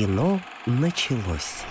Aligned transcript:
Кино 0.00 0.40
началось. 0.64 1.62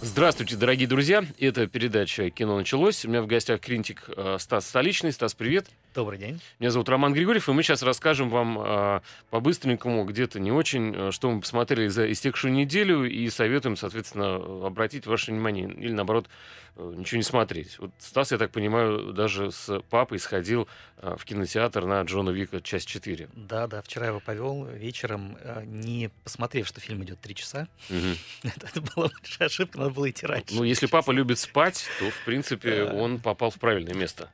Здравствуйте, 0.00 0.54
дорогие 0.54 0.86
друзья. 0.86 1.24
Это 1.40 1.66
передача 1.66 2.30
«Кино 2.30 2.56
началось». 2.56 3.04
У 3.04 3.08
меня 3.08 3.20
в 3.20 3.26
гостях 3.26 3.60
критик 3.60 4.08
э, 4.16 4.36
Стас 4.38 4.68
Столичный. 4.68 5.10
Стас, 5.10 5.34
привет. 5.34 5.66
Добрый 5.92 6.18
день. 6.20 6.40
Меня 6.60 6.70
зовут 6.70 6.88
Роман 6.88 7.12
Григорьев, 7.12 7.48
и 7.48 7.52
мы 7.52 7.64
сейчас 7.64 7.82
расскажем 7.82 8.30
вам 8.30 8.60
э, 8.60 9.00
по-быстренькому, 9.30 10.04
где-то 10.04 10.38
не 10.38 10.52
очень, 10.52 10.94
э, 10.94 11.10
что 11.10 11.28
мы 11.30 11.40
посмотрели 11.40 11.88
за 11.88 12.10
истекшую 12.12 12.52
неделю, 12.52 13.10
и 13.10 13.28
советуем, 13.28 13.76
соответственно, 13.76 14.66
обратить 14.66 15.06
ваше 15.06 15.32
внимание, 15.32 15.68
или 15.68 15.92
наоборот, 15.92 16.28
ничего 16.76 17.16
не 17.16 17.24
смотреть. 17.24 17.76
Вот 17.80 17.90
Стас, 17.98 18.30
я 18.30 18.38
так 18.38 18.52
понимаю, 18.52 19.12
даже 19.12 19.50
с 19.50 19.80
папой 19.90 20.20
сходил 20.20 20.68
в 21.02 21.24
кинотеатр 21.24 21.84
на 21.84 22.00
Джона 22.02 22.30
Вика 22.30 22.60
часть 22.60 22.86
4. 22.86 23.28
Да, 23.34 23.66
да, 23.66 23.82
вчера 23.82 24.06
его 24.06 24.20
повел 24.20 24.64
вечером, 24.64 25.36
не 25.64 26.10
посмотрев, 26.22 26.68
что 26.68 26.80
фильм 26.80 27.02
идет 27.02 27.20
три 27.20 27.34
часа. 27.34 27.66
Мгм. 27.88 28.16
Это, 28.44 28.66
это 28.72 28.80
была 28.80 29.08
большая 29.08 29.48
ошибка, 29.48 29.78
надо 29.78 29.90
было 29.98 30.10
идти 30.10 30.26
раньше. 30.26 30.54
Ну, 30.54 30.64
если 30.64 30.86
папа 30.86 31.10
любит 31.10 31.38
спать, 31.38 31.86
то, 31.98 32.10
в 32.10 32.24
принципе, 32.24 32.84
он 32.84 33.18
попал 33.18 33.50
в 33.50 33.58
правильное 33.58 33.94
место. 33.94 34.28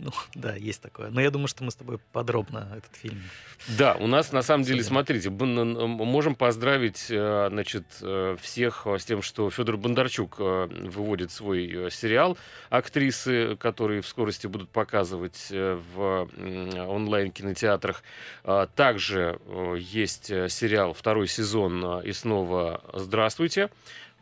Ну, 0.00 0.10
да, 0.34 0.56
есть 0.56 0.82
такое. 0.82 1.10
Но 1.10 1.20
я 1.20 1.30
думаю, 1.30 1.46
что 1.46 1.62
мы 1.62 1.70
с 1.70 1.76
тобой 1.76 1.98
подробно 2.12 2.68
этот 2.76 2.96
фильм. 2.96 3.22
Да, 3.78 3.94
у 3.94 4.08
нас 4.08 4.32
на 4.32 4.42
самом 4.42 4.64
деле, 4.64 4.82
смотрите, 4.82 5.28
н- 5.28 5.88
можем 5.88 6.34
поздравить, 6.34 7.06
э, 7.10 7.46
значит, 7.48 7.84
э, 8.02 8.36
всех 8.40 8.88
с 8.88 9.04
тем, 9.04 9.22
что 9.22 9.48
Федор 9.50 9.76
Бондарчук 9.76 10.34
э, 10.40 10.66
выводит 10.66 11.30
свой 11.30 11.92
сериал 11.92 12.36
актрисы, 12.70 13.54
которые 13.54 14.00
в 14.00 14.08
скорости 14.08 14.48
будут 14.48 14.68
показывать 14.70 15.46
в 15.50 16.28
онлайн-кинотеатрах. 16.88 18.02
Также 18.74 19.38
есть 19.78 20.26
сериал 20.26 20.92
второй 20.92 21.28
сезон 21.28 22.00
и 22.00 22.12
снова 22.12 22.82
«Здравствуйте» 22.92 23.70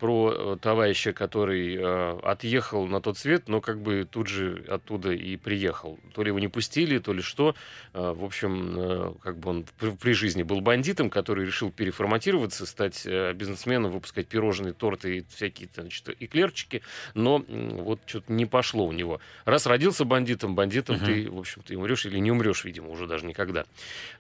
про 0.03 0.35
э, 0.35 0.57
товарища, 0.61 1.13
который 1.13 1.77
э, 1.77 2.19
отъехал 2.25 2.89
на 2.89 3.01
тот 3.01 3.17
свет, 3.19 3.49
но 3.49 3.61
как 3.61 3.81
бы 3.81 4.05
тут 4.11 4.27
же 4.27 4.65
оттуда 4.69 5.13
и 5.13 5.37
приехал. 5.37 5.97
То 6.13 6.25
ли 6.25 6.31
его 6.31 6.41
не 6.41 6.49
пустили, 6.49 6.99
то 6.99 7.13
ли 7.13 7.23
что. 7.23 7.55
Э, 7.95 8.13
В 8.13 8.25
общем, 8.25 8.75
э, 8.77 9.13
как 9.23 9.39
бы 9.39 9.51
он 9.51 9.65
при, 9.79 9.91
при 9.91 10.13
жизни 10.13 10.43
был 10.43 10.61
бандитом, 10.61 11.09
который 11.09 11.47
решил 11.47 11.71
переформатироваться, 11.71 12.67
стать 12.67 13.03
э, 13.07 13.33
бизнесменом, 13.33 13.93
выпускать 13.93 14.27
пирожные, 14.27 14.73
торты 14.73 15.19
и 15.19 15.25
всякие 15.33 15.69
значит, 15.73 16.09
эклерчики, 16.19 16.83
но 17.15 17.45
м, 17.49 17.77
вот 17.85 18.01
что-то 18.05 18.33
не 18.33 18.45
пошло 18.47 18.85
у 18.87 18.91
него. 18.93 19.21
Раз 19.45 19.67
родился 19.67 20.05
бандитом, 20.05 20.57
бандитом 20.57 20.97
Мгм. 20.97 21.05
ты, 21.05 21.31
в 21.31 21.39
общем-то, 21.39 21.73
и 21.73 21.77
умрешь 21.77 22.07
или 22.07 22.19
не 22.19 22.33
умрешь, 22.33 22.65
видимо, 22.65 22.89
уже 22.89 23.07
даже 23.07 23.25
никогда. 23.25 23.67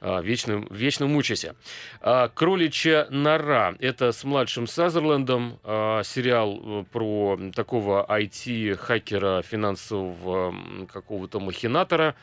А, 0.00 0.20
Вечно, 0.20 0.64
вечно 0.70 1.08
мучайся. 1.08 1.56
А, 2.00 2.28
«Кроличья 2.28 3.08
нора»— 3.10 3.75
это 3.80 4.12
с 4.12 4.22
младшим 4.22 4.69
Сазерлендом 4.69 5.58
а, 5.64 5.72
сериал 6.05 6.61
э, 6.62 6.84
про 6.91 7.39
такого 7.55 8.06
IT-хакера, 8.09 9.42
финансового 9.42 10.55
какого-то 10.92 11.41
махинатора, 11.41 12.15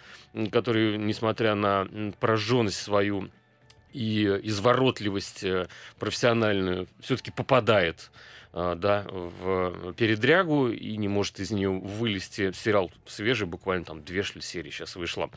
который, 0.51 0.97
несмотря 0.97 1.55
на 1.55 1.87
прожженность 2.19 2.81
свою 2.81 3.29
и 3.93 4.23
изворотливость 4.43 5.43
э, 5.43 5.67
профессиональную, 5.97 6.87
все-таки 6.99 7.31
попадает 7.31 8.11
а, 8.11 8.17
да, 8.51 9.05
в 9.09 9.93
передрягу 9.93 10.69
и 10.69 10.97
не 10.97 11.07
может 11.07 11.39
из 11.39 11.51
нее 11.51 11.69
вылезти. 11.69 12.51
Сериал 12.51 12.91
свежий, 13.05 13.45
буквально 13.45 13.85
там 13.85 14.03
две 14.03 14.23
что 14.23 14.39
ли, 14.39 14.43
серии 14.43 14.71
сейчас 14.71 14.95
вышло. 14.95 15.29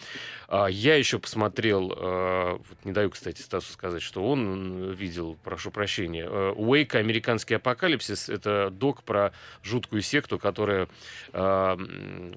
А, 0.48 0.66
Я 0.66 0.96
еще 0.96 1.18
посмотрел, 1.18 1.92
а, 1.94 2.56
вот 2.56 2.84
не 2.84 2.92
даю, 2.92 3.10
кстати, 3.10 3.42
Стасу 3.42 3.72
сказать, 3.72 4.02
что 4.02 4.26
он 4.26 4.92
видел, 4.92 5.36
прошу 5.44 5.70
прощения, 5.70 6.24
э, 6.24 6.52
Уэйк 6.56 6.94
«Американский 6.94 7.54
апокалипсис»— 7.54 8.28
это 8.30 8.70
док 8.70 9.02
про 9.02 9.32
жуткую 9.62 10.02
секту, 10.02 10.38
которая, 10.38 10.88
а, 11.32 11.78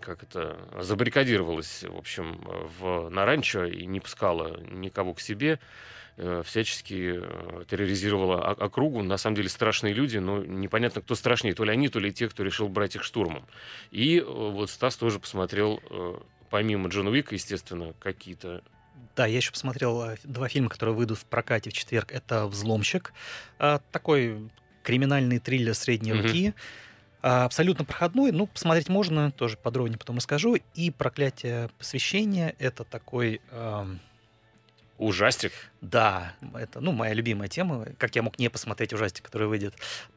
как 0.02 0.24
это, 0.24 0.58
забаррикадировалась, 0.82 1.84
в 1.84 1.98
общем, 1.98 2.42
в, 2.80 3.10
на 3.10 3.26
ранчо 3.26 3.66
и 3.66 3.86
не 3.86 4.02
пускала 4.02 4.60
никого 4.62 5.14
к 5.14 5.22
себе 5.22 5.54
э, 5.54 5.95
всячески 6.18 7.20
э, 7.22 7.64
терроризировала 7.70 8.40
округу. 8.52 9.04
На 9.04 9.18
самом 9.18 9.36
деле 9.36 9.50
страшные 9.50 9.94
люди, 9.94 10.18
но 10.18 10.44
непонятно, 10.44 11.02
кто 11.02 11.14
страшнее, 11.16 11.54
то 11.54 11.64
ли 11.66 11.72
они, 11.72 11.90
то 11.90 12.00
ли 12.00 12.14
те, 12.14 12.30
кто 12.30 12.44
решил 12.44 12.70
брать 12.70 12.96
их 12.96 13.04
штурмом. 13.04 13.46
И 13.92 14.20
э, 14.20 14.24
вот 14.24 14.70
Стас 14.70 14.96
тоже 14.96 15.20
посмотрел, 15.20 15.82
э, 15.90 16.16
помимо 16.50 16.88
Джона 16.88 17.10
Уика, 17.10 17.36
естественно, 17.36 17.94
какие-то... 18.00 18.64
Да, 19.16 19.26
я 19.26 19.38
еще 19.38 19.52
посмотрел 19.52 20.04
э, 20.04 20.18
два 20.24 20.48
фильма, 20.48 20.70
которые 20.70 20.96
выйдут 20.96 21.18
в 21.18 21.26
прокате 21.26 21.70
в 21.70 21.74
четверг. 21.74 22.12
Это 22.14 22.48
«Взломщик», 22.48 23.14
а, 23.60 23.80
такой 23.92 24.50
криминальный 24.84 25.40
триллер 25.40 25.74
средней 25.74 26.14
руки. 26.14 26.54
А, 27.22 27.44
Абсолютно 27.44 27.84
проходной, 27.84 28.32
ну, 28.32 28.48
посмотреть 28.48 28.88
можно, 28.88 29.32
тоже 29.32 29.58
подробнее 29.58 29.98
потом 29.98 30.18
расскажу. 30.18 30.58
И 30.76 30.92
«Проклятие 30.92 31.70
посвящения»— 31.78 32.56
это 32.60 32.86
такой... 32.86 33.42
ам, 33.52 34.00
Ужастик. 34.98 35.52
Да, 35.82 36.34
это, 36.54 36.80
ну, 36.80 36.92
моя 36.94 37.14
любимая 37.14 37.50
тема. 37.50 37.86
Как 37.98 38.16
я 38.16 38.22
мог 38.24 38.40
не 38.40 38.50
посмотреть 38.50 38.94
ужастик, 38.94 39.26
который 39.26 39.48
выйдет, 39.48 39.74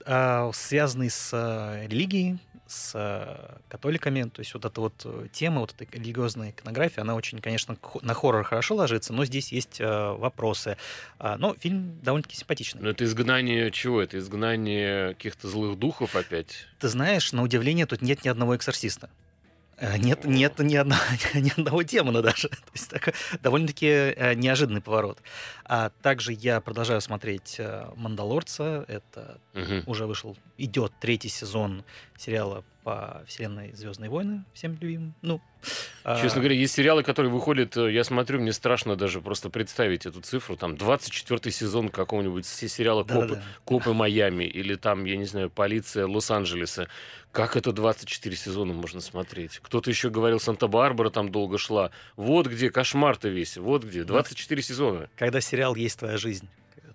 А, 0.07 0.51
связанный 0.55 1.11
с 1.11 1.31
э, 1.33 1.87
религией, 1.89 2.39
с 2.69 2.93
э, 2.95 3.59
католиками. 3.69 4.23
То 4.25 4.41
есть 4.41 4.55
вот 4.55 4.65
эта 4.65 4.81
вот 4.81 4.95
э, 5.05 5.27
тема, 5.33 5.61
вот 5.61 5.75
эта 5.77 5.97
религиозная 5.97 6.51
иконография, 6.51 7.03
она 7.03 7.17
очень, 7.17 7.41
конечно, 7.41 7.77
на 8.03 8.15
хоррор 8.15 8.45
хорошо 8.45 8.77
ложится, 8.77 9.13
но 9.13 9.25
здесь 9.25 9.51
есть 9.53 9.81
вопросы. 9.81 10.77
А, 11.19 11.37
Но 11.39 11.55
фильм 11.55 11.99
довольно-таки 12.03 12.37
симпатичный. 12.37 12.81
Но 12.83 12.91
это 12.91 13.05
изгнание 13.05 13.73
чего? 13.73 14.01
Это 14.01 14.19
изгнание 14.19 15.15
каких-то 15.15 15.49
злых 15.49 15.79
духов 15.79 16.15
опять? 16.15 16.67
Ты 16.79 16.89
знаешь, 16.89 17.33
на 17.33 17.43
удивление, 17.43 17.87
тут 17.87 18.01
нет 18.03 18.25
ни 18.25 18.29
одного 18.29 18.55
эксорциста. 18.55 19.11
Э, 19.81 19.97
Нет, 19.97 20.25
нет 20.25 20.59
ни, 20.59 20.75
одного, 20.75 21.01
ни 21.35 21.51
одного 21.51 21.83
демона 21.83 22.21
даже. 22.23 22.49
То 22.49 22.57
есть 22.75 22.91
такой 22.91 23.13
довольно-таки 23.43 23.87
э, 23.87 24.35
неожиданный 24.35 24.81
поворот. 24.81 25.19
А 25.65 25.91
также 26.03 26.33
я 26.33 26.61
продолжаю 26.61 27.01
смотреть 27.01 27.57
э, 27.59 27.87
«Мандалорца». 27.97 28.85
Это 28.89 29.39
Мгм. 29.55 29.85
уже 29.87 30.07
вышел, 30.07 30.37
идет 30.57 30.93
третий 31.01 31.29
сезон 31.29 31.85
сериала 32.19 32.65
по 32.83 33.23
вселенной 33.27 33.73
Звездные 33.75 34.11
войны, 34.11 34.45
всем 34.53 34.77
любимым. 34.81 35.15
Ну, 35.23 35.41
а, 36.05 36.21
Честно 36.21 36.41
говоря, 36.41 36.57
есть 36.57 36.75
сериалы, 36.75 37.03
которые 37.03 37.33
выходят, 37.33 37.77
э, 37.77 37.93
я 37.93 38.03
смотрю, 38.03 38.41
мне 38.41 38.53
страшно 38.53 38.97
даже 38.97 39.21
просто 39.21 39.51
представить 39.51 40.05
эту 40.07 40.21
цифру. 40.21 40.57
Там 40.57 40.77
24 40.77 41.53
сезон 41.53 41.91
какого-нибудь 41.91 42.45
се- 42.47 42.69
сериала 42.69 43.03
«Копы», 43.05 43.21
да-да-да. 43.29 43.43
«Копы 43.65 43.93
Майами» 43.93 44.45
или 44.45 44.75
там, 44.75 45.05
я 45.05 45.17
не 45.17 45.27
знаю, 45.27 45.51
«Полиция 45.51 46.07
Лос-Анджелеса». 46.07 46.89
Как 47.31 47.57
это 47.57 47.73
24 47.73 48.35
сезона 48.37 48.73
можно 48.73 49.01
смотреть? 49.01 49.59
Кто-то 49.63 49.91
еще 49.91 50.09
говорил, 50.11 50.41
«Санта-Барбара» 50.41 51.11
там 51.11 51.31
долго 51.31 51.59
шла. 51.59 51.91
Вот 52.17 52.47
где 52.47 52.71
кошмар-то 52.71 53.29
весь, 53.29 53.57
вот 53.59 53.85
где. 53.85 54.05
24 54.05 54.63
сезона. 54.63 55.11
Когда 55.17 55.41
сериал 55.41 55.75
есть 55.77 55.99
твоя 55.99 56.17
жизнь. 56.17 56.49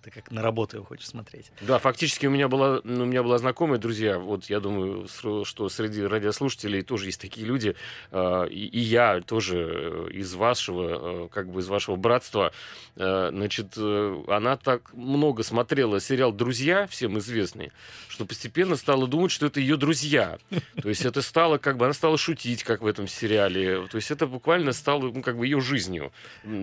Ты 0.03 0.12
как 0.12 0.31
на 0.31 0.41
работу 0.41 0.75
его 0.78 0.86
хочешь 0.86 1.08
смотреть. 1.08 1.52
Да, 1.62 1.80
фактически 1.80 2.25
у 2.25 2.30
меня 2.30 2.50
была, 2.50 2.81
ну, 2.84 3.03
у 3.03 3.06
меня 3.06 3.24
была 3.24 3.38
знакомая, 3.38 3.80
друзья, 3.80 4.19
вот 4.19 4.46
я 4.50 4.59
думаю, 4.59 5.08
что 5.08 5.69
среди 5.69 6.03
радиослушателей 6.03 6.81
тоже 6.81 7.06
есть 7.06 7.22
такие 7.22 7.47
люди, 7.47 7.75
э, 8.12 8.47
и, 8.50 8.66
и 8.66 8.80
я 8.80 9.22
тоже 9.22 10.08
э, 10.09 10.12
из 10.12 10.34
вашего, 10.34 11.25
э, 11.25 11.30
как 11.30 11.50
бы 11.50 11.62
из 11.62 11.68
вашего 11.69 11.96
братства, 11.96 12.52
э, 12.97 13.30
значит, 13.31 13.78
она 13.78 14.58
так 14.58 14.94
много 14.94 15.42
смотрела 15.44 16.02
сериал 16.02 16.34
«Друзья», 16.34 16.86
всем 16.88 17.18
известный, 17.19 17.72
что 18.09 18.25
постепенно 18.25 18.75
стала 18.75 19.08
думать, 19.08 19.31
что 19.31 19.46
это 19.46 19.62
ее 19.62 19.78
друзья. 19.78 20.38
То 20.81 20.90
есть 20.90 21.06
это 21.06 21.22
стало, 21.22 21.59
как 21.59 21.78
бы, 21.78 21.86
она 21.86 21.94
стала 21.94 22.18
шутить, 22.18 22.63
как 22.63 22.81
в 22.81 22.88
этом 22.88 23.08
сериале. 23.08 23.88
То 23.88 23.96
есть 23.96 24.12
это 24.12 24.28
буквально 24.28 24.74
стало, 24.74 25.12
ну, 25.12 25.22
как 25.22 25.38
бы 25.38 25.46
ее 25.46 25.62
жизнью 25.62 26.12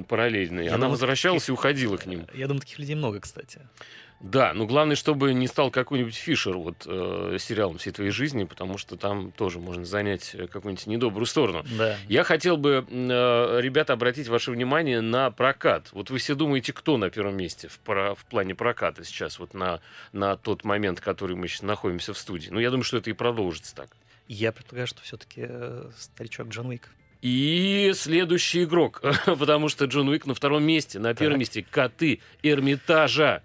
параллельной. 0.08 0.64
Я 0.64 0.70
Она 0.72 0.76
думаю, 0.78 0.90
возвращалась 0.92 1.42
таких- 1.44 1.48
и 1.48 1.52
уходила 1.52 1.96
к 1.96 2.04
ним. 2.06 2.26
Я 2.34 2.46
думаю, 2.46 2.60
таких 2.60 2.78
людей 2.78 2.94
много, 2.96 3.20
кстати. 3.30 3.60
Да, 4.20 4.52
но 4.52 4.66
главное, 4.66 4.96
чтобы 4.96 5.32
не 5.32 5.46
стал 5.46 5.70
какой-нибудь 5.70 6.14
Фишер 6.14 6.56
вот 6.58 6.84
э, 6.86 7.38
сериалом 7.40 7.78
всей 7.78 7.90
твоей 7.90 8.10
жизни, 8.10 8.44
потому 8.44 8.76
что 8.76 8.96
там 8.96 9.32
тоже 9.32 9.58
можно 9.60 9.86
занять 9.86 10.34
э, 10.34 10.46
какую-нибудь 10.46 10.86
недобрую 10.86 11.24
сторону. 11.24 11.64
Да. 11.78 11.96
Я 12.06 12.22
хотел 12.22 12.58
бы, 12.58 12.84
э, 12.86 13.60
ребята, 13.62 13.94
обратить 13.94 14.28
ваше 14.28 14.50
внимание 14.50 15.00
на 15.00 15.30
прокат. 15.30 15.88
Вот 15.92 16.10
вы 16.10 16.18
все 16.18 16.34
думаете, 16.34 16.74
кто 16.74 16.98
на 16.98 17.08
первом 17.08 17.36
месте 17.36 17.68
в, 17.68 17.78
про- 17.78 18.14
в 18.14 18.26
плане 18.26 18.54
проката 18.54 19.04
сейчас, 19.04 19.38
вот 19.38 19.54
на, 19.54 19.80
на 20.12 20.36
тот 20.36 20.64
момент, 20.64 21.00
который 21.00 21.34
мы 21.34 21.48
сейчас 21.48 21.62
находимся 21.62 22.12
в 22.12 22.18
студии. 22.18 22.50
Ну, 22.50 22.60
я 22.60 22.68
думаю, 22.68 22.84
что 22.84 22.98
это 22.98 23.08
и 23.08 23.14
продолжится 23.14 23.74
так. 23.74 23.88
Я 24.28 24.52
предполагаю, 24.52 24.86
что 24.86 25.00
все-таки 25.00 25.48
старичок 25.96 26.48
Джон 26.48 26.66
Уик. 26.66 26.90
И 27.22 27.92
следующий 27.94 28.64
игрок, 28.64 29.02
потому 29.26 29.68
что 29.68 29.84
Джон 29.84 30.08
Уик 30.08 30.26
на 30.26 30.34
втором 30.34 30.62
месте, 30.64 30.98
на 30.98 31.14
первом 31.14 31.34
Так. 31.34 31.40
месте 31.40 31.66
коты 31.70 32.20
Эрмитажа. 32.42 33.42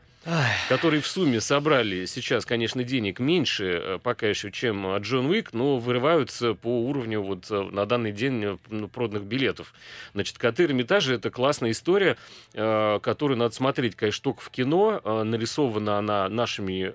Которые 0.69 1.01
в 1.01 1.07
сумме 1.07 1.39
собрали 1.39 2.06
сейчас, 2.06 2.45
конечно, 2.45 2.83
денег 2.83 3.19
меньше 3.19 3.66
э, 3.66 4.00
пока 4.01 4.27
еще, 4.27 4.51
чем 4.51 4.98
Джон 4.98 5.27
Уик, 5.27 5.54
но 5.54 5.77
вырываются 5.77 6.56
по 6.56 6.81
уровню 6.81 7.22
вот 7.22 7.45
э, 7.51 7.62
на 7.72 7.86
данный 7.86 8.12
день 8.12 8.44
э, 8.44 8.57
ну, 8.69 8.88
проданных 8.88 9.25
билетов. 9.25 9.74
Значит, 10.13 10.39
«Коты 10.39 10.63
Эрмитажа»— 10.63 11.13
это 11.16 11.30
классная 11.30 11.72
история, 11.72 12.18
которую 12.54 13.38
надо 13.38 13.54
смотреть, 13.54 13.95
конечно, 13.95 14.24
только 14.24 14.42
в 14.42 14.50
кино. 14.50 15.01
Нарисована 15.24 15.98
она 15.98 16.30
нашими 16.30 16.92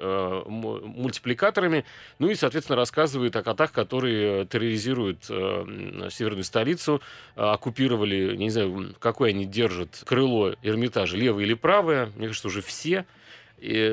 мультипликаторами, 0.48 1.84
ну 2.18 2.28
и, 2.30 2.34
соответственно, 2.34 2.76
рассказывает 2.76 3.36
о 3.36 3.42
котах, 3.42 3.72
которые 3.72 4.46
терроризируют 4.46 5.24
северную 5.24 6.44
столицу, 6.44 7.02
оккупировали, 7.34 8.36
не 8.36 8.50
знаю, 8.50 8.94
какое 8.98 9.30
они 9.30 9.44
держат 9.44 10.02
крыло 10.06 10.54
Эрмитажа, 10.62 11.16
левое 11.16 11.44
или 11.44 11.54
правое, 11.54 12.10
мне 12.16 12.28
кажется, 12.28 12.48
уже 12.48 12.62
все— 12.62 13.04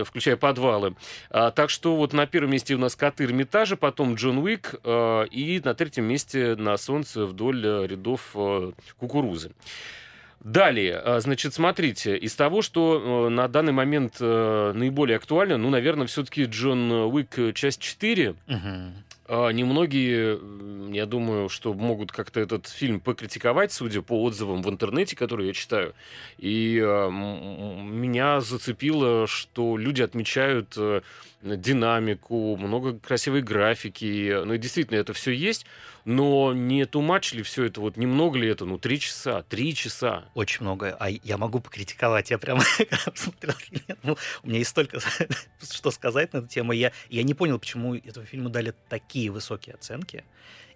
включая 0.05 0.37
подвалы. 0.37 0.95
А, 1.29 1.51
так 1.51 1.69
что 1.69 1.95
вот 1.95 2.13
на 2.13 2.25
первом 2.25 2.51
месте 2.51 2.75
у 2.75 2.77
нас 2.77 2.95
коты 2.95 3.25
Эрмитажа, 3.25 3.75
потом 3.75 4.15
Джон 4.15 4.39
Уик, 4.39 4.75
а, 4.83 5.23
и 5.23 5.61
на 5.63 5.73
третьем 5.73 6.05
месте 6.05 6.55
на 6.55 6.77
солнце 6.77 7.25
вдоль 7.25 7.65
э, 7.65 7.87
рядов 7.87 8.31
а, 8.35 8.71
кукурузы. 8.97 9.51
Далее, 10.39 10.97
а, 10.97 11.19
значит, 11.19 11.53
смотрите, 11.53 12.15
из 12.17 12.35
того, 12.35 12.61
что 12.61 13.27
э, 13.27 13.29
на 13.29 13.47
данный 13.47 13.73
момент 13.73 14.19
наиболее 14.19 15.17
актуально, 15.17 15.57
ну, 15.57 15.69
наверное, 15.69 16.07
все-таки 16.07 16.45
Джон 16.45 16.91
Уик 16.91 17.53
часть 17.53 17.81
4. 17.81 18.31
Угу. 18.31 18.57
А, 19.29 19.49
немногие, 19.49 20.39
я 20.93 21.05
думаю, 21.05 21.49
что 21.49 21.73
могут 21.73 22.13
как-то 22.13 22.39
этот 22.39 22.67
фильм 22.67 23.01
покритиковать, 23.01 23.73
судя 23.73 24.01
по 24.01 24.23
отзывам 24.23 24.61
в 24.61 24.69
интернете, 24.69 25.17
которые 25.17 25.47
я 25.47 25.53
читаю. 25.53 25.93
И 26.37 26.81
э, 26.81 27.09
меня 27.09 28.39
зацепило, 28.39 29.27
что 29.27 29.75
люди 29.77 30.01
отмечают 30.01 30.75
э, 30.77 31.01
динамику, 31.41 32.55
много 32.55 32.97
красивой 32.97 33.41
графики. 33.41 34.43
Ну 34.45 34.53
и 34.53 34.57
действительно, 34.57 34.97
это 34.97 35.11
все 35.11 35.31
есть. 35.31 35.65
Но 36.07 36.53
не 36.53 36.85
тумач 36.85 37.33
ли 37.33 37.43
все 37.43 37.65
это? 37.65 37.81
Вот 37.81 37.97
немного 37.97 38.39
ли 38.39 38.47
это? 38.47 38.63
Ну, 38.63 38.77
три 38.77 38.97
часа, 38.97 39.43
три 39.43 39.75
часа. 39.75 40.23
Очень 40.35 40.61
много. 40.61 40.95
А 40.97 41.09
я 41.09 41.37
могу 41.37 41.59
покритиковать. 41.59 42.31
Я 42.31 42.37
прямо 42.37 42.61
смотрел. 43.13 43.53
Ну, 44.03 44.17
у 44.41 44.47
меня 44.47 44.59
есть 44.59 44.69
столько 44.69 45.01
что 45.61 45.91
сказать 45.91 46.31
на 46.31 46.37
эту 46.37 46.47
тему. 46.47 46.71
Я, 46.71 46.93
я 47.09 47.23
не 47.23 47.33
понял, 47.33 47.59
почему 47.59 47.93
этому 47.93 48.25
фильму 48.25 48.47
дали 48.47 48.73
такие 48.87 49.29
высокие 49.29 49.75
оценки. 49.75 50.23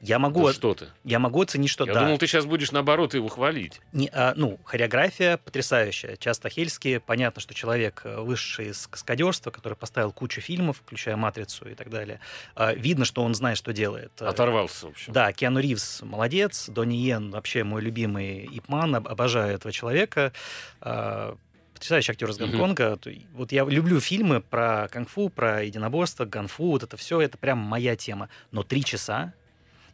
Я 0.02 0.18
могу... 0.18 0.48
Да 0.48 0.54
что 0.54 0.74
ты? 0.74 0.88
Я 1.04 1.20
могу 1.20 1.42
оценить, 1.42 1.70
что 1.70 1.86
я 1.86 1.94
да. 1.94 2.00
Я 2.00 2.06
думал, 2.06 2.18
ты 2.18 2.26
сейчас 2.26 2.46
будешь, 2.46 2.72
наоборот, 2.72 3.14
его 3.14 3.28
хвалить. 3.28 3.80
Не, 3.94 4.10
а, 4.12 4.34
ну, 4.36 4.60
хореография 4.64 5.38
потрясающая. 5.38 6.16
Часто 6.18 6.50
Хельский, 6.50 7.00
понятно, 7.00 7.40
что 7.40 7.54
человек, 7.54 8.02
э, 8.04 8.20
вышедший 8.20 8.70
из 8.70 8.88
каскадерства, 8.88 9.52
который 9.52 9.76
поставил 9.76 10.12
кучу 10.12 10.42
фильмов, 10.42 10.78
включая 10.78 11.16
«Матрицу» 11.16 11.70
и 11.70 11.76
так 11.76 11.90
далее. 11.92 12.20
А, 12.56 12.74
видно, 12.74 13.06
что 13.06 13.22
он 13.24 13.36
знает, 13.36 13.58
что 13.58 13.74
делает. 13.74 14.20
Оторвался, 14.22 14.88
в 14.88 14.90
общем. 14.90 15.14
Да, 15.14 15.32
Киану 15.34 15.60
Ривз 15.60 16.02
молодец. 16.02 16.68
Донни 16.68 16.96
Йен 16.96 17.30
вообще 17.30 17.64
мой 17.64 17.82
любимый 17.82 18.50
Ипман. 18.58 18.96
Обожаю 18.96 19.54
этого 19.54 19.72
человека 19.72 20.34
а, 20.82 21.38
потрясающий 21.82 22.12
актер 22.12 22.30
из 22.30 22.38
Гонконга. 22.38 22.94
Mm-hmm. 22.94 23.26
Вот 23.34 23.52
я 23.52 23.66
люблю 23.66 24.00
фильмы 24.00 24.42
про 24.42 24.88
кунг-фу, 24.92 25.30
про 25.30 25.64
единоборство, 25.64 26.26
ганфу, 26.26 26.72
вот 26.72 26.84
это 26.84 26.96
все, 26.96 27.22
это 27.22 27.38
прям 27.40 27.58
моя 27.58 27.96
тема. 27.96 28.30
Но 28.52 28.62
три 28.64 28.84
часа 28.84 29.34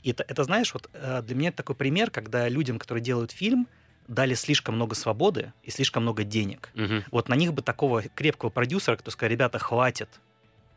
и 0.07 0.11
это, 0.11 0.23
это, 0.25 0.45
знаешь, 0.45 0.73
вот 0.73 0.89
э, 0.93 1.21
для 1.21 1.35
меня 1.35 1.49
это 1.49 1.57
такой 1.57 1.75
пример, 1.75 2.11
когда 2.11 2.47
людям, 2.47 2.79
которые 2.79 3.03
делают 3.03 3.31
фильм, 3.31 3.67
дали 4.07 4.35
слишком 4.35 4.75
много 4.75 4.95
свободы 4.95 5.51
и 5.63 5.69
слишком 5.69 6.03
много 6.03 6.23
денег. 6.23 6.71
Угу. 6.75 7.03
Вот 7.11 7.27
на 7.27 7.33
них 7.33 7.53
бы 7.53 7.61
такого 7.61 8.03
крепкого 8.03 8.49
продюсера, 8.49 8.95
кто 8.95 9.11
сказал, 9.11 9.31
ребята, 9.31 9.59
хватит, 9.59 10.07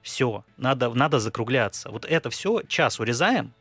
все, 0.03 0.44
надо, 0.56 0.93
надо 0.93 1.21
закругляться. 1.21 1.91
Вот 1.93 2.06
это 2.06 2.29
все, 2.29 2.62
час 2.67 2.99
урезаем, 2.99 3.55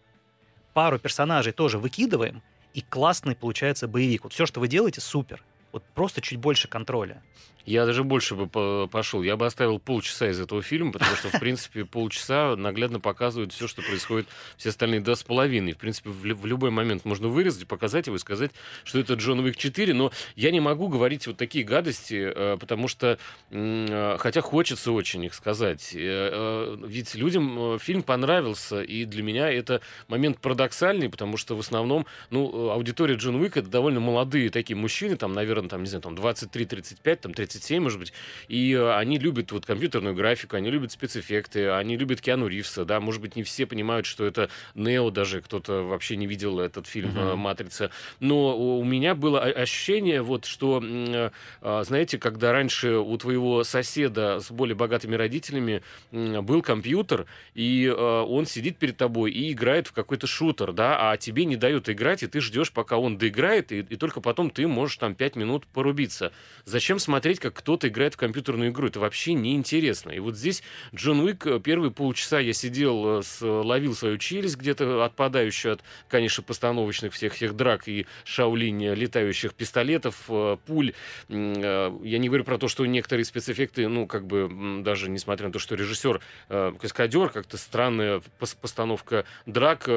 пару 0.73 0.97
персонажей 0.97 1.53
тоже 1.53 1.77
выкидываем, 1.77 2.41
и 2.73 2.81
классный 2.81 3.35
получается 3.35 3.87
боевик. 3.87 4.23
Вот 4.23 4.33
все, 4.33 4.47
что 4.47 4.59
вы 4.59 4.67
делаете, 4.67 5.01
супер. 5.01 5.43
Вот 5.71 5.83
просто 5.93 6.19
чуть 6.19 6.39
больше 6.39 6.67
контроля. 6.67 7.21
Я 7.69 7.85
даже 7.85 8.03
больше 8.03 8.33
бы 8.33 8.87
пошел. 8.87 9.21
Я 9.21 9.37
бы 9.37 9.45
оставил 9.45 9.77
полчаса 9.77 10.27
из 10.27 10.39
этого 10.39 10.63
фильма, 10.63 10.91
потому 10.91 11.15
что, 11.15 11.29
в 11.29 11.33
принципе, 11.39 11.85
полчаса 11.85 12.55
наглядно 12.55 12.99
показывает 12.99 13.53
все, 13.53 13.67
что 13.67 13.83
происходит 13.83 14.27
все 14.57 14.69
остальные 14.69 15.01
два 15.01 15.15
с 15.15 15.21
половиной. 15.21 15.73
В 15.73 15.77
принципе, 15.77 16.09
в, 16.09 16.45
любой 16.47 16.71
момент 16.71 17.05
можно 17.05 17.27
вырезать, 17.27 17.67
показать 17.67 18.07
его 18.07 18.15
и 18.15 18.19
сказать, 18.19 18.49
что 18.83 18.97
это 18.97 19.13
Джон 19.13 19.41
Уик 19.41 19.55
4. 19.55 19.93
Но 19.93 20.11
я 20.35 20.49
не 20.49 20.59
могу 20.59 20.87
говорить 20.87 21.27
вот 21.27 21.37
такие 21.37 21.63
гадости, 21.63 22.33
э, 22.35 22.57
потому 22.59 22.87
что, 22.87 23.19
э, 23.51 24.15
хотя 24.17 24.41
хочется 24.41 24.91
очень 24.91 25.25
их 25.25 25.35
сказать. 25.35 25.91
Э, 25.93 26.75
ведь 26.87 27.13
людям 27.13 27.77
фильм 27.77 28.01
понравился, 28.01 28.81
и 28.81 29.05
для 29.05 29.21
меня 29.21 29.47
это 29.47 29.81
момент 30.07 30.39
парадоксальный, 30.39 31.07
потому 31.07 31.37
что 31.37 31.55
в 31.55 31.59
основном, 31.59 32.07
ну, 32.31 32.71
аудитория 32.71 33.13
Джон 33.13 33.35
Уик 33.35 33.57
это 33.57 33.69
довольно 33.69 33.99
молодые 33.99 34.49
такие 34.49 34.75
мужчины, 34.75 35.17
там, 35.17 35.33
наверное, 35.33 35.69
там, 35.69 35.83
не 35.83 35.87
знаю, 35.87 36.01
там 36.01 36.15
23-35, 36.15 37.15
там 37.17 37.33
30 37.35 37.58
37, 37.59 37.83
может 37.83 37.99
быть, 37.99 38.13
и 38.47 38.73
э, 38.73 38.95
они 38.95 39.19
любят 39.19 39.51
вот 39.51 39.65
компьютерную 39.65 40.15
графику, 40.15 40.55
они 40.55 40.69
любят 40.69 40.91
спецэффекты, 40.91 41.69
они 41.69 41.97
любят 41.97 42.21
Киану 42.21 42.47
Ривса, 42.47 42.85
да, 42.85 42.99
может 42.99 43.21
быть, 43.21 43.35
не 43.35 43.43
все 43.43 43.65
понимают, 43.65 44.05
что 44.05 44.25
это 44.25 44.49
Нео, 44.75 45.09
даже 45.11 45.41
кто-то 45.41 45.83
вообще 45.83 46.15
не 46.15 46.25
видел 46.25 46.59
этот 46.59 46.87
фильм 46.87 47.11
uh-huh. 47.11 47.35
«Матрица», 47.35 47.91
но 48.19 48.57
у 48.57 48.83
меня 48.83 49.15
было 49.15 49.41
ощущение 49.41 50.21
вот, 50.21 50.45
что, 50.45 50.81
э, 50.83 51.31
а, 51.61 51.83
знаете, 51.83 52.17
когда 52.17 52.51
раньше 52.51 52.97
у 52.97 53.17
твоего 53.17 53.63
соседа 53.63 54.39
с 54.39 54.51
более 54.51 54.75
богатыми 54.75 55.15
родителями 55.15 55.83
был 56.11 56.61
компьютер, 56.61 57.25
и 57.53 57.87
он 57.89 58.45
сидит 58.45 58.77
перед 58.77 58.97
тобой 58.97 59.31
и 59.31 59.51
играет 59.51 59.87
в 59.87 59.91
какой-то 59.91 60.27
шутер, 60.27 60.71
да, 60.71 61.11
а 61.11 61.17
тебе 61.17 61.45
не 61.45 61.55
дают 61.55 61.89
играть, 61.89 62.23
и 62.23 62.27
ты 62.27 62.41
ждешь, 62.41 62.71
пока 62.71 62.97
он 62.97 63.17
доиграет, 63.17 63.71
и, 63.71 63.79
и 63.79 63.95
только 63.95 64.21
потом 64.21 64.49
ты 64.49 64.67
можешь 64.67 64.97
там 64.97 65.15
5 65.15 65.35
минут 65.35 65.67
порубиться. 65.67 66.31
Зачем 66.65 66.99
смотреть 66.99 67.09
смотреть, 67.09 67.39
как 67.49 67.59
кто-то 67.59 67.87
играет 67.87 68.13
в 68.13 68.17
компьютерную 68.17 68.71
игру. 68.71 68.87
Это 68.87 68.99
вообще 68.99 69.33
неинтересно. 69.33 70.11
И 70.11 70.19
вот 70.19 70.35
здесь 70.35 70.63
Джон 70.93 71.19
Уик, 71.21 71.45
э, 71.45 71.59
первые 71.59 71.91
полчаса 71.91 72.39
я 72.39 72.53
сидел, 72.53 73.19
э, 73.19 73.23
с, 73.23 73.41
ловил 73.41 73.95
свою 73.95 74.17
челюсть 74.17 74.57
где-то 74.57 75.03
отпадающую 75.03 75.73
от, 75.73 75.81
конечно, 76.07 76.43
постановочных 76.43 77.13
всех 77.13 77.33
всех 77.33 77.55
драк 77.55 77.87
и 77.87 78.05
шаулинь 78.23 78.93
летающих 78.93 79.53
пистолетов, 79.53 80.25
э, 80.29 80.57
пуль. 80.65 80.93
Я 81.27 81.89
не 82.01 82.27
говорю 82.27 82.43
про 82.43 82.57
то, 82.57 82.67
что 82.67 82.85
некоторые 82.85 83.25
спецэффекты, 83.25 83.87
ну, 83.87 84.07
как 84.07 84.25
бы, 84.25 84.81
даже 84.83 85.09
несмотря 85.09 85.47
на 85.47 85.53
то, 85.53 85.59
что 85.59 85.75
режиссер 85.75 86.21
каскадер, 86.47 87.29
как-то 87.29 87.57
странная 87.57 88.21
постановка 88.61 89.25
драк, 89.45 89.89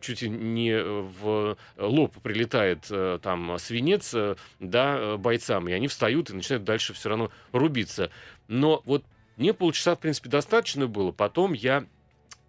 чуть 0.00 0.22
не 0.22 0.82
в 0.82 1.56
лоб 1.76 2.20
прилетает 2.22 2.90
там 3.22 3.58
свинец, 3.58 4.14
да, 4.60 5.16
бойцам, 5.16 5.68
и 5.68 5.72
они 5.72 5.88
встают 5.88 6.30
и 6.30 6.34
начинают 6.34 6.64
дальше 6.64 6.81
дальше 6.82 6.94
все 6.94 7.08
равно 7.08 7.30
рубиться. 7.52 8.10
Но 8.48 8.82
вот 8.84 9.04
мне 9.36 9.54
полчаса, 9.54 9.94
в 9.94 10.00
принципе, 10.00 10.28
достаточно 10.28 10.86
было. 10.86 11.12
Потом 11.12 11.52
я 11.52 11.86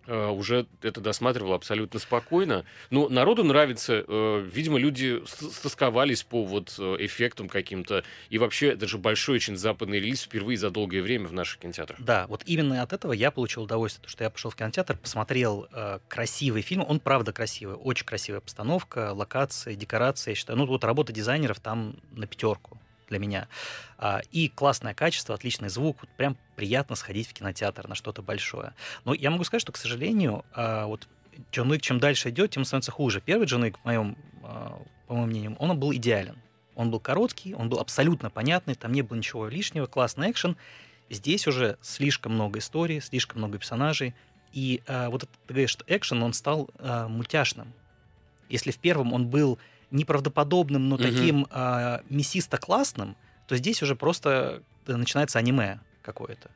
Uh, 0.06 0.34
уже 0.34 0.68
это 0.82 1.00
досматривал 1.00 1.54
абсолютно 1.54 1.98
спокойно. 1.98 2.66
Но 2.90 3.08
народу 3.08 3.46
нравится. 3.46 4.00
Uh, 4.00 4.42
видимо, 4.42 4.78
люди 4.78 5.24
стосковались 5.26 6.24
по 6.24 6.44
вот 6.44 6.76
uh, 6.78 6.98
эффектам 7.00 7.48
каким-то. 7.48 8.04
И 8.30 8.38
вообще, 8.38 8.74
это 8.74 8.86
же 8.86 8.98
большой 8.98 9.38
очень 9.38 9.56
западный 9.56 10.02
релиз 10.02 10.24
впервые 10.24 10.58
за 10.58 10.72
долгое 10.72 11.02
время 11.02 11.30
в 11.30 11.32
наших 11.32 11.60
кинотеатрах. 11.62 12.02
Да, 12.02 12.28
вот 12.28 12.42
именно 12.46 12.82
от 12.82 12.92
этого 12.92 13.14
я 13.14 13.32
получил 13.32 13.64
удовольствие, 13.64 14.02
потому 14.02 14.12
что 14.12 14.24
я 14.26 14.30
пошел 14.30 14.52
в 14.52 14.58
кинотеатр, 14.58 14.98
посмотрел 14.98 15.70
э, 15.72 16.00
красивый 16.10 16.64
фильм. 16.64 16.84
Он 16.86 17.00
правда 17.00 17.32
красивый, 17.32 17.76
очень 17.76 18.06
красивая 18.06 18.42
постановка, 18.42 19.14
локации, 19.14 19.74
декорации. 19.74 20.32
Я 20.32 20.36
считаю, 20.36 20.60
ну 20.60 20.66
вот 20.66 20.84
работа 20.84 21.14
дизайнеров 21.14 21.62
там 21.62 21.96
на 22.12 22.28
пятерку 22.28 22.73
для 23.14 23.20
меня. 23.20 23.48
А, 23.98 24.22
и 24.32 24.50
классное 24.50 24.94
качество, 24.94 25.36
отличный 25.36 25.70
звук, 25.70 25.98
вот 26.02 26.10
прям 26.18 26.36
приятно 26.56 26.96
сходить 26.96 27.28
в 27.28 27.34
кинотеатр 27.34 27.88
на 27.88 27.96
что-то 27.96 28.22
большое. 28.22 28.74
Но 29.06 29.14
я 29.14 29.30
могу 29.30 29.44
сказать, 29.44 29.62
что, 29.62 29.72
к 29.72 29.78
сожалению, 29.78 30.44
а, 30.54 30.88
вот 30.88 31.08
Джон 31.52 31.72
Уик, 31.72 31.82
чем 31.82 32.00
дальше 32.00 32.30
идет, 32.30 32.52
тем 32.52 32.66
становится 32.66 32.92
хуже. 32.92 33.22
Первый 33.22 33.46
Джон 33.46 33.64
Уик, 33.64 33.78
в 33.78 33.86
моем, 33.86 34.18
а, 34.44 34.82
по 35.08 35.14
моему 35.14 35.28
мнению, 35.28 35.56
он 35.60 35.80
был 35.80 35.94
идеален. 35.94 36.38
Он 36.76 36.90
был 36.90 37.00
короткий, 37.00 37.54
он 37.54 37.70
был 37.70 37.80
абсолютно 37.80 38.32
понятный, 38.32 38.74
там 38.74 38.94
не 38.94 39.04
было 39.04 39.18
ничего 39.18 39.48
лишнего, 39.48 39.86
классный 39.86 40.32
экшен. 40.32 40.58
Здесь 41.10 41.46
уже 41.46 41.78
слишком 41.82 42.34
много 42.34 42.58
историй, 42.58 43.00
слишком 43.00 43.40
много 43.40 43.60
персонажей. 43.60 44.16
И 44.54 44.82
а, 44.88 45.10
вот 45.10 45.22
ты 45.22 45.28
говоришь, 45.48 45.70
что 45.70 45.86
экшен, 45.88 46.24
он 46.24 46.34
стал 46.34 46.70
а, 46.80 47.08
мультяшным. 47.08 47.74
Если 48.50 48.72
в 48.72 48.80
первом 48.80 49.14
он 49.14 49.28
был 49.28 49.60
неправдоподобным, 49.94 50.90
но 50.90 50.96
угу. 50.96 51.04
таким 51.04 51.48
э, 51.50 52.00
мясисто-классным, 52.10 53.16
то 53.48 53.56
здесь 53.56 53.82
уже 53.82 53.96
просто 53.96 54.62
начинается 54.88 55.40
аниме 55.40 55.80
какое-то. 56.02 56.50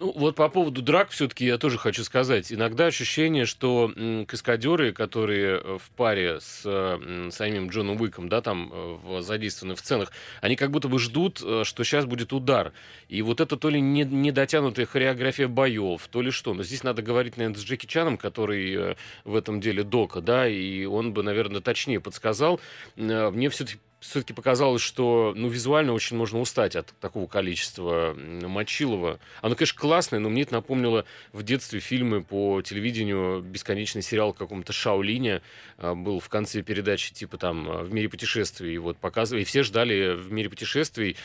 Ну, 0.00 0.12
вот 0.16 0.34
по 0.34 0.48
поводу 0.48 0.80
драк 0.80 1.10
все-таки 1.10 1.44
я 1.44 1.58
тоже 1.58 1.76
хочу 1.76 2.04
сказать. 2.04 2.50
Иногда 2.50 2.86
ощущение, 2.86 3.44
что 3.44 3.92
каскадеры, 4.26 4.92
которые 4.94 5.60
э, 5.60 5.78
в 5.78 5.90
паре 5.90 6.40
с 6.40 6.64
м, 6.64 7.30
самим 7.30 7.68
Джоном 7.68 8.00
Уиком, 8.00 8.30
да, 8.30 8.40
там 8.40 8.70
э, 8.72 9.20
задействованы 9.20 9.74
в 9.74 9.80
сценах, 9.80 10.10
они 10.40 10.56
как 10.56 10.70
будто 10.70 10.88
бы 10.88 10.98
ждут, 10.98 11.42
э, 11.44 11.64
что 11.64 11.84
сейчас 11.84 12.06
будет 12.06 12.32
удар. 12.32 12.72
И 13.10 13.20
вот 13.20 13.42
это 13.42 13.58
то 13.58 13.68
ли 13.68 13.78
не, 13.78 14.04
недотянутая 14.04 14.86
хореография 14.86 15.48
боев, 15.48 16.08
то 16.10 16.22
ли 16.22 16.30
что. 16.30 16.54
Но 16.54 16.62
здесь 16.62 16.82
надо 16.82 17.02
говорить, 17.02 17.36
наверное, 17.36 17.58
с 17.60 17.62
Джеки 17.62 17.84
Чаном, 17.84 18.16
который 18.16 18.74
э, 18.74 18.94
в 19.24 19.36
этом 19.36 19.60
деле 19.60 19.82
дока, 19.82 20.22
да, 20.22 20.48
и 20.48 20.86
он 20.86 21.12
бы, 21.12 21.22
наверное, 21.22 21.60
точнее 21.60 22.00
подсказал. 22.00 22.58
Э, 22.96 23.28
Мне 23.30 23.50
все-таки 23.50 23.78
все-таки 24.00 24.32
показалось, 24.32 24.82
что 24.82 25.34
ну, 25.36 25.48
визуально 25.48 25.92
очень 25.92 26.16
можно 26.16 26.40
устать 26.40 26.74
от 26.74 26.94
такого 27.00 27.26
количества 27.26 28.14
мочилова. 28.16 29.20
Оно, 29.42 29.54
конечно, 29.54 29.78
классное, 29.78 30.18
но 30.18 30.30
мне 30.30 30.42
это 30.42 30.54
напомнило 30.54 31.04
в 31.32 31.42
детстве 31.42 31.80
фильмы 31.80 32.22
по 32.22 32.62
телевидению, 32.62 33.42
бесконечный 33.42 34.02
сериал 34.02 34.32
каком-то 34.32 34.72
Шаолине 34.72 35.42
а, 35.76 35.94
был 35.94 36.18
в 36.18 36.28
конце 36.28 36.62
передачи, 36.62 37.12
типа 37.12 37.36
там 37.36 37.70
а, 37.70 37.82
«В 37.82 37.92
мире 37.92 38.08
путешествий». 38.08 38.74
И 38.74 38.78
вот 38.78 38.96
показывали, 38.96 39.42
и 39.42 39.44
все 39.44 39.62
ждали 39.62 40.14
«В 40.14 40.32
мире 40.32 40.48
путешествий», 40.48 41.16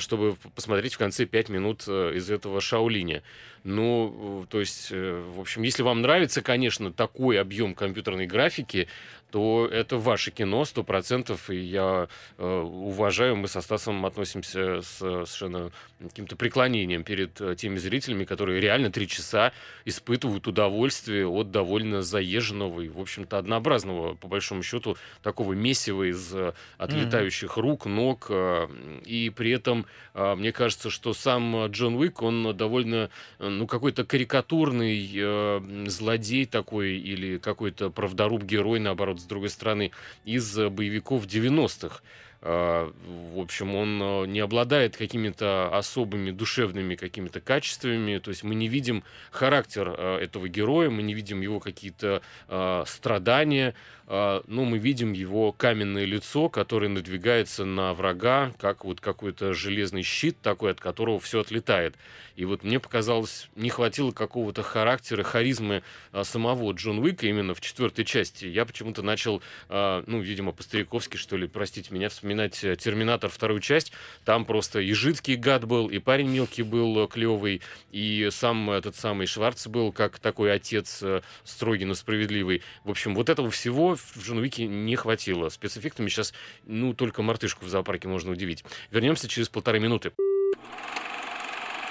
чтобы 0.00 0.36
посмотреть 0.54 0.94
в 0.94 0.98
конце 0.98 1.26
пять 1.26 1.48
минут 1.48 1.84
э, 1.86 2.16
из 2.16 2.30
этого 2.30 2.60
Шаолиня. 2.60 3.22
Ну, 3.64 4.42
э, 4.42 4.46
то 4.48 4.60
есть, 4.60 4.88
э, 4.90 5.22
в 5.34 5.40
общем, 5.40 5.62
если 5.62 5.82
вам 5.82 6.00
нравится, 6.00 6.42
конечно, 6.42 6.92
такой 6.92 7.40
объем 7.40 7.74
компьютерной 7.74 8.26
графики, 8.26 8.88
то 9.30 9.68
это 9.70 9.96
ваше 9.96 10.30
кино, 10.30 10.64
сто 10.64 10.82
процентов, 10.82 11.50
и 11.50 11.56
я 11.56 12.08
э, 12.38 12.60
уважаю, 12.60 13.36
мы 13.36 13.48
со 13.48 13.60
Стасом 13.60 14.04
относимся 14.06 14.82
с 14.82 14.98
совершенно 14.98 15.70
каким-то 15.98 16.36
преклонением 16.36 17.04
перед 17.04 17.40
э, 17.40 17.54
теми 17.56 17.76
зрителями, 17.76 18.24
которые 18.24 18.60
реально 18.60 18.90
три 18.90 19.06
часа 19.06 19.52
испытывают 19.84 20.46
удовольствие 20.46 21.26
от 21.26 21.50
довольно 21.50 22.02
заезженного 22.02 22.80
и, 22.80 22.88
в 22.88 23.00
общем-то, 23.00 23.38
однообразного, 23.38 24.14
по 24.14 24.28
большому 24.28 24.62
счету, 24.62 24.96
такого 25.22 25.52
месива 25.52 26.10
из 26.10 26.34
э, 26.34 26.52
отлетающих 26.78 27.56
рук, 27.56 27.86
ног, 27.86 28.26
э, 28.30 28.68
и 29.04 29.30
при 29.30 29.52
этом 29.52 29.86
э, 30.14 30.34
мне 30.34 30.52
кажется, 30.52 30.90
что 30.90 31.12
сам 31.12 31.66
Джон 31.66 31.96
Уик, 31.96 32.22
он 32.22 32.56
довольно, 32.56 33.10
э, 33.38 33.48
ну, 33.48 33.66
какой-то 33.66 34.04
карикатурный 34.04 35.10
э, 35.14 35.84
злодей 35.86 36.46
такой 36.46 36.96
или 36.96 37.38
какой-то 37.38 37.90
правдоруб-герой, 37.90 38.80
наоборот, 38.80 39.19
с 39.20 39.24
другой 39.24 39.50
стороны, 39.50 39.92
из 40.24 40.56
боевиков 40.56 41.26
90-х. 41.26 42.00
Э, 42.42 42.90
В 43.34 43.38
общем, 43.38 43.74
он 43.74 44.00
э, 44.02 44.26
не 44.26 44.40
обладает 44.40 44.96
какими-то 44.96 45.76
особыми 45.76 46.30
душевными 46.30 46.94
какими-то 46.94 47.40
качествами. 47.40 48.18
То 48.18 48.30
есть 48.30 48.44
мы 48.44 48.54
не 48.54 48.68
видим 48.68 49.04
характер 49.30 49.94
э, 49.96 50.18
этого 50.22 50.48
героя, 50.48 50.90
мы 50.90 51.02
не 51.02 51.14
видим 51.14 51.42
его 51.42 51.60
какие-то 51.60 52.22
э, 52.48 52.84
страдания, 52.86 53.74
э, 54.10 54.42
но 54.46 54.64
мы 54.64 54.76
видим 54.76 55.12
его 55.12 55.52
каменное 55.52 56.04
лицо, 56.04 56.50
которое 56.50 56.88
надвигается 56.88 57.64
на 57.64 57.94
врага, 57.94 58.52
как 58.58 58.84
вот 58.84 59.00
какой-то 59.00 59.54
железный 59.54 60.02
щит 60.02 60.36
такой, 60.42 60.72
от 60.72 60.80
которого 60.80 61.18
все 61.18 61.40
отлетает. 61.40 61.94
И 62.40 62.46
вот 62.46 62.64
мне 62.64 62.80
показалось, 62.80 63.50
не 63.54 63.68
хватило 63.68 64.12
какого-то 64.12 64.62
характера, 64.62 65.22
харизмы 65.22 65.82
а, 66.10 66.24
самого 66.24 66.72
Джон 66.72 66.98
Уика 66.98 67.26
именно 67.26 67.54
в 67.54 67.60
четвертой 67.60 68.06
части. 68.06 68.46
Я 68.46 68.64
почему-то 68.64 69.02
начал, 69.02 69.42
а, 69.68 70.02
ну, 70.06 70.20
видимо, 70.20 70.52
по-стариковски, 70.52 71.18
что 71.18 71.36
ли, 71.36 71.46
простите 71.46 71.92
меня, 71.92 72.08
вспоминать 72.08 72.64
э, 72.64 72.76
«Терминатор» 72.76 73.28
вторую 73.28 73.60
часть. 73.60 73.92
Там 74.24 74.46
просто 74.46 74.80
и 74.80 74.90
жидкий 74.94 75.36
гад 75.36 75.66
был, 75.66 75.88
и 75.88 75.98
парень 75.98 76.30
мелкий 76.30 76.62
был 76.62 77.06
клевый, 77.08 77.60
и 77.92 78.28
сам 78.30 78.70
этот 78.70 78.96
самый 78.96 79.26
Шварц 79.26 79.66
был 79.66 79.92
как 79.92 80.18
такой 80.18 80.50
отец 80.50 81.00
э, 81.02 81.20
строгий, 81.44 81.84
но 81.84 81.92
справедливый. 81.92 82.62
В 82.84 82.90
общем, 82.90 83.14
вот 83.14 83.28
этого 83.28 83.50
всего 83.50 83.96
в 84.14 84.22
Джон 84.24 84.38
Уике 84.38 84.66
не 84.66 84.96
хватило. 84.96 85.48
Спецэффектами 85.48 86.08
сейчас, 86.08 86.32
ну, 86.64 86.94
только 86.94 87.22
мартышку 87.22 87.64
в 87.64 87.68
зоопарке 87.68 88.08
можно 88.08 88.32
удивить. 88.32 88.64
Вернемся 88.90 89.28
через 89.28 89.48
полторы 89.48 89.78
минуты. 89.80 90.12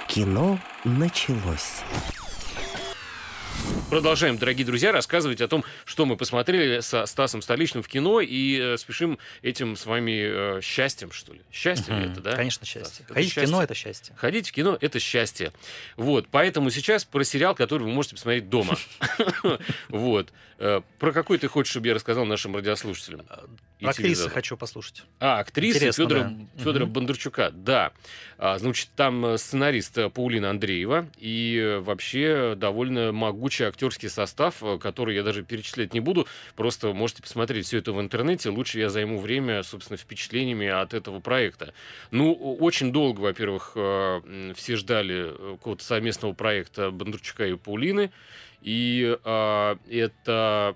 Кино 0.07 0.59
началось. 0.83 1.81
Продолжаем, 3.89 4.37
дорогие 4.37 4.65
друзья, 4.65 4.91
рассказывать 4.91 5.41
о 5.41 5.47
том, 5.47 5.63
что 5.83 6.05
мы 6.05 6.15
посмотрели 6.15 6.79
со 6.79 7.05
Стасом 7.07 7.41
Столичным 7.41 7.81
в 7.81 7.87
кино, 7.87 8.21
и 8.21 8.57
э, 8.59 8.77
спешим 8.77 9.17
этим 9.41 9.75
с 9.75 9.85
вами 9.85 10.57
э, 10.57 10.61
счастьем, 10.61 11.11
что 11.11 11.33
ли. 11.33 11.41
Счастье 11.51 11.93
ли 11.95 12.01
Мгм. 12.03 12.11
это, 12.11 12.21
да? 12.21 12.35
Конечно, 12.35 12.65
Стас? 12.67 12.83
счастье. 12.83 13.05
Это 13.05 13.13
Ходить 13.15 13.31
в 13.31 13.35
кино 13.35 13.45
счастье. 13.47 13.63
это 13.63 13.73
счастье. 13.73 14.15
Ходить 14.15 14.49
в 14.49 14.51
кино– 14.51 14.77
это 14.81 14.99
счастье. 14.99 15.51
Вот, 15.97 16.27
поэтому 16.29 16.69
сейчас 16.69 17.03
про 17.03 17.23
сериал, 17.23 17.55
который 17.55 17.83
вы 17.83 17.89
можете 17.89 18.15
посмотреть 18.15 18.49
дома. 18.49 18.77
Вот. 19.89 20.31
Э, 20.61 20.81
Про 20.99 21.13
какой 21.13 21.37
ты 21.37 21.47
хочешь, 21.47 21.71
чтобы 21.71 21.87
я 21.87 21.93
рассказал 21.93 22.25
нашим 22.25 22.53
радиослушателям? 22.53 23.25
Криса 23.95 24.23
заодно? 24.23 24.33
хочу 24.33 24.57
послушать. 24.57 25.03
А, 25.21 25.39
актриса 25.39 25.77
Интересно, 25.77 26.03
Федора, 26.03 26.23
да. 26.23 26.61
Федора 26.61 26.83
Мгм. 26.83 26.93
Бондарчука, 26.93 27.49
да. 27.51 27.93
А, 28.37 28.57
значит, 28.59 28.89
там 28.97 29.25
э, 29.25 29.37
сценарист 29.37 29.97
э, 29.97 30.09
Паулина 30.09 30.49
Андреева 30.49 31.07
и 31.17 31.79
вообще 31.81 32.55
довольно 32.57 33.13
могучий 33.13 33.63
актерский 33.63 34.09
состав, 34.09 34.61
который 34.81 35.15
я 35.15 35.23
даже 35.23 35.43
перечислять 35.43 35.93
не 35.93 36.01
буду. 36.01 36.27
Просто 36.57 36.91
можете 36.93 37.21
посмотреть 37.21 37.65
все 37.65 37.77
это 37.77 37.93
в 37.93 38.01
интернете. 38.01 38.49
Лучше 38.49 38.79
я 38.79 38.89
займу 38.89 39.17
время, 39.19 39.63
собственно, 39.63 39.95
впечатлениями 39.95 40.67
от 40.67 40.93
этого 40.93 41.21
проекта. 41.21 41.73
Ну, 42.11 42.33
очень 42.33 42.91
долго, 42.91 43.21
во-первых, 43.21 43.77
все 44.55 44.75
ждали 44.75 45.31
какого-то 45.55 45.85
совместного 45.85 46.33
проекта 46.33 46.91
Бондарчука 46.91 47.47
и 47.47 47.55
Паулины. 47.55 48.11
И 48.61 49.17
а, 49.23 49.77
это 49.89 50.75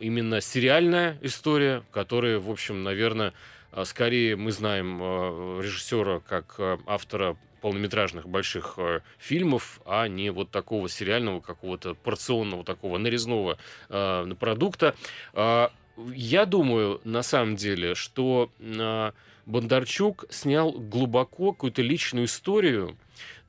именно 0.00 0.40
сериальная 0.40 1.18
история, 1.22 1.82
которая, 1.92 2.38
в 2.38 2.50
общем, 2.50 2.82
наверное, 2.82 3.32
а, 3.70 3.84
скорее 3.84 4.36
мы 4.36 4.50
знаем 4.50 4.98
а, 5.00 5.60
режиссера 5.60 6.20
как 6.20 6.58
автора 6.86 7.36
полнометражных 7.60 8.28
больших 8.28 8.74
а, 8.78 9.02
фильмов, 9.18 9.80
а 9.84 10.08
не 10.08 10.30
вот 10.30 10.50
такого 10.50 10.88
сериального 10.88 11.40
какого-то 11.40 11.94
порционного 11.94 12.64
такого 12.64 12.98
нарезного 12.98 13.58
а, 13.88 14.26
продукта. 14.34 14.94
А, 15.32 15.72
я 16.12 16.44
думаю, 16.46 17.00
на 17.04 17.22
самом 17.22 17.56
деле, 17.56 17.94
что 17.94 18.50
а, 18.60 19.12
Бондарчук 19.46 20.26
снял 20.30 20.72
глубоко 20.72 21.52
какую-то 21.52 21.82
личную 21.82 22.26
историю, 22.26 22.96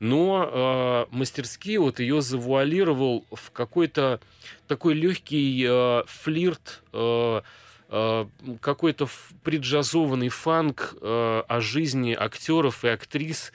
но 0.00 1.06
э, 1.10 1.14
мастерски 1.14 1.76
вот 1.76 2.00
ее 2.00 2.22
завуалировал 2.22 3.24
в 3.32 3.50
какой-то 3.50 4.20
такой 4.66 4.94
легкий 4.94 5.64
э, 5.68 6.02
флирт, 6.06 6.82
э, 6.92 7.42
э, 7.88 8.26
какой-то 8.60 9.08
преджазованный 9.42 10.28
фанк 10.28 10.94
э, 11.00 11.42
о 11.46 11.60
жизни 11.60 12.16
актеров 12.18 12.84
и 12.84 12.88
актрис. 12.88 13.52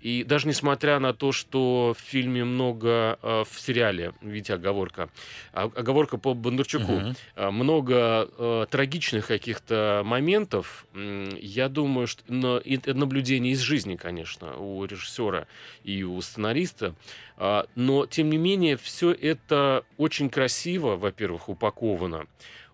И 0.00 0.24
даже 0.24 0.48
несмотря 0.48 0.98
на 0.98 1.12
то, 1.12 1.30
что 1.32 1.94
в 1.96 2.02
фильме 2.02 2.44
много, 2.44 3.18
э, 3.22 3.44
в 3.48 3.60
сериале, 3.60 4.14
видите, 4.22 4.54
оговорка, 4.54 5.10
а- 5.52 5.70
оговорка 5.74 6.16
по 6.16 6.32
Бондарчуку, 6.34 7.00
а, 7.36 7.50
много 7.50 8.28
э, 8.38 8.66
трагичных 8.70 9.26
каких-то 9.26 10.02
моментов. 10.04 10.86
Я 10.94 11.68
думаю, 11.68 12.06
что 12.06 12.22
но 12.28 12.62
наблюдение 12.86 13.52
из 13.52 13.60
жизни, 13.60 13.96
конечно, 13.96 14.56
у 14.56 14.84
режиссера 14.84 15.46
и 15.84 16.02
у 16.02 16.20
сценариста. 16.22 16.94
А, 17.36 17.66
Но, 17.74 18.06
тем 18.06 18.30
не 18.30 18.38
менее, 18.38 18.76
все 18.76 19.12
это 19.12 19.84
очень 19.98 20.30
красиво, 20.30 20.96
во-первых, 20.96 21.48
упаковано, 21.48 22.26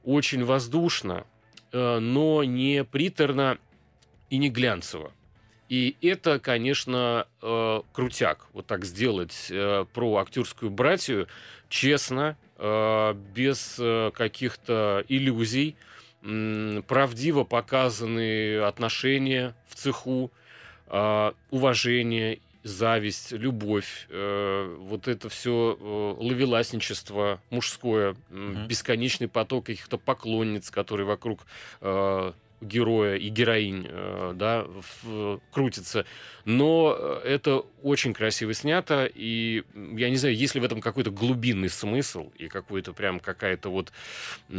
очень 0.04 0.44
воздушно, 0.44 1.26
но 1.72 2.44
не 2.44 2.84
приторно 2.84 3.58
и 4.30 4.38
не 4.38 4.48
глянцево. 4.48 5.12
И 5.68 5.96
это, 6.00 6.38
конечно, 6.38 7.26
э, 7.42 7.80
крутяк. 7.92 8.46
Вот 8.52 8.66
так 8.66 8.84
сделать 8.84 9.48
э, 9.50 9.84
про 9.92 10.16
актерскую 10.18 10.70
братью 10.70 11.26
честно, 11.68 12.36
э, 12.58 13.14
без 13.34 13.76
э, 13.78 14.10
каких-то 14.14 15.04
иллюзий, 15.08 15.74
м, 16.22 16.84
правдиво 16.86 17.44
показаны 17.44 18.58
отношения 18.58 19.54
в 19.68 19.74
цеху, 19.74 20.30
э, 20.88 21.32
уважение, 21.50 22.38
зависть, 22.62 23.32
любовь, 23.32 24.06
э, 24.10 24.76
вот 24.80 25.06
это 25.08 25.28
все 25.28 25.76
ловеласничество 26.18 27.40
мужское, 27.50 28.16
Мгм. 28.30 28.66
бесконечный 28.66 29.28
поток 29.28 29.66
каких-то 29.66 29.98
поклонниц, 29.98 30.70
которые 30.70 31.06
вокруг 31.06 31.46
э, 31.80 32.32
героя 32.60 33.16
и 33.16 33.28
героинь, 33.28 33.86
э, 33.88 34.32
да, 34.34 34.66
в, 35.02 35.40
крутится. 35.52 36.06
Но 36.44 36.96
э, 36.98 37.20
это 37.24 37.64
очень 37.82 38.14
красиво 38.14 38.54
снято, 38.54 39.10
и 39.12 39.64
я 39.74 40.10
не 40.10 40.16
знаю, 40.16 40.34
есть 40.34 40.54
ли 40.54 40.60
в 40.60 40.64
этом 40.64 40.80
какой-то 40.80 41.10
глубинный 41.10 41.68
смысл 41.68 42.32
и 42.36 42.48
какой-то 42.48 42.92
прям 42.92 43.20
какая-то 43.20 43.68
вот, 43.68 43.92
э, 44.48 44.52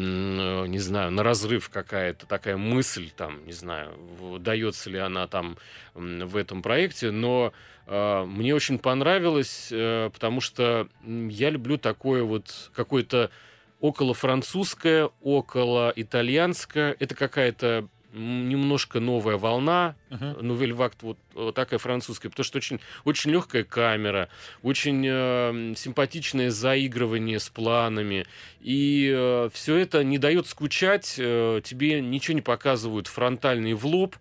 не 0.67 0.79
знаю, 0.79 1.11
на 1.11 1.23
разрыв 1.23 1.69
какая-то 1.69 2.25
такая 2.25 2.57
мысль 2.57 3.09
там, 3.15 3.45
не 3.45 3.53
знаю, 3.53 3.93
дается 4.39 4.89
ли 4.89 4.99
она 4.99 5.27
там 5.27 5.57
в 5.93 6.37
этом 6.37 6.61
проекте, 6.61 7.11
но 7.11 7.53
э, 7.87 8.25
мне 8.25 8.53
очень 8.53 8.79
понравилось, 8.79 9.69
э, 9.71 10.09
потому 10.13 10.41
что 10.41 10.87
я 11.05 11.49
люблю 11.49 11.77
такое 11.77 12.23
вот 12.23 12.71
какое-то 12.73 13.31
около 13.79 14.13
французское, 14.13 15.09
около 15.21 15.93
итальянское. 15.95 16.95
Это 16.99 17.15
какая-то 17.15 17.87
немножко 18.13 18.99
новая 18.99 19.37
волна, 19.37 19.95
uh-huh. 20.09 20.41
Нувель 20.41 20.73
Вакт 20.73 21.03
вот, 21.03 21.17
вот 21.33 21.55
такая 21.55 21.77
французская, 21.77 22.29
потому 22.29 22.43
что 22.45 22.57
очень, 22.57 22.79
очень 23.03 23.31
легкая 23.31 23.63
камера, 23.63 24.29
очень 24.63 25.05
э, 25.07 25.73
симпатичное 25.75 26.49
заигрывание 26.49 27.39
с 27.39 27.49
планами, 27.49 28.25
и 28.59 29.13
э, 29.15 29.49
все 29.53 29.75
это 29.77 30.03
не 30.03 30.17
дает 30.17 30.47
скучать, 30.47 31.15
э, 31.17 31.61
тебе 31.63 32.01
ничего 32.01 32.35
не 32.35 32.41
показывают 32.41 33.07
фронтальный 33.07 33.73
в 33.73 33.85
лоб, 33.85 34.15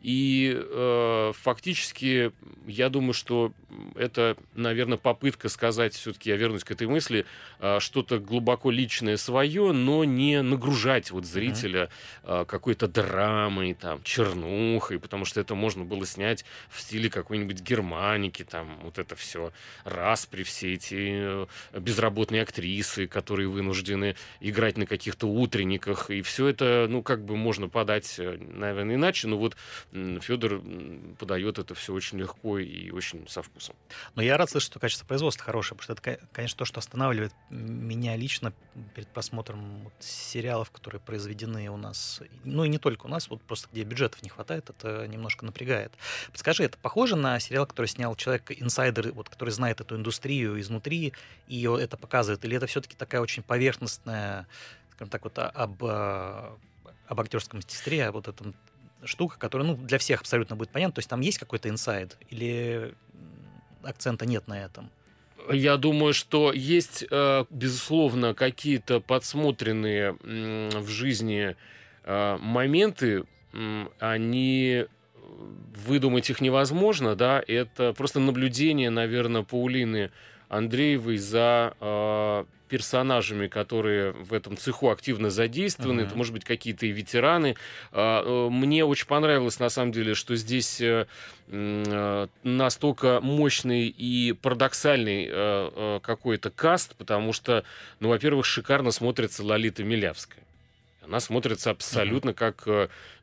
и 0.00 0.56
э, 0.56 1.32
фактически 1.34 2.32
я 2.66 2.88
думаю, 2.88 3.14
что 3.14 3.52
это, 3.96 4.36
наверное, 4.54 4.98
попытка 4.98 5.48
сказать, 5.48 5.94
все-таки 5.94 6.30
я 6.30 6.36
вернусь 6.36 6.64
к 6.64 6.70
этой 6.70 6.86
мысли, 6.86 7.26
э, 7.58 7.80
что-то 7.80 8.18
глубоко 8.18 8.70
личное 8.70 9.16
свое, 9.16 9.72
но 9.72 10.04
не 10.04 10.40
нагружать 10.42 11.10
вот 11.10 11.24
зрителя 11.24 11.88
э, 12.22 12.44
какой-то 12.46 12.86
драмой, 12.86 13.74
там, 13.74 14.02
чернухой, 14.04 15.00
потому 15.00 15.24
что 15.24 15.40
это 15.40 15.54
можно 15.54 15.84
было 15.84 16.06
снять 16.06 16.44
в 16.70 16.80
стиле 16.80 17.10
какой-нибудь 17.10 17.60
германики, 17.60 18.44
там, 18.44 18.78
вот 18.82 18.98
это 18.98 19.16
все, 19.16 19.52
распри, 19.84 20.44
все 20.44 20.74
эти 20.74 20.96
э, 21.00 21.46
безработные 21.72 22.42
актрисы, 22.42 23.06
которые 23.08 23.48
вынуждены 23.48 24.14
играть 24.40 24.76
на 24.76 24.86
каких-то 24.86 25.26
утренниках, 25.26 26.10
и 26.10 26.22
все 26.22 26.46
это, 26.46 26.86
ну, 26.88 27.02
как 27.02 27.24
бы 27.24 27.36
можно 27.36 27.68
подать, 27.68 28.14
э, 28.18 28.38
наверное, 28.38 28.94
иначе, 28.94 29.26
но 29.26 29.38
вот 29.38 29.56
Федор 29.92 30.62
подает 31.18 31.58
это 31.58 31.74
все 31.74 31.94
очень 31.94 32.18
легко 32.18 32.58
и 32.58 32.90
очень 32.90 33.26
со 33.26 33.42
вкусом. 33.42 33.74
Но 34.14 34.22
я 34.22 34.36
рад 34.36 34.50
слышать, 34.50 34.70
что 34.70 34.78
качество 34.78 35.06
производства 35.06 35.44
хорошее, 35.44 35.78
потому 35.78 35.96
что 35.96 36.10
это, 36.10 36.26
конечно, 36.32 36.58
то, 36.58 36.64
что 36.66 36.78
останавливает 36.78 37.32
меня 37.48 38.14
лично 38.16 38.52
перед 38.94 39.08
просмотром 39.08 39.84
вот 39.84 39.94
сериалов, 40.00 40.70
которые 40.70 41.00
произведены 41.00 41.70
у 41.70 41.78
нас, 41.78 42.20
ну 42.44 42.64
и 42.64 42.68
не 42.68 42.76
только 42.78 43.06
у 43.06 43.08
нас, 43.08 43.30
вот 43.30 43.40
просто 43.42 43.68
где 43.72 43.82
бюджетов 43.82 44.22
не 44.22 44.28
хватает, 44.28 44.68
это 44.68 45.06
немножко 45.06 45.46
напрягает. 45.46 45.92
Подскажи, 46.32 46.64
это 46.64 46.76
похоже 46.76 47.16
на 47.16 47.40
сериал, 47.40 47.66
который 47.66 47.86
снял 47.86 48.14
человек-инсайдер, 48.14 49.12
вот, 49.12 49.30
который 49.30 49.50
знает 49.50 49.80
эту 49.80 49.96
индустрию 49.96 50.60
изнутри, 50.60 51.14
и 51.46 51.62
это 51.62 51.96
показывает, 51.96 52.44
или 52.44 52.56
это 52.56 52.66
все-таки 52.66 52.94
такая 52.94 53.22
очень 53.22 53.42
поверхностная, 53.42 54.46
скажем 54.92 55.10
так, 55.10 55.24
вот 55.24 55.38
об 55.38 55.82
об 57.08 57.20
актерском 57.20 57.58
мастерстве, 57.58 58.10
вот 58.10 58.28
этом 58.28 58.54
штука, 59.04 59.38
которая 59.38 59.68
ну, 59.68 59.76
для 59.76 59.98
всех 59.98 60.20
абсолютно 60.20 60.56
будет 60.56 60.70
понятна. 60.70 60.94
То 60.94 60.98
есть 61.00 61.08
там 61.08 61.20
есть 61.20 61.38
какой-то 61.38 61.68
инсайд 61.68 62.16
или 62.30 62.94
акцента 63.82 64.26
нет 64.26 64.48
на 64.48 64.62
этом? 64.62 64.90
Я 65.50 65.76
думаю, 65.76 66.12
что 66.12 66.52
есть, 66.52 67.04
э, 67.10 67.44
безусловно, 67.48 68.34
какие-то 68.34 69.00
подсмотренные 69.00 70.12
в 70.22 70.88
жизни 70.88 71.56
э, 72.04 72.36
моменты, 72.40 73.24
они 73.98 74.86
выдумать 75.86 76.28
их 76.28 76.40
невозможно, 76.40 77.14
да, 77.14 77.42
это 77.46 77.92
просто 77.94 78.20
наблюдение, 78.20 78.90
наверное, 78.90 79.42
Паулины 79.42 80.10
Андреевой 80.48 81.16
за 81.18 81.74
э, 81.80 82.44
персонажами, 82.68 83.46
которые 83.48 84.12
в 84.12 84.32
этом 84.32 84.56
цеху 84.56 84.90
активно 84.90 85.30
задействованы. 85.30 86.02
Uh-huh. 86.02 86.06
Это, 86.06 86.16
может 86.16 86.32
быть, 86.32 86.44
какие-то 86.44 86.86
и 86.86 86.90
ветераны. 86.90 87.56
А, 87.92 88.22
э, 88.24 88.50
мне 88.50 88.84
очень 88.84 89.06
понравилось, 89.06 89.58
на 89.58 89.68
самом 89.68 89.92
деле, 89.92 90.14
что 90.14 90.36
здесь 90.36 90.80
э, 90.80 91.06
э, 91.48 92.26
настолько 92.42 93.20
мощный 93.20 93.88
и 93.88 94.32
парадоксальный 94.32 96.00
какой-то 96.00 96.50
каст, 96.50 96.94
потому 96.96 97.32
что, 97.32 97.64
ну, 98.00 98.08
во-первых, 98.08 98.46
шикарно 98.46 98.90
смотрится 98.90 99.44
Лолита 99.44 99.82
Милявская. 99.82 100.47
Она 101.08 101.20
смотрится 101.20 101.70
абсолютно 101.70 102.34
как 102.34 102.66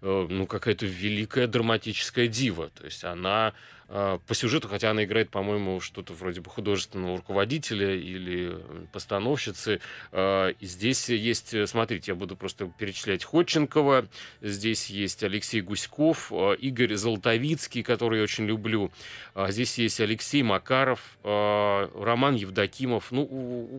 ну, 0.02 0.48
какая-то 0.48 0.86
великая 0.86 1.48
драматическая 1.48 2.28
дива. 2.28 2.70
То 2.76 2.86
есть 2.86 3.04
она 3.04 3.54
а, 3.88 4.20
по 4.26 4.34
сюжету, 4.34 4.68
хотя 4.68 4.92
она 4.92 5.04
играет, 5.04 5.30
по-моему, 5.30 5.80
что-то 5.80 6.14
вроде 6.14 6.42
бы 6.42 6.50
художественного 6.50 7.18
руководителя 7.18 7.96
или 7.96 8.58
постановщицы. 8.92 9.80
А, 10.12 10.50
и 10.50 10.66
здесь 10.66 11.10
есть, 11.10 11.54
э, 11.54 11.68
смотрите, 11.68 12.12
я 12.12 12.16
буду 12.16 12.36
просто 12.36 12.72
перечислять 12.80 13.24
Ходченкова, 13.24 14.08
здесь 14.42 14.88
есть 14.88 15.24
Алексей 15.24 15.62
Гуськов, 15.62 16.32
а, 16.32 16.54
Игорь 16.54 16.96
Золотовицкий, 16.96 17.84
который 17.84 18.18
я 18.20 18.24
очень 18.24 18.46
люблю. 18.46 18.92
Здесь 19.36 19.78
есть 19.78 20.00
Алексей 20.00 20.42
Макаров, 20.44 21.18
Роман 21.24 22.36
Евдокимов. 22.36 23.12
Ну, 23.12 23.24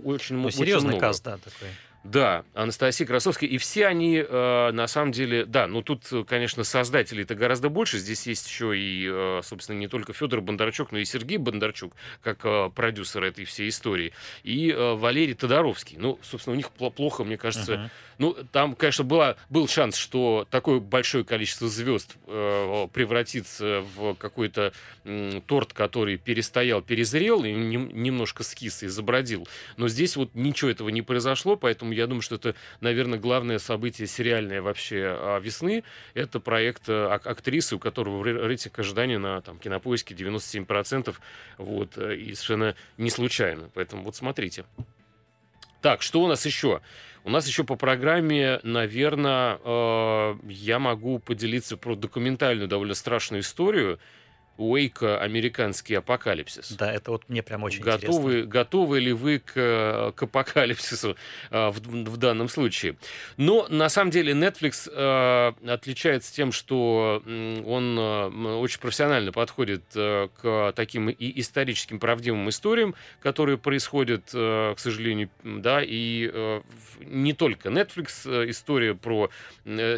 очень, 0.04 0.36
ну, 0.36 0.46
очень 0.46 0.58
серьезный 0.58 0.90
много. 0.90 1.06
каст, 1.06 1.24
да, 1.24 1.38
такой. 1.38 1.68
Да, 2.10 2.44
Анастасия 2.54 3.06
Красовская. 3.06 3.48
И 3.48 3.58
все 3.58 3.86
они, 3.86 4.18
э, 4.18 4.70
на 4.72 4.86
самом 4.86 5.12
деле, 5.12 5.44
да, 5.44 5.66
ну 5.66 5.82
тут, 5.82 6.04
конечно, 6.28 6.62
создателей 6.62 7.24
это 7.24 7.34
гораздо 7.34 7.68
больше. 7.68 7.98
Здесь 7.98 8.26
есть 8.26 8.48
еще 8.48 8.78
и, 8.78 9.08
э, 9.10 9.40
собственно, 9.42 9.76
не 9.76 9.88
только 9.88 10.12
Федор 10.12 10.40
Бондарчук, 10.40 10.92
но 10.92 10.98
и 10.98 11.04
Сергей 11.04 11.38
Бондарчук, 11.38 11.94
как 12.22 12.44
э, 12.44 12.70
продюсер 12.74 13.24
этой 13.24 13.44
всей 13.44 13.68
истории. 13.68 14.12
И 14.44 14.70
э, 14.70 14.94
Валерий 14.94 15.34
Тодоровский. 15.34 15.96
Ну, 15.98 16.18
собственно, 16.22 16.54
у 16.54 16.56
них 16.56 16.70
плохо, 16.70 17.24
мне 17.24 17.36
кажется. 17.36 17.72
Uh-huh. 17.74 17.90
Ну, 18.18 18.36
там, 18.52 18.74
конечно, 18.74 19.04
была, 19.04 19.36
был 19.50 19.68
шанс, 19.68 19.96
что 19.96 20.46
такое 20.50 20.80
большое 20.80 21.24
количество 21.24 21.68
звезд 21.68 22.16
э, 22.26 22.88
превратится 22.92 23.84
в 23.94 24.14
какой-то 24.14 24.72
э, 25.04 25.40
торт, 25.46 25.72
который 25.72 26.16
перестоял, 26.16 26.82
перезрел 26.82 27.44
и 27.44 27.52
не, 27.52 27.76
немножко 27.76 28.42
скис 28.42 28.82
и 28.82 28.86
забродил. 28.86 29.46
Но 29.76 29.88
здесь 29.88 30.16
вот 30.16 30.34
ничего 30.34 30.70
этого 30.70 30.88
не 30.88 31.02
произошло, 31.02 31.56
поэтому 31.56 31.92
я 31.96 32.06
думаю, 32.06 32.22
что 32.22 32.36
это, 32.36 32.54
наверное, 32.80 33.18
главное 33.18 33.58
событие 33.58 34.06
сериальное 34.06 34.62
вообще 34.62 35.04
а, 35.06 35.38
весны. 35.40 35.84
Это 36.14 36.40
проект 36.40 36.84
а, 36.88 37.14
актрисы, 37.14 37.76
у 37.76 37.78
которого 37.78 38.24
рейтинг 38.24 38.78
ожидания 38.78 39.18
на 39.18 39.40
там, 39.40 39.58
кинопоиске 39.58 40.14
97%. 40.14 41.14
Вот, 41.58 41.98
э, 41.98 42.16
и 42.16 42.34
совершенно 42.34 42.76
не 42.98 43.10
случайно. 43.10 43.70
Поэтому 43.74 44.04
вот 44.04 44.16
смотрите. 44.16 44.64
Так, 45.82 46.02
что 46.02 46.22
у 46.22 46.26
нас 46.26 46.44
еще? 46.46 46.80
У 47.24 47.30
нас 47.30 47.46
еще 47.46 47.64
по 47.64 47.76
программе, 47.76 48.60
наверное, 48.62 49.58
э, 49.64 50.34
я 50.48 50.78
могу 50.78 51.18
поделиться 51.18 51.76
про 51.76 51.96
документальную 51.96 52.68
довольно 52.68 52.94
страшную 52.94 53.42
историю. 53.42 53.98
Уэйка 54.56 55.20
«Американский 55.20 55.94
апокалипсис». 55.94 56.72
Да, 56.72 56.92
это 56.92 57.10
вот 57.10 57.28
мне 57.28 57.42
прям 57.42 57.62
очень 57.64 57.82
готовы, 57.82 58.30
интересно. 58.30 58.50
Готовы 58.50 59.00
ли 59.00 59.12
вы 59.12 59.38
к, 59.38 60.12
к 60.16 60.22
апокалипсису 60.22 61.16
а, 61.50 61.70
в, 61.70 61.80
в 61.80 62.16
данном 62.16 62.48
случае? 62.48 62.96
Но 63.36 63.66
на 63.68 63.88
самом 63.88 64.10
деле 64.10 64.32
Netflix 64.32 64.90
а, 64.90 65.54
отличается 65.66 66.32
тем, 66.32 66.52
что 66.52 67.22
он 67.26 67.98
очень 67.98 68.80
профессионально 68.80 69.32
подходит 69.32 69.82
к 69.92 70.72
таким 70.74 71.10
и 71.10 71.40
историческим 71.40 71.98
правдивым 71.98 72.48
историям, 72.48 72.94
которые 73.20 73.58
происходят, 73.58 74.30
к 74.30 74.76
сожалению, 74.78 75.28
да, 75.42 75.82
и 75.84 76.62
не 77.00 77.32
только 77.32 77.68
Netflix. 77.68 78.48
История 78.50 78.94
про 78.94 79.30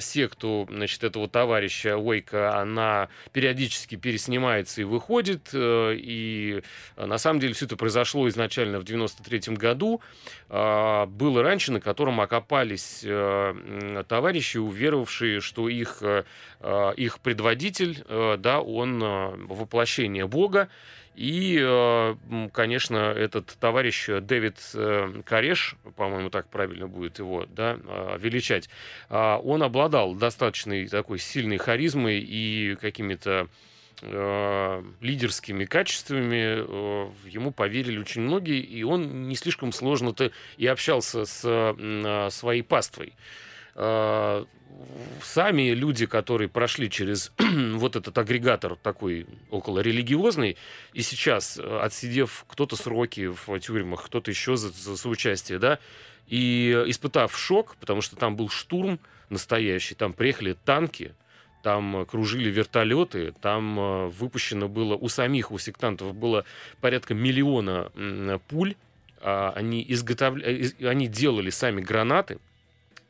секту, 0.01 0.66
значит, 0.71 1.05
этого 1.05 1.29
товарища 1.29 1.97
Уэйка, 1.97 2.59
она 2.59 3.09
периодически 3.33 3.94
переснимается 3.97 4.48
снимается 4.49 4.81
и 4.81 4.85
выходит. 4.85 5.51
Э, 5.53 5.95
и 5.95 6.63
э, 6.97 7.07
на 7.07 7.19
самом 7.19 7.41
деле 7.41 7.53
все 7.53 7.67
это 7.67 7.77
произошло 7.77 8.29
изначально 8.29 8.79
в 8.79 8.85
93 8.85 9.55
году. 9.55 10.01
А, 10.49 11.07
было 11.07 11.43
раньше, 11.43 11.73
на 11.73 11.81
котором 11.81 12.21
окопались 12.21 13.03
э, 13.05 14.05
товарищи, 14.09 14.59
уверовавшие, 14.59 15.41
что 15.41 15.69
их, 15.69 16.03
их 16.97 17.21
предводитель, 17.21 18.05
да, 18.39 18.61
он 18.61 19.01
воплощение 19.47 20.27
Бога. 20.27 20.69
И, 21.15 22.15
конечно, 22.53 22.97
этот 22.97 23.57
товарищ 23.59 24.09
Дэвид 24.23 24.57
Кареш, 25.25 25.77
по-моему, 25.97 26.31
так 26.31 26.49
правильно 26.49 26.87
будет 26.87 27.19
его 27.19 27.47
да, 27.49 27.77
величать, 28.19 28.69
он 29.09 29.63
обладал 29.63 30.15
достаточной 30.15 30.87
такой 30.87 31.19
сильной 31.19 31.59
харизмой 31.59 32.21
и 32.21 32.77
какими-то 32.81 33.49
э, 34.03 34.83
лидерскими 35.01 35.65
качествами 35.65 36.65
э, 36.65 37.11
ему 37.27 37.51
поверили 37.51 37.99
очень 37.99 38.23
многие, 38.23 38.61
и 38.61 38.83
он 38.83 39.29
не 39.29 39.37
слишком 39.37 39.73
сложно-то 39.73 40.31
и 40.57 40.67
общался 40.67 41.25
с 41.25 41.43
э, 41.45 42.29
своей 42.31 42.63
паствой. 42.63 43.15
сами 45.23 45.71
люди, 45.71 46.07
которые 46.07 46.49
прошли 46.49 46.91
через 46.91 47.33
вот 47.39 47.97
этот 47.97 48.17
агрегатор 48.19 48.77
такой 48.77 49.27
около 49.51 49.81
религиозный, 49.81 50.57
и 50.93 51.03
сейчас, 51.03 51.59
отсидев 51.59 52.45
кто-то 52.49 52.77
сроки 52.77 53.29
в 53.29 53.61
тюрьмах, 53.61 54.07
кто-то 54.07 54.31
еще 54.31 54.57
за, 54.57 54.71
за 54.71 54.97
соучастие, 54.97 55.59
да, 55.59 55.79
и 56.27 56.85
испытав 56.87 57.37
шок, 57.39 57.77
потому 57.77 58.01
что 58.01 58.17
там 58.17 58.37
был 58.37 58.49
штурм 58.49 59.01
настоящий, 59.31 59.95
там 59.95 60.13
приехали 60.13 60.57
танки, 60.65 61.15
там 61.62 62.07
кружили 62.07 62.51
вертолеты, 62.51 63.33
там 63.40 63.79
э, 63.79 64.07
выпущено 64.09 64.68
было 64.68 64.94
у 64.94 65.09
самих, 65.09 65.51
у 65.51 65.59
сектантов 65.59 66.14
было 66.14 66.44
порядка 66.81 67.14
миллиона 67.14 67.90
пуль, 68.49 68.75
а 69.21 69.53
они, 69.57 69.85
изготовля... 69.88 70.44
Э, 70.44 70.88
они 70.88 71.09
делали 71.09 71.51
сами 71.51 71.81
гранаты, 71.81 72.37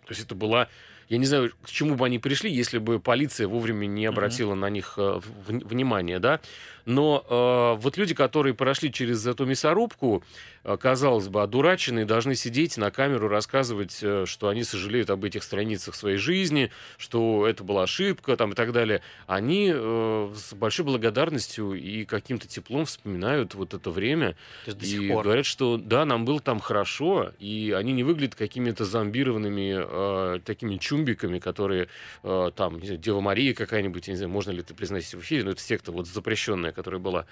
то 0.06 0.10
есть 0.10 0.24
это 0.24 0.34
была 0.34 0.68
я 1.08 1.16
не 1.16 1.24
знаю, 1.24 1.52
к 1.62 1.70
чему 1.70 1.94
бы 1.94 2.04
они 2.04 2.18
пришли, 2.18 2.52
если 2.52 2.78
бы 2.78 3.00
полиция 3.00 3.48
вовремя 3.48 3.86
не 3.86 4.04
обратила 4.04 4.52
mm-hmm. 4.52 4.58
на 4.58 4.70
них 4.70 4.94
э, 4.98 5.20
внимание, 5.46 6.18
да. 6.18 6.40
Но 6.88 7.22
э, 7.28 7.82
вот 7.82 7.98
люди, 7.98 8.14
которые 8.14 8.54
прошли 8.54 8.90
через 8.90 9.26
эту 9.26 9.44
мясорубку, 9.44 10.24
э, 10.64 10.74
казалось 10.78 11.28
бы, 11.28 11.42
одураченные, 11.42 12.06
должны 12.06 12.34
сидеть 12.34 12.78
на 12.78 12.90
камеру, 12.90 13.28
рассказывать, 13.28 13.98
э, 14.00 14.24
что 14.26 14.48
они 14.48 14.64
сожалеют 14.64 15.10
об 15.10 15.22
этих 15.22 15.42
страницах 15.42 15.94
своей 15.94 16.16
жизни, 16.16 16.70
что 16.96 17.46
это 17.46 17.62
была 17.62 17.82
ошибка 17.82 18.38
там, 18.38 18.52
и 18.52 18.54
так 18.54 18.72
далее. 18.72 19.02
Они 19.26 19.70
э, 19.70 20.32
с 20.34 20.54
большой 20.54 20.86
благодарностью 20.86 21.74
и 21.74 22.06
каким-то 22.06 22.48
теплом 22.48 22.86
вспоминают 22.86 23.54
вот 23.54 23.74
это 23.74 23.90
время. 23.90 24.34
И 24.66 25.08
говорят, 25.08 25.44
что 25.44 25.76
да, 25.76 26.06
нам 26.06 26.24
было 26.24 26.40
там 26.40 26.58
хорошо, 26.58 27.32
и 27.38 27.74
они 27.76 27.92
не 27.92 28.02
выглядят 28.02 28.34
какими-то 28.34 28.86
зомбированными 28.86 29.76
э, 29.76 30.40
такими 30.40 30.78
чумбиками, 30.78 31.38
которые 31.38 31.88
э, 32.22 32.50
там, 32.56 32.78
не 32.80 32.86
знаю, 32.86 32.98
Дева 32.98 33.20
Мария 33.20 33.52
какая-нибудь, 33.52 34.08
не 34.08 34.16
знаю, 34.16 34.30
можно 34.30 34.52
ли 34.52 34.60
это 34.60 34.74
признать 34.74 35.04
в 35.04 35.20
эфире, 35.20 35.44
но 35.44 35.50
это 35.50 35.60
секта 35.60 35.92
вот 35.92 36.06
запрещенная, 36.06 36.77
которая 36.78 37.00
была, 37.00 37.26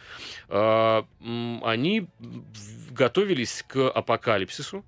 а, 0.49 1.07
они 1.63 2.09
готовились 2.91 3.65
к 3.67 3.89
апокалипсису, 3.89 4.85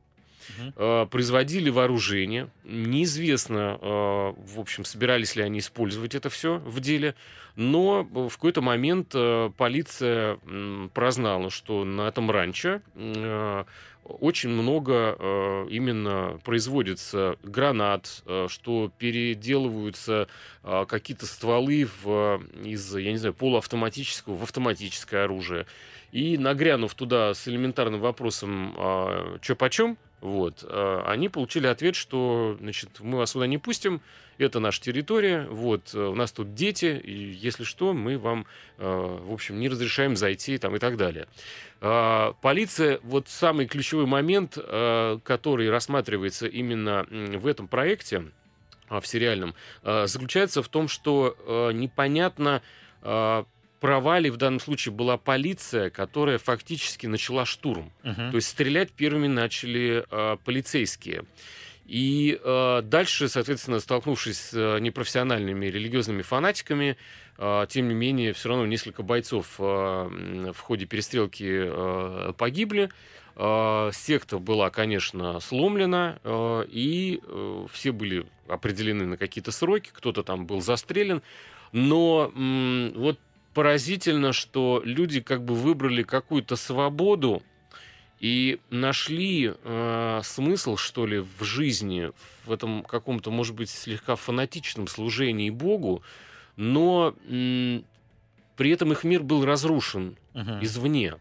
Uh-huh. 0.49 1.07
производили 1.09 1.69
вооружение. 1.69 2.49
Неизвестно, 2.65 3.79
а, 3.83 4.33
в 4.33 4.59
общем, 4.59 4.87
собирались 4.87 5.37
ли 5.37 5.43
они 5.43 5.59
использовать 5.59 6.15
это 6.15 6.31
все 6.31 6.57
в 6.57 6.81
деле. 6.81 7.15
Но 7.55 8.03
в 8.03 8.31
какой-то 8.31 8.63
момент 8.63 9.15
полиция 9.59 10.39
прознала, 10.95 11.51
что 11.51 11.85
на 11.85 12.09
этом 12.09 12.31
ранчо 12.31 12.81
очень 14.09 14.51
много 14.51 15.17
э, 15.19 15.67
именно 15.71 16.41
производится 16.45 17.37
гранат, 17.43 18.23
э, 18.27 18.47
что 18.49 18.91
переделываются 18.99 20.29
э, 20.65 20.85
какие-то 20.89 21.27
стволы 21.27 21.89
в, 22.03 22.43
из, 22.65 22.97
я 22.97 23.13
не 23.13 23.19
знаю, 23.19 23.35
полуавтоматического 23.35 24.37
в 24.37 24.43
автоматическое 24.43 25.25
оружие. 25.25 25.67
И 26.11 26.39
нагрянув 26.39 26.95
туда 26.95 27.35
с 27.35 27.47
элементарным 27.49 28.01
вопросом 28.01 28.75
э, 28.77 29.39
«чё 29.43 29.55
почем?», 29.55 29.99
вот, 30.21 30.65
э, 30.69 31.03
они 31.07 31.29
получили 31.29 31.67
ответ, 31.67 31.95
что 31.95 32.57
значит, 32.61 32.91
мы 33.01 33.19
вас 33.19 33.31
сюда 33.33 33.47
не 33.47 33.59
пустим, 33.59 34.01
это 34.37 34.61
наша 34.61 34.81
территория, 34.81 35.47
вот, 35.49 35.95
э, 35.95 35.99
у 35.99 36.15
нас 36.15 36.33
тут 36.33 36.55
дети, 36.55 37.01
и 37.03 37.13
если 37.13 37.65
что, 37.65 37.93
мы 37.93 38.19
вам, 38.19 38.47
э, 38.79 39.19
в 39.23 39.33
общем, 39.33 39.61
не 39.61 39.69
разрешаем 39.69 40.17
зайти 40.17 40.59
там 40.59 40.77
и 40.77 40.79
так 40.79 40.97
далее. 40.97 41.27
Полиция, 41.81 42.99
вот 43.05 43.29
самый 43.29 43.67
ключевой 43.67 44.07
момент, 44.07 44.55
который 44.57 45.71
рассматривается 45.71 46.49
именно 46.49 47.07
в 47.09 47.47
этом 47.47 47.69
проекте, 47.69 48.25
а, 48.89 49.01
в 49.01 49.07
сериальном, 49.07 49.55
заключается 49.85 50.61
в 50.65 50.69
том, 50.69 50.89
что 50.89 51.71
непонятно, 51.73 52.63
права 53.81 54.19
ли 54.19 54.31
в 54.31 54.37
данном 54.37 54.61
случае 54.61 54.93
была 54.93 55.17
полиция, 55.17 55.91
которая 55.91 56.39
фактически 56.39 57.07
начала 57.07 57.45
штурм. 57.45 57.93
Uh-huh. 58.03 58.31
То 58.31 58.37
есть 58.37 58.49
стрелять 58.49 58.93
первыми 58.93 59.27
начали 59.27 60.05
э, 60.11 60.37
полицейские. 60.45 61.25
И 61.87 62.39
э, 62.43 62.83
дальше, 62.83 63.29
соответственно, 63.29 63.81
столкнувшись 63.81 64.39
с 64.39 64.55
э, 64.55 64.79
непрофессиональными 64.81 65.67
религиозными 65.67 66.21
фанатиками, 66.21 66.99
э, 67.39 67.67
тем 67.71 67.89
не 67.89 67.95
менее, 67.95 68.35
все 68.35 68.51
равно 68.51 68.67
несколько 68.67 69.03
бойцов 69.03 69.55
э, 69.59 69.63
в 69.63 70.61
ходе 70.61 70.85
перестрелки 70.85 71.47
э, 71.49 72.33
погибли. 72.37 72.91
Э, 73.37 73.91
секта 73.95 74.39
была, 74.39 74.69
конечно, 74.69 75.41
сломлена, 75.41 76.19
э, 76.25 76.65
и 76.69 77.21
э, 77.23 77.67
все 77.73 77.93
были 77.93 78.27
определены 78.49 79.07
на 79.07 79.17
какие-то 79.17 79.51
сроки, 79.51 79.91
кто-то 79.91 80.23
там 80.23 80.45
был 80.45 80.61
застрелен. 80.61 81.23
Но 81.73 82.33
вот 82.97 83.19
поразительно, 83.55 84.33
что 84.33 84.83
люди 84.85 85.21
как 85.21 85.45
бы 85.45 85.55
выбрали 85.55 86.03
какую-то 86.03 86.57
свободу 86.57 87.43
и 88.21 88.59
нашли 88.71 89.53
э, 89.53 90.21
смысл, 90.25 90.77
что 90.77 91.07
ли, 91.07 91.21
в 91.21 91.45
жизни, 91.45 92.11
в 92.45 92.53
этом 92.53 92.83
каком-то, 92.83 93.31
может 93.31 93.55
быть, 93.55 93.71
слегка 93.71 94.17
фанатичном 94.17 94.89
служении 94.89 95.51
Богу, 95.51 96.03
но 96.57 97.15
м, 97.29 97.85
при 98.57 98.71
этом 98.71 98.93
их 98.93 99.05
мир 99.05 99.23
был 99.23 99.45
разрушен 99.45 100.17
uh-huh. 100.35 100.65
извне. 100.65 101.15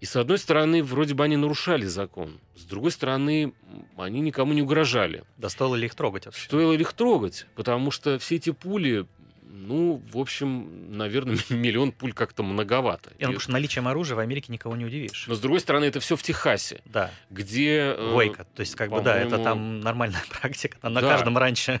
И 0.00 0.06
с 0.06 0.16
одной 0.16 0.38
стороны, 0.38 0.82
вроде 0.82 1.14
бы 1.14 1.24
они 1.24 1.36
нарушали 1.36 1.84
закон, 1.84 2.40
с 2.56 2.64
другой 2.64 2.92
стороны, 2.92 3.52
они 3.96 4.20
никому 4.20 4.52
не 4.52 4.62
угрожали. 4.62 5.24
Да 5.36 5.48
стоило 5.48 5.74
ли 5.74 5.86
их 5.86 5.94
трогать 5.94 6.26
вообще? 6.26 6.44
Стоило 6.44 6.72
ли 6.72 6.80
их 6.80 6.92
трогать, 6.92 7.46
потому 7.54 7.90
что 7.90 8.18
все 8.18 8.36
эти 8.36 8.50
пули 8.50 9.06
ну, 9.50 10.02
в 10.12 10.18
общем, 10.18 10.96
наверное, 10.96 11.36
миллион 11.48 11.92
пуль 11.92 12.12
как-то 12.12 12.42
многовато. 12.42 13.10
И, 13.10 13.12
ну, 13.20 13.26
потому 13.26 13.40
что 13.40 13.52
наличием 13.52 13.88
оружия 13.88 14.16
в 14.16 14.20
Америке 14.20 14.52
никого 14.52 14.76
не 14.76 14.84
удивишь. 14.84 15.26
Но, 15.26 15.34
с 15.34 15.40
другой 15.40 15.60
стороны, 15.60 15.86
это 15.86 16.00
все 16.00 16.16
в 16.16 16.22
Техасе. 16.22 16.80
Да. 16.84 17.10
Где... 17.30 17.96
Войка. 17.98 18.42
Э, 18.42 18.56
то 18.56 18.60
есть, 18.60 18.74
как 18.74 18.90
бы, 18.90 19.00
да, 19.00 19.16
это 19.16 19.38
там 19.38 19.80
нормальная 19.80 20.22
практика. 20.40 20.78
Там 20.80 20.94
да. 20.94 21.00
на 21.00 21.08
каждом 21.08 21.38
раньше 21.38 21.80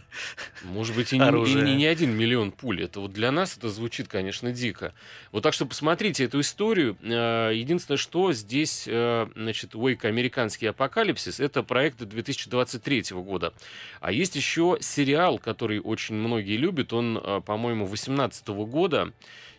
Может 0.64 0.96
быть, 0.96 1.12
и 1.12 1.18
не, 1.18 1.26
и 1.28 1.54
не, 1.54 1.76
не 1.76 1.86
один 1.86 2.10
миллион 2.12 2.52
пуль. 2.52 2.82
Это 2.82 3.00
вот 3.00 3.12
для 3.12 3.30
нас 3.30 3.56
это 3.56 3.68
звучит, 3.68 4.08
конечно, 4.08 4.50
дико. 4.50 4.94
Вот 5.30 5.42
так 5.42 5.52
что 5.54 5.66
посмотрите 5.66 6.24
эту 6.24 6.40
историю. 6.40 6.96
Э, 7.02 7.52
единственное, 7.54 7.98
что 7.98 8.32
здесь, 8.32 8.84
э, 8.86 9.26
значит, 9.34 9.74
Войка 9.74 10.08
«Американский 10.08 10.66
апокалипсис»— 10.66 11.38
это 11.40 11.62
проект 11.62 11.98
2023 11.98 13.04
года. 13.12 13.52
А 14.00 14.10
есть 14.10 14.36
еще 14.36 14.78
сериал, 14.80 15.38
который 15.38 15.80
очень 15.80 16.14
многие 16.14 16.56
любят. 16.56 16.92
Он, 16.92 17.42
по-моему, 17.44 17.57
по-моему, 17.58 17.86
2018 17.86 18.48
года. 18.48 19.12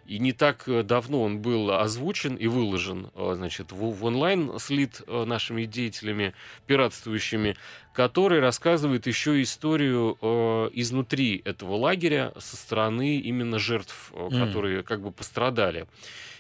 И 0.06 0.20
не 0.20 0.32
так 0.32 0.64
э, 0.68 0.84
давно 0.84 1.22
он 1.22 1.40
был 1.40 1.72
озвучен 1.72 2.36
и 2.36 2.48
выложен 2.48 3.12
э, 3.14 3.34
значит, 3.36 3.72
в, 3.72 3.92
в 3.92 4.06
онлайн 4.06 4.58
слит 4.58 5.02
э, 5.06 5.26
нашими 5.26 5.66
деятелями, 5.66 6.34
пиратствующими, 6.66 7.58
который 7.94 8.40
рассказывает 8.40 9.06
еще 9.06 9.42
историю 9.42 10.18
э, 10.22 10.70
изнутри 10.74 11.42
этого 11.46 11.76
лагеря 11.76 12.32
со 12.40 12.56
стороны 12.56 13.18
именно 13.18 13.60
жертв, 13.60 14.14
которые 14.32 14.82
как 14.82 15.02
бы 15.02 15.12
пострадали. 15.12 15.86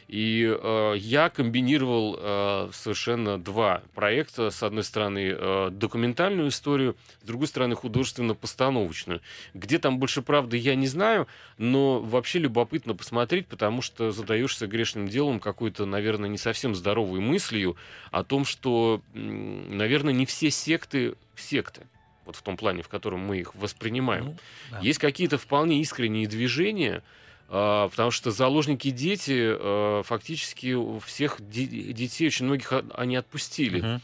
И 0.09 0.43
э, 0.43 0.93
я 0.97 1.29
комбинировал 1.29 2.17
э, 2.17 2.69
совершенно 2.73 3.37
два 3.37 3.83
проекта. 3.93 4.49
С 4.49 4.63
одной 4.63 4.83
стороны, 4.83 5.35
э, 5.37 5.69
документальную 5.71 6.49
историю, 6.49 6.97
с 7.21 7.27
другой 7.27 7.45
стороны, 7.45 7.75
художественно-постановочную. 7.75 9.21
Где 9.53 9.77
там 9.77 9.99
больше 9.99 10.23
правды, 10.23 10.57
я 10.57 10.73
не 10.73 10.87
знаю, 10.87 11.27
но 11.59 11.99
вообще 11.99 12.39
любопытно 12.39 12.95
посмотреть, 12.95 13.45
потому 13.45 13.83
что 13.83 14.09
задаешься 14.09 14.65
грешным 14.65 15.07
делом 15.07 15.39
какой-то, 15.39 15.85
наверное, 15.85 16.27
не 16.27 16.39
совсем 16.39 16.73
здоровой 16.73 17.19
мыслью 17.19 17.77
о 18.09 18.23
том, 18.23 18.45
что, 18.45 19.03
наверное, 19.13 20.13
не 20.13 20.25
все 20.25 20.49
секты 20.49 21.13
секты 21.35 21.83
вот 22.25 22.35
в 22.35 22.41
том 22.41 22.57
плане, 22.57 22.81
в 22.81 22.89
котором 22.89 23.19
мы 23.21 23.39
их 23.39 23.55
воспринимаем. 23.55 24.25
Ну, 24.25 24.35
да. 24.71 24.79
Есть 24.79 24.99
какие-то 24.99 25.37
вполне 25.37 25.81
искренние 25.81 26.27
движения, 26.27 27.03
потому 27.49 28.11
что 28.11 28.31
заложники 28.31 28.91
дети, 28.91 29.39
а, 29.41 30.03
фактически 30.03 30.75
всех 30.99 31.37
детей, 31.39 32.27
очень 32.27 32.45
многих 32.45 32.71
они 32.93 33.15
отпустили. 33.15 33.81
Uh-huh. 33.81 34.01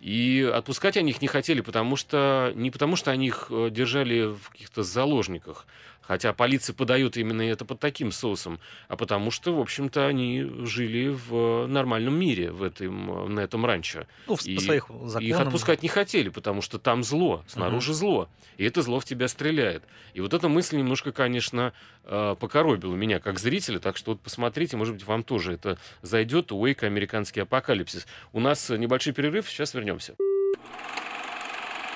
И 0.00 0.50
отпускать 0.54 0.96
они 0.96 1.10
их 1.10 1.22
не 1.22 1.28
хотели, 1.28 1.60
потому 1.60 1.96
что 1.96 2.52
не 2.54 2.70
потому 2.70 2.94
что 2.94 3.10
они 3.10 3.26
их 3.26 3.48
э, 3.50 3.68
держали 3.70 4.32
в 4.32 4.50
каких-то 4.50 4.84
заложниках, 4.84 5.66
Хотя 6.08 6.32
полиция 6.32 6.72
подает 6.72 7.18
именно 7.18 7.42
это 7.42 7.66
под 7.66 7.80
таким 7.80 8.12
соусом, 8.12 8.60
а 8.88 8.96
потому 8.96 9.30
что, 9.30 9.54
в 9.54 9.60
общем-то, 9.60 10.06
они 10.06 10.42
жили 10.64 11.08
в 11.08 11.66
нормальном 11.66 12.18
мире 12.18 12.50
в 12.50 12.62
этом, 12.62 13.34
на 13.34 13.40
этом 13.40 13.66
ранчо. 13.66 14.06
Ну, 14.26 14.38
и 14.42 14.56
по 14.56 14.62
своих 14.62 14.86
законам. 14.88 15.28
Их 15.28 15.38
отпускать 15.38 15.82
не 15.82 15.90
хотели, 15.90 16.30
потому 16.30 16.62
что 16.62 16.78
там 16.78 17.04
зло, 17.04 17.44
снаружи 17.46 17.90
угу. 17.90 17.98
зло. 17.98 18.28
И 18.56 18.64
это 18.64 18.80
зло 18.80 19.00
в 19.00 19.04
тебя 19.04 19.28
стреляет. 19.28 19.84
И 20.14 20.22
вот 20.22 20.32
эта 20.32 20.48
мысль 20.48 20.78
немножко, 20.78 21.12
конечно, 21.12 21.74
э, 22.04 22.36
покоробила 22.40 22.94
меня 22.94 23.20
как 23.20 23.38
зрителя, 23.38 23.78
так 23.78 23.98
что 23.98 24.12
вот 24.12 24.20
посмотрите, 24.22 24.78
может 24.78 24.94
быть, 24.94 25.04
вам 25.04 25.22
тоже 25.22 25.52
это 25.52 25.78
зайдет. 26.00 26.52
Уэйк 26.52 26.84
«Американский 26.84 27.40
апокалипсис». 27.40 28.06
У 28.32 28.40
нас 28.40 28.70
небольшой 28.70 29.12
перерыв, 29.12 29.46
сейчас 29.46 29.74
вернемся. 29.74 30.14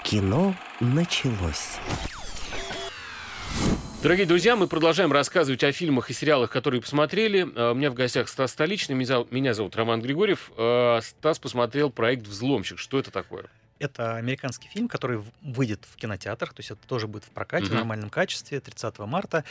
Кино 0.04 0.54
началось. 0.80 1.78
Дорогие 4.02 4.26
друзья, 4.26 4.56
мы 4.56 4.66
продолжаем 4.66 5.12
рассказывать 5.12 5.62
о 5.62 5.70
фильмах 5.70 6.10
и 6.10 6.12
сериалах, 6.12 6.50
которые 6.50 6.80
посмотрели. 6.82 7.46
Э, 7.54 7.70
У 7.70 7.74
меня 7.74 7.90
в 7.90 7.94
гостях 7.94 8.28
Стас 8.28 8.50
Столичный, 8.50 8.96
меня 8.96 9.54
зовут- 9.54 9.76
Роман 9.76 10.02
Григорьев. 10.02 10.50
Э, 10.56 10.98
Стас 11.02 11.38
посмотрел 11.38 11.88
проект 11.90 12.26
«Взломщик». 12.26 12.78
Что 12.78 12.98
это 12.98 13.12
такое? 13.12 13.44
Это 13.78 14.16
американский 14.16 14.68
фильм, 14.68 14.88
который 14.88 15.22
выйдет 15.40 15.84
в 15.88 15.96
кинотеатрах, 15.96 16.52
то 16.52 16.60
есть 16.60 16.70
это 16.72 16.80
тоже 16.86 17.06
будет 17.06 17.24
в 17.24 17.30
прокате 17.30 17.66
Мгм. 17.66 17.72
в 17.74 17.76
нормальном 17.76 18.10
качестве 18.10 18.58
30 18.60 19.06
марта. 19.06 19.44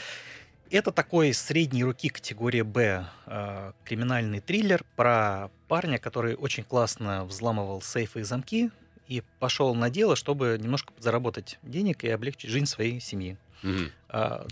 Это 0.70 0.90
такой 0.90 1.32
средней 1.32 1.84
руки 1.84 2.08
категории 2.10 2.62
«Б» 2.62 3.06
э, 3.26 3.72
криминальный 3.84 4.40
триллер 4.40 4.84
про 4.96 5.50
парня, 5.68 5.98
который 5.98 6.34
очень 6.34 6.64
классно 6.64 7.24
взламывал 7.24 7.80
сейфы 7.80 8.20
и 8.20 8.22
замки 8.22 8.70
и 9.08 9.22
пошел 9.38 9.74
на 9.74 9.88
дело, 9.90 10.14
чтобы 10.14 10.58
немножко 10.60 10.92
заработать 10.98 11.58
денег 11.62 12.04
и 12.04 12.08
облегчить 12.08 12.50
жизнь 12.50 12.66
своей 12.66 13.00
семьи. 13.00 13.36
Мгм. 13.62 13.92
А, 14.12 14.46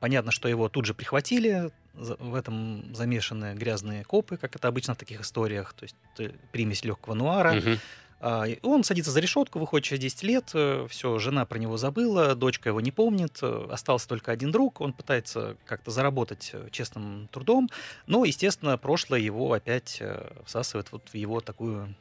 Понятно, 0.00 0.32
что 0.32 0.48
его 0.48 0.70
тут 0.70 0.86
же 0.86 0.94
прихватили, 0.94 1.70
в 1.92 2.34
этом 2.34 2.94
замешаны 2.94 3.54
грязные 3.54 4.02
копы, 4.02 4.38
как 4.38 4.56
это 4.56 4.66
обычно 4.66 4.94
в 4.94 4.96
таких 4.96 5.20
историях, 5.20 5.74
то 5.74 5.84
есть 5.84 5.96
э, 6.18 6.30
примесь 6.52 6.84
легкого 6.84 7.12
нуара. 7.12 7.62
А, 8.22 8.44
и 8.44 8.58
Он 8.62 8.82
садится 8.82 9.10
за 9.10 9.20
решетку, 9.20 9.58
выходит 9.58 9.86
через 9.86 10.00
10 10.00 10.22
лет, 10.22 10.54
все, 10.90 11.18
жена 11.18 11.44
про 11.44 11.58
него 11.58 11.76
забыла, 11.76 12.34
дочка 12.34 12.70
его 12.70 12.80
не 12.80 12.90
помнит, 12.90 13.38
э, 13.42 13.68
остался 13.70 14.08
только 14.08 14.32
один 14.32 14.50
друг, 14.50 14.80
он 14.80 14.94
пытается 14.94 15.56
как-то 15.66 15.90
заработать 15.90 16.50
э, 16.54 16.68
честным 16.70 17.28
трудом, 17.30 17.68
но, 18.06 18.24
естественно, 18.24 18.78
прошлое 18.78 19.20
его 19.20 19.52
опять 19.52 19.98
э, 20.00 20.32
всасывает 20.46 20.92
вот 20.92 21.08
в 21.08 21.14
его 21.14 21.40
такую 21.40 21.94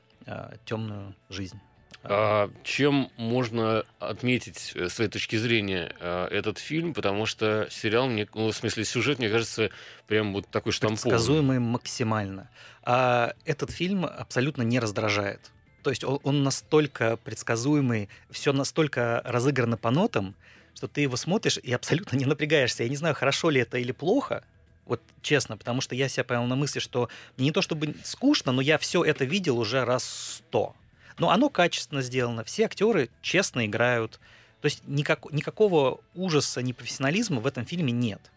темную 0.66 1.16
жизнь. 1.30 1.60
А 2.04 2.50
чем 2.64 3.12
можно 3.18 3.84
отметить 4.00 4.72
э, 4.74 4.88
с 4.88 4.94
своей 4.94 5.10
точки 5.10 5.36
зрения 5.36 5.94
э, 6.00 6.28
этот 6.32 6.58
фильм? 6.58 6.94
Потому 6.94 7.26
что 7.26 7.68
сериал, 7.70 8.08
мне, 8.08 8.28
ну, 8.34 8.52
в 8.52 8.56
смысле 8.56 8.86
сюжет, 8.86 9.20
мне 9.20 9.30
кажется, 9.30 9.70
прям 10.08 10.34
вот 10.34 10.48
такой 10.48 10.72
штамповый. 10.72 11.02
предсказуемый 11.02 11.60
максимально. 11.60 12.50
А 12.84 13.34
этот 13.46 13.72
фильм 13.72 14.06
абсолютно 14.06 14.62
не 14.62 14.80
раздражает. 14.80 15.52
То 15.84 15.90
есть 15.90 16.04
он, 16.04 16.20
он 16.24 16.44
настолько 16.44 17.18
предсказуемый, 17.18 18.10
все 18.30 18.54
настолько 18.54 19.22
разыграно 19.26 19.76
по 19.76 19.92
нотам, 19.92 20.36
что 20.76 20.88
ты 20.88 21.02
его 21.02 21.18
смотришь 21.18 21.58
и 21.58 21.74
абсолютно 21.74 22.16
не 22.16 22.26
напрягаешься. 22.26 22.84
Я 22.84 22.90
не 22.90 22.96
знаю, 22.96 23.14
хорошо 23.16 23.50
ли 23.50 23.60
это 23.60 23.78
или 23.78 23.92
плохо, 23.92 24.44
вот 24.86 25.02
честно, 25.22 25.56
потому 25.56 25.82
что 25.82 25.96
я 25.96 26.10
себя 26.10 26.24
поймал 26.24 26.48
на 26.48 26.56
мысли, 26.56 26.80
что 26.80 27.10
не 27.38 27.52
то 27.52 27.62
чтобы 27.62 27.96
скучно, 28.04 28.52
но 28.52 28.62
я 28.62 28.78
все 28.78 29.04
это 29.04 29.26
видел 29.26 29.60
уже 29.60 29.86
раз 29.86 30.38
сто. 30.38 30.76
Но 31.20 31.30
оно 31.30 31.50
качественно 31.50 32.02
сделано, 32.02 32.44
все 32.44 32.66
актеры 32.66 33.10
честно 33.22 33.66
играют. 33.66 34.20
То 34.62 34.66
есть 34.66 34.82
никак, 34.88 35.32
никакого 35.32 36.00
ужаса, 36.16 36.62
непрофессионализма 36.62 37.40
в 37.40 37.48
этом 37.48 37.66
фильме 37.66 37.92
нет. 37.92 38.32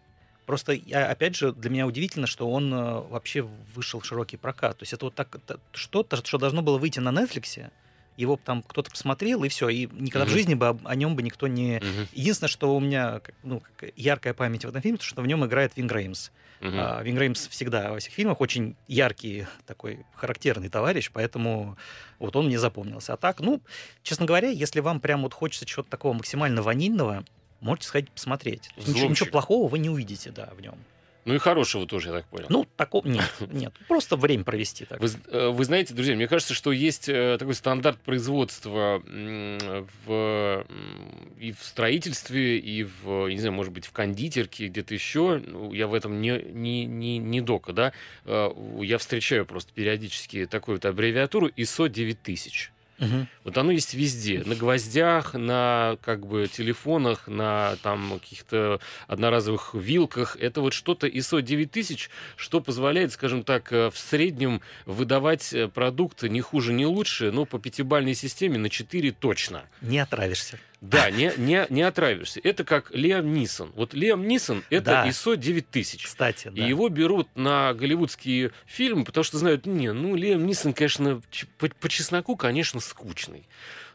Просто, 0.47 0.73
я, 0.73 1.09
опять 1.09 1.37
же, 1.37 1.53
для 1.53 1.71
меня 1.71 1.87
удивительно, 1.87 2.27
что 2.27 2.51
он 2.51 2.73
э, 2.75 3.01
вообще 3.09 3.43
вышел 3.75 4.01
в 4.01 4.05
широкий 4.05 4.37
прокат. 4.37 4.79
То 4.79 4.83
есть 4.83 4.93
это 4.93 5.07
вот 5.07 5.15
так, 5.15 5.37
что-то, 5.73 6.17
что 6.17 6.39
должно 6.39 6.63
было 6.63 6.79
выйти 6.79 6.99
на 6.99 7.11
Netflix, 7.11 7.71
его 8.17 8.39
там 8.43 8.63
кто-то 8.63 8.91
посмотрел, 8.91 9.45
и 9.45 9.49
все, 9.49 9.69
и 9.69 9.87
никогда 9.87 10.25
в 10.25 10.29
Мгм. 10.29 10.35
жизни 10.37 10.55
бы 10.55 10.79
о 10.85 10.95
нем 10.95 11.17
бы 11.17 11.23
никто 11.23 11.47
не... 11.47 11.77
Мгм. 11.79 12.09
Единственное, 12.13 12.49
что 12.49 12.75
у 12.77 12.81
меня 12.81 13.21
ну, 13.43 13.63
как 13.77 13.91
яркая 13.97 14.35
память 14.35 14.65
в 14.65 14.69
этом 14.69 14.83
фильме, 14.83 14.99
то, 14.99 15.05
что 15.05 15.23
в 15.23 15.27
нем 15.27 15.45
играет 15.45 15.73
Вин 15.77 15.87
Греймс. 15.87 16.31
Мгм. 16.61 16.77
А, 16.79 17.03
Вин 17.03 17.17
Греймс 17.17 17.49
всегда 17.49 17.91
во 17.91 17.99
всех 17.99 18.13
фильмах 18.13 18.41
очень 18.41 18.77
яркий, 18.87 19.47
такой 19.67 20.05
характерный 20.15 20.69
товарищ, 20.69 21.11
поэтому 21.13 21.77
вот 22.19 22.37
он 22.37 22.47
мне 22.47 22.59
запомнился. 22.59 23.15
А 23.15 23.17
так, 23.17 23.41
ну, 23.41 23.61
честно 24.03 24.27
говоря, 24.27 24.49
если 24.49 24.81
вам 24.81 25.01
прям 25.01 25.23
вот 25.23 25.35
хочется 25.35 25.67
чего-то 25.67 25.91
такого 25.91 26.13
максимально 26.13 26.63
ванильного, 26.63 27.25
можете 27.61 27.89
сходить 27.89 28.11
посмотреть. 28.11 28.71
Ничего, 28.77 29.09
ничего 29.09 29.31
плохого 29.31 29.69
вы 29.69 29.79
не 29.79 29.89
увидите, 29.91 30.31
да, 30.31 30.51
в 30.57 30.61
нем. 30.61 30.77
Ну 31.25 31.35
и 31.35 31.39
хорошего 31.39 31.87
тоже, 31.87 32.09
я 32.09 32.15
так 32.15 32.27
понял. 32.27 32.47
Ну, 32.49 32.67
такого 32.77 33.07
нет, 33.07 33.33
нет. 33.53 33.73
Просто 33.87 34.17
время 34.17 34.43
провести 34.43 34.85
так. 34.85 35.01
Вы, 35.01 35.09
э, 35.29 35.49
вы 35.49 35.65
знаете, 35.65 35.95
друзья, 35.95 36.17
мне 36.17 36.27
кажется, 36.27 36.53
что 36.53 36.73
есть 36.73 37.09
э, 37.09 37.37
такой 37.39 37.55
стандарт 37.55 37.99
производства 38.01 39.01
в, 39.07 40.67
и 41.39 41.53
в 41.53 41.63
строительстве, 41.63 42.59
и 42.59 42.85
в, 42.85 43.29
не 43.29 43.39
знаю, 43.39 43.53
может 43.53 43.73
быть, 43.73 43.87
в 43.87 43.93
кондитерке, 43.93 44.67
где-то 44.67 44.95
еще. 44.95 45.43
Ну, 45.47 45.73
я 45.73 45.87
в 45.87 45.95
этом 45.95 46.21
не, 46.21 46.43
не, 46.43 46.87
не, 46.87 47.19
не 47.19 47.41
дока, 47.41 47.73
да. 47.73 47.93
Э, 48.25 48.51
Я 48.81 48.99
встречаю 48.99 49.47
просто 49.47 49.73
периодически 49.73 50.47
такую 50.47 50.77
вот 50.77 50.85
аббревиатуру 50.85 51.49
ISO 51.49 51.89
9000. 51.89 52.73
Мгм. 53.03 53.27
Вот 53.43 53.59
оно 53.59 53.73
есть 53.73 53.95
везде. 53.95 54.45
На 54.47 54.55
гвоздях, 54.55 55.35
на 55.35 55.99
как 56.03 56.25
бы 56.25 56.47
телефонах, 56.47 57.27
на 57.27 57.75
там 57.83 58.21
каких-то 58.21 58.81
одноразовых 59.09 59.75
вилках. 59.75 60.37
Это 60.39 60.61
вот 60.61 60.73
что-то 60.73 61.09
ISO 61.09 61.43
9000, 61.43 62.11
что 62.37 62.61
позволяет, 62.61 63.13
скажем 63.13 63.43
так, 63.43 63.73
э, 63.73 63.91
в 63.91 63.99
среднем 63.99 64.61
выдавать 64.87 65.53
э, 65.53 65.67
продукт 65.67 66.23
не 66.23 66.41
хуже, 66.41 66.73
не 66.73 66.87
лучше, 66.87 67.33
но 67.33 67.45
по 67.45 67.59
пятибалльной 67.59 68.15
системе 68.15 68.59
на 68.59 68.71
4 68.71 69.11
точно. 69.11 69.65
Не 69.81 69.99
отравишься. 69.99 70.61
Да, 70.83 71.11
не, 71.11 71.33
не, 71.37 71.65
не 71.71 71.83
отравишься. 71.83 72.41
Это 72.43 72.65
как 72.65 72.91
Лиам 72.93 73.33
Нисон. 73.33 73.71
Вот 73.77 73.95
Лиам 73.95 74.27
Нисон— 74.27 74.65
это 74.71 74.85
Да. 74.87 75.07
ISO 75.09 75.37
9000. 75.37 76.05
Кстати, 76.05 76.49
И 76.49 76.61
да. 76.61 76.67
его 76.67 76.89
берут 76.89 77.29
на 77.37 77.73
голливудские 77.73 78.51
фильмы, 78.67 79.05
потому 79.05 79.23
что 79.23 79.39
знают, 79.39 79.65
не, 79.65 79.93
ну, 79.93 80.17
Лиам 80.17 80.45
Нисон, 80.45 80.73
конечно, 80.73 81.23
по, 81.59 81.69
по 81.69 81.89
чесноку, 81.89 82.35
конечно, 82.37 82.81
скучный. 82.81 83.47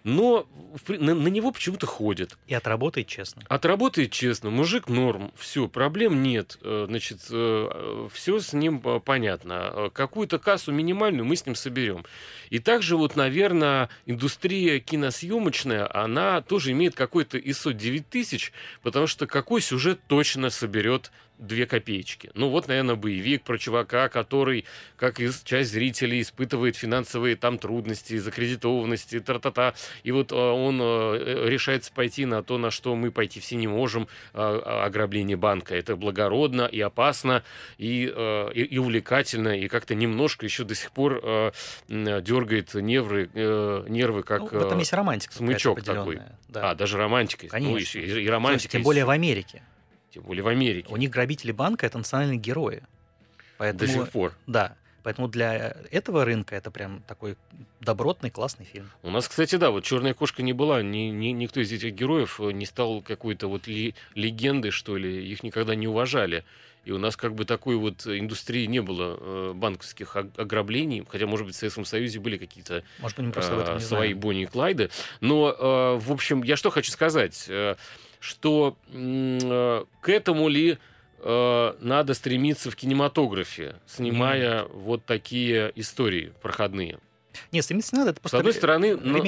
Но 0.08 0.48
на, 0.88 1.14
на 1.14 1.28
него 1.28 1.52
почему-то 1.52 1.86
ходят. 1.86 2.38
И 2.48 2.54
отработает 2.54 3.08
честно. 3.08 3.44
Отработает 3.50 4.10
честно, 4.10 4.50
мужик 4.50 4.88
норм, 4.88 5.34
все, 5.36 5.68
проблем 5.68 6.24
нет. 6.24 6.58
Э, 6.62 6.86
Значит, 6.88 7.20
все 7.24 8.40
с 8.40 8.54
ним 8.54 8.82
э, 8.86 9.02
понятно. 9.04 9.72
Э, 9.74 9.90
Какую-то 9.94 10.40
кассу 10.40 10.72
минимальную 10.72 11.26
мы 11.26 11.36
с 11.36 11.46
ним 11.46 11.56
соберем. 11.56 12.06
И 12.50 12.60
также 12.60 12.96
вот, 12.96 13.18
наверное, 13.18 13.90
индустрия 14.06 14.80
киносъемочная, 14.80 15.94
она 15.94 16.42
тоже 16.42 16.72
имеет 16.72 16.96
какой-то 16.96 17.38
ISO 17.38 17.74
9000, 17.74 18.54
потому 18.84 19.08
что 19.08 19.28
какой 19.28 19.60
сюжет 19.60 20.00
точно 20.08 20.50
соберет 20.50 21.12
две 21.38 21.66
копеечки. 21.66 22.32
Ну 22.34 22.50
вот, 22.50 22.68
наверное, 22.68 22.96
боевик 22.96 23.44
про 23.44 23.58
чувака, 23.58 24.10
который, 24.10 24.66
как 24.96 25.20
и 25.20 25.30
часть 25.44 25.72
зрителей, 25.72 26.22
испытывает 26.22 26.76
финансовые 26.76 27.36
там 27.36 27.58
трудности, 27.58 28.18
закредитованности, 28.18 29.20
тра-та-та. 29.20 29.74
И 30.04 30.12
вот 30.12 30.32
э, 30.32 30.36
он 30.36 30.80
э, 30.82 31.48
решается 31.50 31.92
пойти 31.94 32.26
на 32.26 32.44
то, 32.44 32.58
на 32.58 32.72
что 32.72 32.96
мы 32.96 33.12
пойти 33.12 33.40
все 33.40 33.56
не 33.56 33.68
можем, 33.68 34.08
а, 34.34 34.86
ограбление 34.86 35.38
банка. 35.38 35.76
Это 35.76 35.96
благородно 35.96 36.64
и 36.64 36.80
опасно, 36.82 37.44
и, 37.78 38.12
э, 38.14 38.52
и, 38.54 38.64
и 38.64 38.78
увлекательно, 38.78 39.58
и 39.60 39.68
как-то 39.68 39.96
немножко 39.96 40.46
еще 40.46 40.64
до 40.64 40.76
сих 40.76 40.92
пор 40.92 41.20
э, 41.24 41.52
дергает 41.88 42.74
нервы, 42.74 43.30
э, 43.34 43.86
нервы 43.88 44.24
как... 44.24 44.40
Ну, 44.42 44.48
в 44.48 44.64
этом 44.66 44.78
э, 44.78 44.82
есть 44.82 44.94
романтика 44.94 45.34
смычок 45.34 45.84
такой. 45.84 46.20
Да. 46.48 46.72
А, 46.72 46.76
даже 46.76 46.98
романтика. 46.98 47.44
есть. 47.46 47.54
Ну, 47.54 47.60
Конечно. 47.60 47.78
еще 47.78 48.00
и- 48.00 48.04
и 48.04 48.08
Слушайте, 48.08 48.32
романтика. 48.32 48.72
тем 48.72 48.80
есть. 48.80 48.86
более 48.86 49.06
в 49.06 49.10
Америке. 49.10 49.62
Тем 50.12 50.24
более 50.24 50.44
в 50.44 50.48
Америке. 50.48 50.88
У 50.92 50.98
них 50.98 51.10
грабители 51.10 51.52
банка 51.52 51.86
это 51.86 51.98
национальные 51.98 52.38
герои. 52.38 52.84
Поэтому, 53.58 53.80
До 53.80 53.88
сих 53.88 54.10
пор. 54.12 54.34
Да. 54.48 54.76
Поэтому 55.04 55.30
для 55.30 55.74
этого 55.90 56.26
рынка 56.26 56.56
это 56.56 56.70
прям 56.70 57.02
такой 57.08 57.38
добротный, 57.80 58.30
классный 58.30 58.66
фильм. 58.66 58.90
У 59.04 59.10
нас, 59.10 59.28
кстати, 59.28 59.56
да, 59.56 59.72
вот 59.72 59.86
черная 59.86 60.14
кошка 60.14 60.44
не 60.44 60.52
была, 60.52 60.82
ни, 60.82 61.10
ни- 61.10 61.28
никто 61.32 61.62
из 61.62 61.72
этих 61.72 61.94
героев 61.94 62.42
э, 62.42 62.52
не 62.52 62.66
стал 62.66 63.02
какой-то 63.02 63.48
вот 63.48 63.68
ли- 63.68 63.96
легендой, 64.16 64.72
что 64.72 64.98
ли, 64.98 65.26
их 65.32 65.44
никогда 65.44 65.76
не 65.76 65.88
уважали. 65.88 66.44
И 66.84 66.92
у 66.92 66.98
нас 66.98 67.16
как 67.16 67.36
бы 67.36 67.46
такой 67.46 67.78
вот 67.78 68.06
индустрии 68.06 68.66
не 68.66 68.82
было 68.82 69.18
э, 69.20 69.54
банковских 69.56 70.16
ог- 70.18 70.38
ограблений, 70.38 71.06
хотя, 71.10 71.26
может 71.26 71.46
быть, 71.48 71.56
в 71.56 71.60
Советском 71.60 71.86
Союзе 71.86 72.20
были 72.20 72.38
какие-то 72.38 72.84
Может 73.00 73.20
э, 73.20 73.24
не 73.24 73.32
свои 73.32 73.80
знаем. 73.80 74.20
Бонни 74.20 74.42
и 74.44 74.46
Клайды. 74.46 74.90
Но, 75.22 75.52
э, 75.52 76.00
в 76.00 76.12
общем, 76.12 76.44
я 76.44 76.58
что 76.58 76.70
хочу 76.70 76.92
сказать, 76.92 77.46
э, 77.48 77.76
что 78.20 78.78
э, 78.92 79.86
к 80.02 80.10
этому 80.10 80.48
ли 80.48 80.78
э, 81.20 81.74
надо 81.80 82.14
стремиться 82.14 82.72
в 82.72 82.76
кинематографе, 82.76 83.76
снимая 83.86 84.66
вот 84.66 85.06
такие 85.06 85.72
истории 85.76 86.34
проходные. 86.42 87.00
Нет, 87.52 87.64
стремиться 87.64 87.96
надо, 87.96 88.12
это 88.12 88.20
С 88.20 88.22
просто 88.22 88.38
одной 88.40 88.52
ре- 88.54 88.58
стороны, 88.58 88.98
на- 88.98 89.20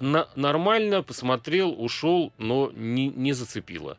на- 0.00 0.28
нормально 0.36 1.02
посмотрел, 1.02 1.74
ушел, 1.76 2.32
но 2.38 2.70
не, 2.74 3.08
не 3.08 3.32
зацепило. 3.32 3.96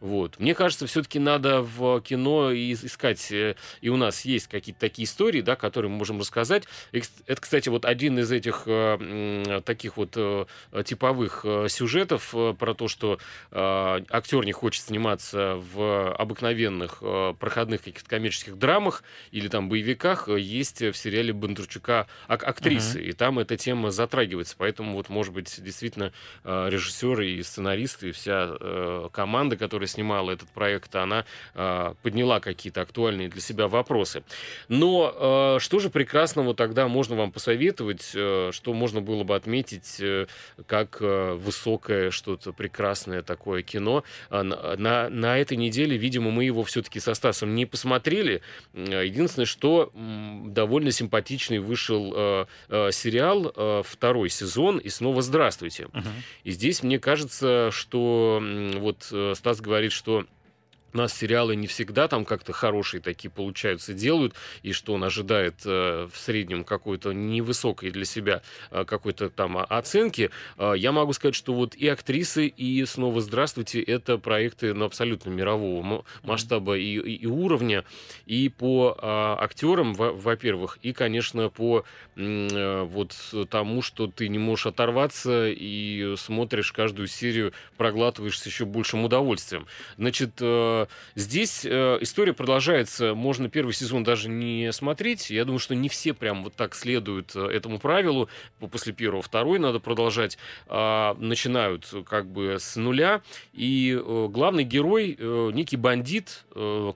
Вот. 0.00 0.38
Мне 0.38 0.54
кажется, 0.54 0.86
все-таки 0.86 1.18
надо 1.18 1.62
в 1.62 2.00
кино 2.02 2.52
искать, 2.52 3.32
э, 3.32 3.56
и 3.80 3.88
у 3.88 3.96
нас 3.96 4.24
есть 4.26 4.46
какие-то 4.46 4.80
такие 4.80 5.06
истории, 5.06 5.40
да, 5.40 5.56
которые 5.56 5.90
мы 5.90 5.96
можем 5.96 6.20
рассказать. 6.20 6.64
Это, 6.92 7.40
кстати, 7.40 7.68
вот 7.70 7.86
один 7.86 8.18
из 8.18 8.30
этих 8.30 8.64
э, 8.66 9.62
таких 9.64 9.96
вот 9.96 10.12
э, 10.16 10.44
типовых 10.84 11.46
сюжетов 11.68 12.34
про 12.58 12.74
то, 12.74 12.88
что 12.88 13.18
актер 13.50 14.44
не 14.44 14.52
хочет 14.52 14.84
сниматься 14.84 15.60
в 15.72 16.12
обыкновенных 16.14 17.02
проходных 17.38 17.82
каких-то 17.82 18.08
коммерческих 18.08 18.58
драмах 18.58 19.02
или 19.30 19.48
там 19.48 19.68
боевиках, 19.68 20.28
есть 20.28 20.82
в 20.82 20.94
сериале 20.94 21.32
Бондарчука 21.32 22.06
актрисы, 22.26 23.00
uh-huh. 23.00 23.08
и 23.08 23.12
там 23.12 23.38
эта 23.38 23.56
тема 23.56 23.90
затрагивается. 23.90 24.54
Поэтому 24.58 24.94
вот, 24.94 25.08
может 25.08 25.32
быть, 25.32 25.62
действительно 25.62 26.12
режиссеры 26.44 27.30
и 27.30 27.42
сценаристы, 27.42 28.10
и 28.10 28.12
вся 28.12 29.08
команда, 29.12 29.56
которая 29.56 29.85
которая 29.86 29.88
снимала 29.88 30.30
этот 30.32 30.48
проект, 30.50 30.94
она 30.96 31.24
э, 31.54 31.94
подняла 32.02 32.40
какие-то 32.40 32.82
актуальные 32.82 33.28
для 33.28 33.40
себя 33.40 33.68
вопросы. 33.68 34.22
Но 34.68 35.56
э, 35.56 35.60
что 35.60 35.78
же 35.78 35.90
прекрасного 35.90 36.54
тогда 36.54 36.88
можно 36.88 37.16
вам 37.16 37.32
посоветовать, 37.32 38.12
э, 38.14 38.50
что 38.52 38.72
можно 38.72 39.00
было 39.00 39.24
бы 39.24 39.34
отметить 39.36 40.00
э, 40.00 40.26
как 40.66 40.98
э, 41.00 41.34
высокое 41.34 42.10
что-то 42.10 42.52
прекрасное 42.52 43.22
такое 43.22 43.62
кино? 43.62 44.02
Э, 44.30 44.42
на, 44.42 45.08
на 45.08 45.38
этой 45.38 45.56
неделе, 45.56 45.96
видимо, 45.96 46.30
мы 46.30 46.44
его 46.44 46.62
все-таки 46.62 47.00
со 47.00 47.14
Стасом 47.14 47.54
не 47.54 47.66
посмотрели. 47.66 48.42
Единственное, 48.74 49.46
что 49.46 49.90
э, 49.94 50.48
довольно 50.48 50.90
симпатичный 50.90 51.58
вышел 51.58 52.12
э, 52.14 52.46
э, 52.68 52.90
сериал, 52.92 53.52
э, 53.54 53.82
второй 53.84 54.28
сезон, 54.30 54.78
и 54.78 54.88
снова 54.88 55.22
здравствуйте. 55.22 55.84
Uh-huh. 55.84 56.04
И 56.44 56.50
здесь 56.50 56.82
мне 56.82 56.98
кажется, 56.98 57.70
что 57.72 58.40
э, 58.42 58.78
вот 58.78 59.12
Стас 59.36 59.60
говорит, 59.60 59.75
говорит, 59.76 59.92
что 59.92 60.26
у 60.96 60.98
нас 60.98 61.12
сериалы 61.12 61.56
не 61.56 61.66
всегда 61.66 62.08
там 62.08 62.24
как-то 62.24 62.54
хорошие 62.54 63.02
такие 63.02 63.30
получаются, 63.30 63.92
делают, 63.92 64.34
и 64.62 64.72
что 64.72 64.94
он 64.94 65.04
ожидает 65.04 65.56
э, 65.66 66.08
в 66.10 66.18
среднем 66.18 66.64
какой-то 66.64 67.12
невысокой 67.12 67.90
для 67.90 68.06
себя 68.06 68.40
э, 68.70 68.86
какой-то 68.86 69.28
там 69.28 69.58
оценки, 69.58 70.30
э, 70.56 70.72
я 70.78 70.92
могу 70.92 71.12
сказать, 71.12 71.34
что 71.34 71.52
вот 71.52 71.74
и 71.74 71.86
актрисы, 71.86 72.46
и 72.46 72.82
снова 72.86 73.20
«Здравствуйте»— 73.20 73.82
это 73.82 74.16
проекты 74.16 74.72
ну, 74.72 74.86
абсолютно 74.86 75.28
мирового 75.28 76.02
масштаба 76.22 76.78
и, 76.78 76.96
и, 76.96 77.16
и 77.16 77.26
уровня, 77.26 77.84
и 78.24 78.48
по 78.48 78.96
э, 78.96 79.44
актерам, 79.44 79.92
во-первых, 79.92 80.78
и, 80.80 80.94
конечно, 80.94 81.50
по 81.50 81.84
э, 82.16 82.82
вот 82.84 83.14
тому, 83.50 83.82
что 83.82 84.06
ты 84.06 84.28
не 84.28 84.38
можешь 84.38 84.66
оторваться 84.66 85.46
и 85.50 86.14
смотришь 86.16 86.72
каждую 86.72 87.08
серию, 87.08 87.52
проглатываешь 87.76 88.38
с 88.38 88.46
еще 88.46 88.64
большим 88.64 89.04
удовольствием. 89.04 89.66
Значит, 89.98 90.30
э, 90.40 90.85
здесь 91.14 91.64
э, 91.64 91.98
история 92.00 92.32
продолжается. 92.32 93.14
Можно 93.14 93.48
первый 93.48 93.72
сезон 93.72 94.04
даже 94.04 94.28
не 94.28 94.72
смотреть. 94.72 95.30
Я 95.30 95.44
думаю, 95.44 95.58
что 95.58 95.74
не 95.74 95.88
все 95.88 96.14
прям 96.14 96.44
вот 96.44 96.54
так 96.54 96.74
следуют 96.74 97.34
э, 97.34 97.46
этому 97.46 97.78
правилу. 97.78 98.28
После 98.70 98.92
первого, 98.92 99.22
второй 99.22 99.58
надо 99.58 99.80
продолжать. 99.80 100.38
А, 100.66 101.16
начинают 101.18 101.92
как 102.06 102.26
бы 102.26 102.56
с 102.58 102.76
нуля. 102.76 103.22
И 103.52 103.98
э, 103.98 104.28
главный 104.30 104.64
герой 104.64 105.16
некий 105.52 105.76
бандит, 105.76 106.44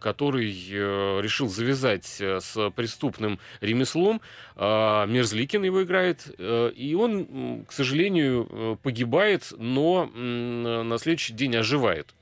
который 0.01 0.51
решил 0.51 1.49
завязать 1.49 2.07
с 2.07 2.71
преступным 2.75 3.39
ремеслом. 3.61 4.21
А, 4.57 5.07
Мерзликин 5.07 5.63
его 5.63 5.83
играет. 5.83 6.27
И 6.39 6.97
он, 6.99 7.65
к 7.67 7.73
сожалению, 7.73 8.79
погибает, 8.83 9.53
но 9.57 10.07
на 10.07 10.99
следующий 10.99 11.33
день 11.33 11.57
оживает. 11.57 12.15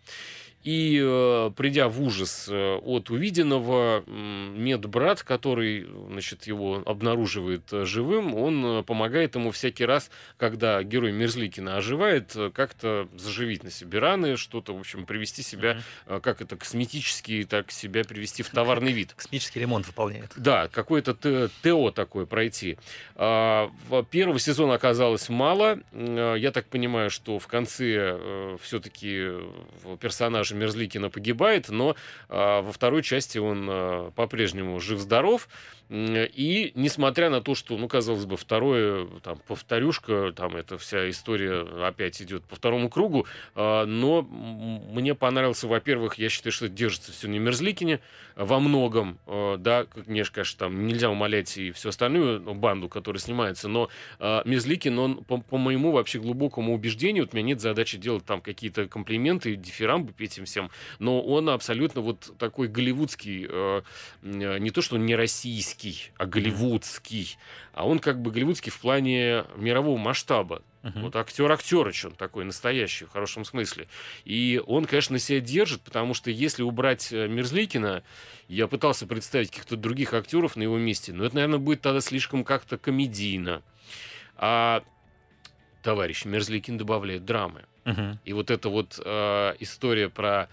И 0.69 1.01
э, 1.03 1.51
придя 1.57 1.89
в 1.89 2.03
ужас 2.03 2.47
э, 2.51 2.77
от 2.77 3.09
увиденного, 3.09 4.05
медбрат, 4.07 5.23
который 5.23 5.87
значит, 6.11 6.47
его 6.47 6.83
обнаруживает 6.85 7.73
э, 7.73 7.87
живым, 7.87 8.35
он 8.35 8.85
помогает 8.85 9.35
ему 9.35 9.51
всякий 9.51 9.87
раз, 9.87 10.11
когда 10.37 10.83
герой 10.83 11.13
Мерзликина 11.13 11.79
оживает, 11.79 12.37
как-то 12.53 13.09
заживить 13.17 13.65
на 13.65 13.71
себе 13.71 13.99
раны, 13.99 14.37
что-то, 14.37 14.77
в 14.77 14.81
общем, 14.81 15.07
привести 15.07 15.43
себя, 15.43 15.79
mm-hmm. 16.07 16.21
как 16.21 16.43
это, 16.43 16.57
косметически, 16.57 17.47
так 17.49 17.71
себя 17.71 18.05
привести 18.05 18.43
в 18.43 18.51
товарный 18.51 18.93
вид. 18.93 19.15
Косметический 19.15 19.63
ремонт 19.63 19.87
выполняет. 19.87 20.33
Да, 20.37 20.69
какое-то 20.69 21.49
ТО 21.63 21.91
такое 21.93 22.27
пройти. 22.27 22.77
А, 23.15 23.71
первого 24.11 24.39
сезона 24.39 24.75
оказалось 24.75 25.31
мало. 25.31 25.79
Я 25.95 26.51
так 26.53 26.67
понимаю, 26.67 27.09
что 27.09 27.39
в 27.39 27.47
конце 27.47 28.59
все-таки 28.61 29.31
персонаж 30.01 30.49
персонажа 30.49 30.58
Мерзликина 30.59 31.11
погибает, 31.11 31.69
но 31.69 31.97
а, 32.29 32.63
во 32.63 32.73
второй 32.73 33.03
части 33.03 33.39
он 33.39 33.69
а, 33.71 34.11
по-прежнему 34.13 34.79
жив-здоров. 34.81 35.49
И 35.91 36.73
несмотря 36.75 37.31
на 37.31 37.41
то, 37.41 37.55
что, 37.55 37.79
ну, 37.79 37.89
казалось 37.89 38.27
бы, 38.27 38.37
второе, 38.37 39.07
там, 39.23 39.39
повторюшка, 39.47 40.33
там, 40.37 40.57
эта 40.57 40.77
вся 40.77 41.09
история 41.09 41.67
опять 41.87 42.21
идет 42.21 42.45
по 42.45 42.57
второму 42.57 42.91
кругу, 42.91 43.27
а, 43.55 43.87
но 43.87 44.23
мне 44.23 45.15
понравился, 45.15 45.67
во-первых, 45.67 46.17
я 46.17 46.29
считаю, 46.29 46.53
что 46.53 46.69
держится 46.69 47.13
все 47.13 47.29
на 47.29 47.37
Мерзликине 47.39 48.01
во 48.37 48.61
многом, 48.61 49.19
а, 49.27 49.57
да, 49.57 49.85
конечно, 49.85 50.35
конечно, 50.35 50.59
там 50.59 50.87
нельзя 50.87 51.09
умолять 51.11 51.57
и 51.57 51.71
всю 51.71 51.89
остальную 51.89 52.41
ну, 52.41 52.55
банду, 52.55 52.91
которая 52.91 53.21
снимается, 53.21 53.69
но 53.69 53.89
а, 54.19 54.43
Мерзликин, 54.45 54.99
он, 54.99 55.25
по, 55.25 55.39
по 55.39 55.57
моему 55.57 55.93
вообще 55.93 56.19
глубокому 56.19 56.75
убеждению, 56.75 57.25
вот 57.25 57.33
у 57.33 57.37
меня 57.37 57.49
нет 57.49 57.61
задачи 57.61 57.97
делать 57.97 58.27
там 58.27 58.43
какие-то 58.43 58.89
комплименты, 58.89 59.57
дифирамбы 59.57 60.13
петь 60.13 60.37
им 60.37 60.45
всем, 60.45 60.71
но 60.99 61.23
он 61.23 61.49
абсолютно 61.49 62.03
вот 62.03 62.35
такой 62.39 62.69
голливудский, 62.69 63.49
не 64.23 64.71
то, 64.71 64.83
что 64.83 64.99
не 64.99 65.17
российский, 65.17 65.78
голливудский, 65.79 66.13
а 66.17 66.27
голливудский. 66.27 67.39
А 67.73 67.87
он 67.87 67.99
как 67.99 68.21
бы 68.21 68.31
голливудский 68.31 68.71
в 68.71 68.79
плане 68.79 69.45
мирового 69.57 69.99
масштаба. 69.99 70.63
Uh-huh. 70.83 71.03
Вот 71.03 71.17
актер 71.17 71.51
актерыч 71.51 72.05
он 72.05 72.13
такой 72.13 72.45
настоящий, 72.45 73.05
в 73.05 73.11
хорошем 73.11 73.45
смысле. 73.45 73.89
И 74.25 74.63
он, 74.67 74.85
конечно, 74.85 75.19
себя 75.19 75.41
держит, 75.41 75.83
потому 75.83 76.15
что 76.15 76.31
если 76.31 76.63
убрать 76.63 77.13
э, 77.13 77.27
Мерзликина, 77.29 78.03
я 78.49 78.67
пытался 78.69 79.07
представить 79.07 79.51
каких-то 79.51 79.77
других 79.77 80.15
актеров 80.15 80.57
на 80.57 80.63
его 80.63 80.79
месте, 80.79 81.13
но 81.13 81.25
это, 81.25 81.35
наверное, 81.35 81.59
будет 81.59 81.81
тогда 81.81 82.01
слишком 82.01 82.45
как-то 82.45 82.79
комедийно. 82.79 83.63
А 84.37 84.83
товарищ 85.83 86.25
Мерзликин 86.25 86.79
добавляет 86.79 87.25
драмы. 87.25 87.65
Uh-huh. 87.85 88.17
И 88.25 88.33
вот 88.33 88.51
эта 88.51 88.69
вот 88.69 89.01
э, 89.05 89.55
история 89.59 90.09
про 90.09 90.49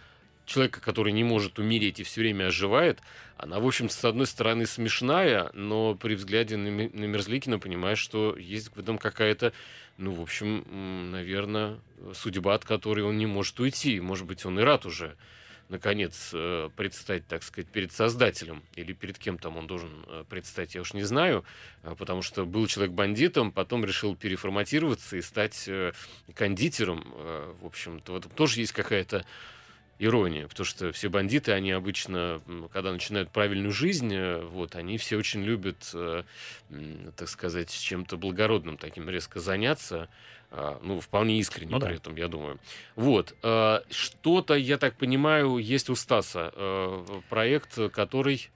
человека, 0.46 0.82
который 0.82 1.14
не 1.14 1.24
может 1.24 1.60
умереть 1.60 2.00
и 2.00 2.04
все 2.04 2.22
время 2.22 2.48
оживает, 2.48 3.00
она, 3.38 3.60
в 3.60 3.68
общем, 3.68 3.90
с 3.90 4.04
одной 4.06 4.28
стороны 4.28 4.66
смешная, 4.66 5.50
но 5.54 5.96
при 5.96 6.16
взгляде 6.16 6.58
на, 6.58 6.70
на 6.70 7.06
Мерзликина 7.06 7.60
понимаешь, 7.60 8.00
что 8.00 8.36
есть 8.38 8.76
в 8.76 8.80
этом 8.80 8.98
какая-то, 8.98 9.54
ну, 9.98 10.12
в 10.12 10.22
общем, 10.22 11.12
наверное, 11.12 11.80
судьба, 12.14 12.56
от 12.56 12.66
которой 12.66 13.02
он 13.02 13.18
не 13.18 13.26
может 13.26 13.60
уйти. 13.60 14.00
Может 14.00 14.26
быть, 14.26 14.46
он 14.46 14.60
и 14.60 14.64
рад 14.64 14.86
уже 14.86 15.16
наконец 15.70 16.30
э, 16.34 16.70
предстать, 16.76 17.28
так 17.28 17.44
сказать, 17.44 17.68
перед 17.70 17.92
создателем 17.92 18.64
или 18.76 18.94
перед 18.94 19.18
кем 19.18 19.38
там 19.38 19.58
он 19.58 19.68
должен 19.68 19.90
э, 20.08 20.24
предстать, 20.30 20.76
я 20.76 20.82
уж 20.82 20.94
не 20.94 21.04
знаю, 21.04 21.44
э, 21.84 21.96
потому 21.98 22.22
что 22.22 22.46
был 22.46 22.68
человек 22.68 22.94
бандитом, 22.94 23.52
потом 23.52 23.84
решил 23.84 24.16
переформатироваться 24.16 25.18
и 25.18 25.22
стать 25.22 25.70
кондитером. 26.34 27.14
В 27.62 27.66
общем-то, 27.66 28.14
в 28.14 28.16
этом 28.16 28.32
тоже 28.32 28.60
есть 28.60 28.74
какая-то 28.74 29.26
ирония, 30.00 30.48
потому 30.48 30.66
что 30.66 30.92
все 30.92 31.10
бандиты, 31.10 31.52
они 31.52 31.72
обычно, 31.72 32.42
когда 32.74 32.92
начинают 32.92 33.32
правильную 33.32 33.72
жизнь, 33.72 34.14
э, 34.14 34.44
вот, 34.44 34.76
они 34.76 34.98
все 34.98 35.18
очень 35.18 35.44
любят, 35.44 35.90
э, 35.94 36.24
так 37.16 37.30
сказать, 37.30 37.72
чем-то 37.72 38.18
благородным 38.18 38.78
таким 38.78 39.10
резко 39.10 39.40
заняться, 39.40 40.10
а, 40.52 40.80
ну, 40.84 41.00
вполне 41.00 41.40
искренне 41.40 41.72
ну, 41.72 41.80
при 41.80 41.90
да. 41.90 41.96
этом, 41.96 42.16
я 42.16 42.28
думаю. 42.28 42.60
Вот, 42.96 43.36
э, 43.42 43.80
что-то, 43.90 44.56
я 44.56 44.78
так 44.78 44.96
понимаю, 44.96 45.58
есть 45.58 45.90
у 45.90 45.96
Стаса 45.96 46.52
проект, 47.30 47.78
который 47.92 48.50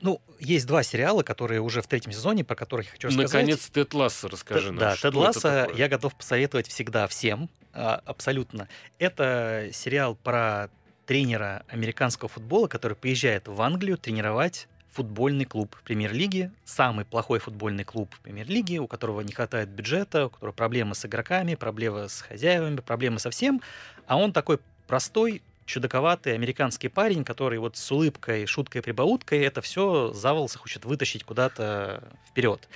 ну, 0.00 0.20
есть 0.40 0.66
два 0.66 0.82
сериала, 0.82 1.22
которые 1.22 1.60
уже 1.60 1.82
в 1.82 1.86
третьем 1.86 2.12
сезоне, 2.12 2.44
про 2.44 2.54
которых 2.54 2.86
я 2.86 2.92
хочу 2.92 3.08
рассказать. 3.08 3.32
Наконец, 3.32 3.68
Тед 3.70 3.94
Ласса 3.94 4.28
расскажи 4.28 4.68
Т- 4.68 4.72
нам. 4.72 4.78
Да, 4.78 4.96
Тед 4.96 5.14
Ласса 5.14 5.68
я 5.74 5.88
готов 5.88 6.14
посоветовать 6.14 6.68
всегда 6.68 7.06
всем, 7.06 7.48
а, 7.72 8.02
абсолютно. 8.04 8.68
Это 8.98 9.70
сериал 9.72 10.16
про 10.16 10.70
тренера 11.06 11.64
американского 11.68 12.28
футбола, 12.28 12.66
который 12.66 12.96
приезжает 12.96 13.48
в 13.48 13.60
Англию 13.62 13.96
тренировать 13.96 14.68
футбольный 14.90 15.44
клуб 15.44 15.76
премьер-лиги, 15.84 16.50
самый 16.64 17.04
плохой 17.04 17.38
футбольный 17.38 17.84
клуб 17.84 18.14
премьер-лиги, 18.22 18.78
у 18.78 18.88
которого 18.88 19.20
не 19.20 19.32
хватает 19.32 19.68
бюджета, 19.68 20.26
у 20.26 20.30
которого 20.30 20.52
проблемы 20.52 20.94
с 20.94 21.06
игроками, 21.06 21.54
проблемы 21.54 22.08
с 22.08 22.20
хозяевами, 22.20 22.76
проблемы 22.76 23.20
со 23.20 23.30
всем, 23.30 23.62
а 24.06 24.16
он 24.16 24.32
такой 24.32 24.58
простой, 24.88 25.42
чудаковатый 25.68 26.34
американский 26.34 26.88
парень, 26.88 27.24
который 27.24 27.58
вот 27.58 27.76
с 27.76 27.92
улыбкой, 27.92 28.46
шуткой, 28.46 28.82
прибауткой 28.82 29.40
это 29.40 29.60
все 29.60 30.12
за 30.12 30.32
волосы 30.32 30.58
хочет 30.58 30.84
вытащить 30.84 31.24
куда-то 31.24 32.02
вперед. 32.28 32.68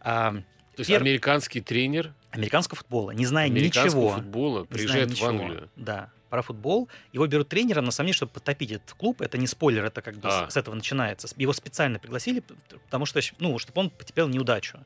А, 0.00 0.32
То 0.74 0.80
есть 0.80 0.90
американский 0.90 1.60
тренер 1.60 2.14
американского 2.30 2.76
футбола, 2.76 3.10
не 3.10 3.26
зная 3.26 3.48
ничего. 3.48 4.10
футбола 4.14 4.64
приезжает 4.64 5.10
в 5.16 5.24
Англию. 5.24 5.68
Да. 5.76 6.10
парафутбол. 6.30 6.88
Его 7.12 7.26
берут 7.26 7.50
тренером, 7.50 7.84
на 7.84 7.90
самом 7.90 8.06
деле, 8.06 8.16
чтобы 8.16 8.32
потопить 8.32 8.72
этот 8.72 8.90
клуб. 8.94 9.20
Это 9.20 9.36
не 9.36 9.46
спойлер, 9.46 9.84
это 9.84 10.00
как 10.00 10.16
бы 10.16 10.28
А. 10.30 10.48
с, 10.48 10.54
с 10.54 10.56
этого 10.56 10.74
начинается. 10.74 11.28
Его 11.36 11.52
специально 11.52 11.98
пригласили, 11.98 12.42
потому 12.86 13.04
что, 13.04 13.20
ну, 13.38 13.58
чтобы 13.58 13.80
он 13.82 13.90
потерпел 13.90 14.28
неудачу. 14.28 14.78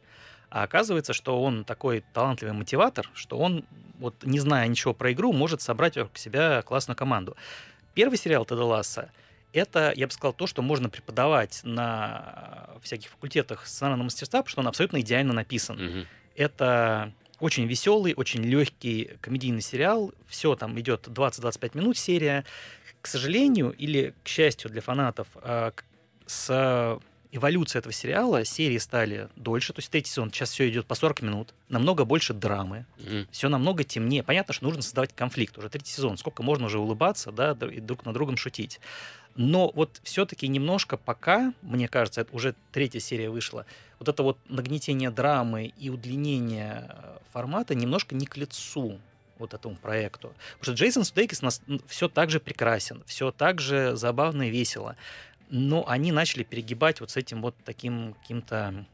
А 0.57 0.63
оказывается, 0.63 1.13
что 1.13 1.43
он 1.43 1.65
такой 1.65 2.03
талантливый 2.15 2.55
мотиватор, 2.55 3.11
что 3.13 3.37
он, 3.37 3.67
вот 3.99 4.15
не 4.25 4.41
зная 4.41 4.67
ничего 4.69 4.95
про 4.95 5.13
игру, 5.13 5.35
может 5.35 5.61
собрать 5.61 5.97
вокруг 5.97 6.17
себя 6.17 6.63
классную 6.63 6.97
команду. 6.97 7.37
Первый 7.93 8.17
сериал 8.17 8.47
Теда 8.47 8.65
Ласса 8.65 9.11
это, 9.53 9.93
я 9.95 10.07
бы 10.07 10.13
сказал, 10.15 10.33
то, 10.33 10.47
что 10.47 10.63
можно 10.63 10.89
преподавать 10.89 11.61
на 11.63 12.71
всяких 12.81 13.11
факультетах 13.11 13.67
сценарного 13.67 14.05
мастерства, 14.05 14.41
потому 14.41 14.51
что 14.51 14.61
он 14.61 14.69
абсолютно 14.69 15.01
идеально 15.03 15.35
написан. 15.35 15.77
Мгм. 15.77 16.07
Это 16.37 17.13
очень 17.39 17.67
веселый, 17.67 18.15
очень 18.17 18.43
легкий 18.43 19.11
комедийный 19.21 19.61
сериал. 19.61 20.15
Все 20.27 20.57
там 20.57 20.81
идет 20.81 21.07
20-25 21.07 21.77
минут 21.77 21.99
серия. 21.99 22.47
К 23.03 23.07
сожалению 23.07 23.73
или 23.73 24.15
к 24.25 24.29
счастью 24.29 24.71
для 24.71 24.81
фанатов, 24.81 25.29
к- 25.35 25.85
с 26.25 26.99
эволюцией 27.37 27.81
этого 27.81 27.93
сериала 27.93 28.45
серии 28.45 28.79
стали 28.79 29.29
дольше. 29.37 29.73
То 29.73 29.81
есть 29.81 29.91
третий 29.91 30.11
сезон 30.11 30.31
сейчас 30.31 30.51
все 30.51 30.69
идет 30.69 30.87
по 30.87 30.95
40 30.95 31.23
минут. 31.23 31.55
Намного 31.69 32.05
больше 32.05 32.35
драмы. 32.35 32.87
Мгм. 32.99 33.29
Все 33.31 33.49
намного 33.49 33.85
темнее. 33.85 34.23
Понятно, 34.23 34.55
что 34.55 34.65
нужно 34.65 34.83
создавать 34.83 35.15
конфликт. 35.15 35.57
Уже 35.59 35.69
третий 35.69 35.93
сезон. 35.93 36.17
Сколько 36.17 36.43
можно 36.43 36.67
уже 36.67 36.79
улыбаться, 36.79 37.33
да, 37.33 37.53
и 37.53 37.81
друг 37.81 38.05
на 38.05 38.13
другом 38.13 38.37
шутить. 38.37 38.81
Но 39.37 39.71
вот 39.75 40.01
все-таки 40.03 40.49
немножко 40.49 40.97
пока, 40.97 41.53
мне 41.61 41.89
кажется, 41.89 42.23
это 42.23 42.35
уже 42.35 42.55
третья 42.73 43.01
серия 43.01 43.29
вышла, 43.29 43.67
вот 43.99 44.09
это 44.09 44.23
вот 44.23 44.39
нагнетение 44.49 45.11
драмы 45.11 45.73
и 45.79 45.91
удлинение 45.91 46.87
э, 46.89 47.19
формата 47.33 47.75
немножко 47.75 48.15
не 48.15 48.27
к 48.27 48.37
лицу 48.39 48.99
вот 49.39 49.53
этому 49.53 49.77
проекту. 49.77 50.33
Потому 50.59 50.63
что 50.63 50.73
Джейсон 50.73 51.05
Судейкис 51.05 51.43
все 51.87 52.09
так 52.09 52.31
же 52.31 52.41
прекрасен, 52.41 53.03
все 53.07 53.31
так 53.31 53.61
же 53.61 53.95
забавно 53.95 54.49
и 54.49 54.51
весело. 54.51 54.97
Но 55.49 55.89
они 55.89 56.13
начали 56.13 56.43
перегибать 56.43 57.01
вот 57.01 57.11
с 57.11 57.17
этим 57.17 57.43
вот 57.43 57.57
таким 57.65 58.15
каким-то 58.15 58.87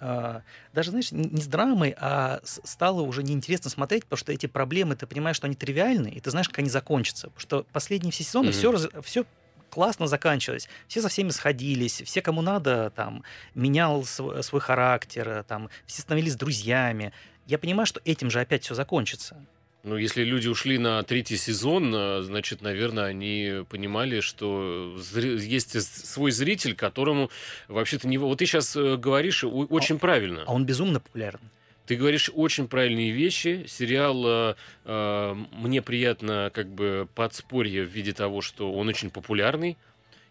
а, 0.00 0.42
даже, 0.72 0.90
знаешь, 0.90 1.10
не 1.10 1.40
с 1.40 1.46
драмой, 1.46 1.94
а 1.98 2.40
стало 2.44 3.02
уже 3.02 3.22
неинтересно 3.22 3.70
смотреть, 3.70 4.04
потому 4.04 4.18
что 4.18 4.32
эти 4.32 4.46
проблемы, 4.46 4.94
ты 4.94 5.06
понимаешь, 5.06 5.36
что 5.36 5.46
они 5.46 5.56
тривиальны, 5.56 6.08
и 6.08 6.20
ты 6.20 6.30
знаешь, 6.30 6.48
как 6.48 6.60
они 6.60 6.68
закончатся. 6.70 7.28
Потому 7.28 7.40
что 7.40 7.66
последние 7.72 8.12
все 8.12 8.24
сезоны 8.24 8.50
Мгм. 8.50 8.52
все, 8.52 9.02
все 9.02 9.24
классно 9.70 10.06
заканчивалось. 10.06 10.68
Все 10.86 11.02
со 11.02 11.08
всеми 11.08 11.30
сходились, 11.30 12.02
все, 12.02 12.22
кому 12.22 12.42
надо, 12.42 12.90
там, 12.90 13.24
менял 13.54 14.04
свой, 14.04 14.42
свой 14.42 14.60
характер, 14.60 15.44
там, 15.48 15.68
все 15.86 16.02
становились 16.02 16.36
друзьями. 16.36 17.12
Я 17.46 17.58
понимаю, 17.58 17.86
что 17.86 18.00
этим 18.04 18.30
же 18.30 18.40
опять 18.40 18.64
все 18.64 18.74
закончится. 18.74 19.36
Ну, 19.84 19.96
если 19.96 20.24
люди 20.24 20.48
ушли 20.48 20.76
на 20.76 21.02
третий 21.04 21.36
сезон, 21.36 21.94
э, 21.94 22.22
значит, 22.22 22.62
наверное, 22.62 23.04
они 23.04 23.64
понимали, 23.68 24.20
что 24.20 24.98
есть 25.14 25.80
свой 25.82 26.30
зритель, 26.32 26.74
которому 26.74 27.30
вообще-то 27.68 28.08
не... 28.08 28.18
Вот 28.18 28.38
ты 28.38 28.46
сейчас 28.46 28.76
говоришь 28.76 29.44
о- 29.44 29.66
очень 29.70 29.98
правильно. 29.98 30.42
А 30.46 30.52
он 30.52 30.66
безумно 30.66 31.00
популярен. 31.00 31.40
Ты 31.88 31.96
говоришь 31.96 32.30
очень 32.34 32.68
правильные 32.68 33.12
вещи. 33.12 33.64
Сериал 33.66 34.22
э, 34.26 34.54
э, 34.84 35.34
мне 35.52 35.80
приятно 35.80 36.50
как 36.52 36.68
бы 36.68 37.08
подспорье 37.14 37.84
в 37.84 37.88
виде 37.88 38.12
того, 38.12 38.42
что 38.42 38.70
он 38.74 38.88
очень 38.88 39.10
популярный, 39.10 39.78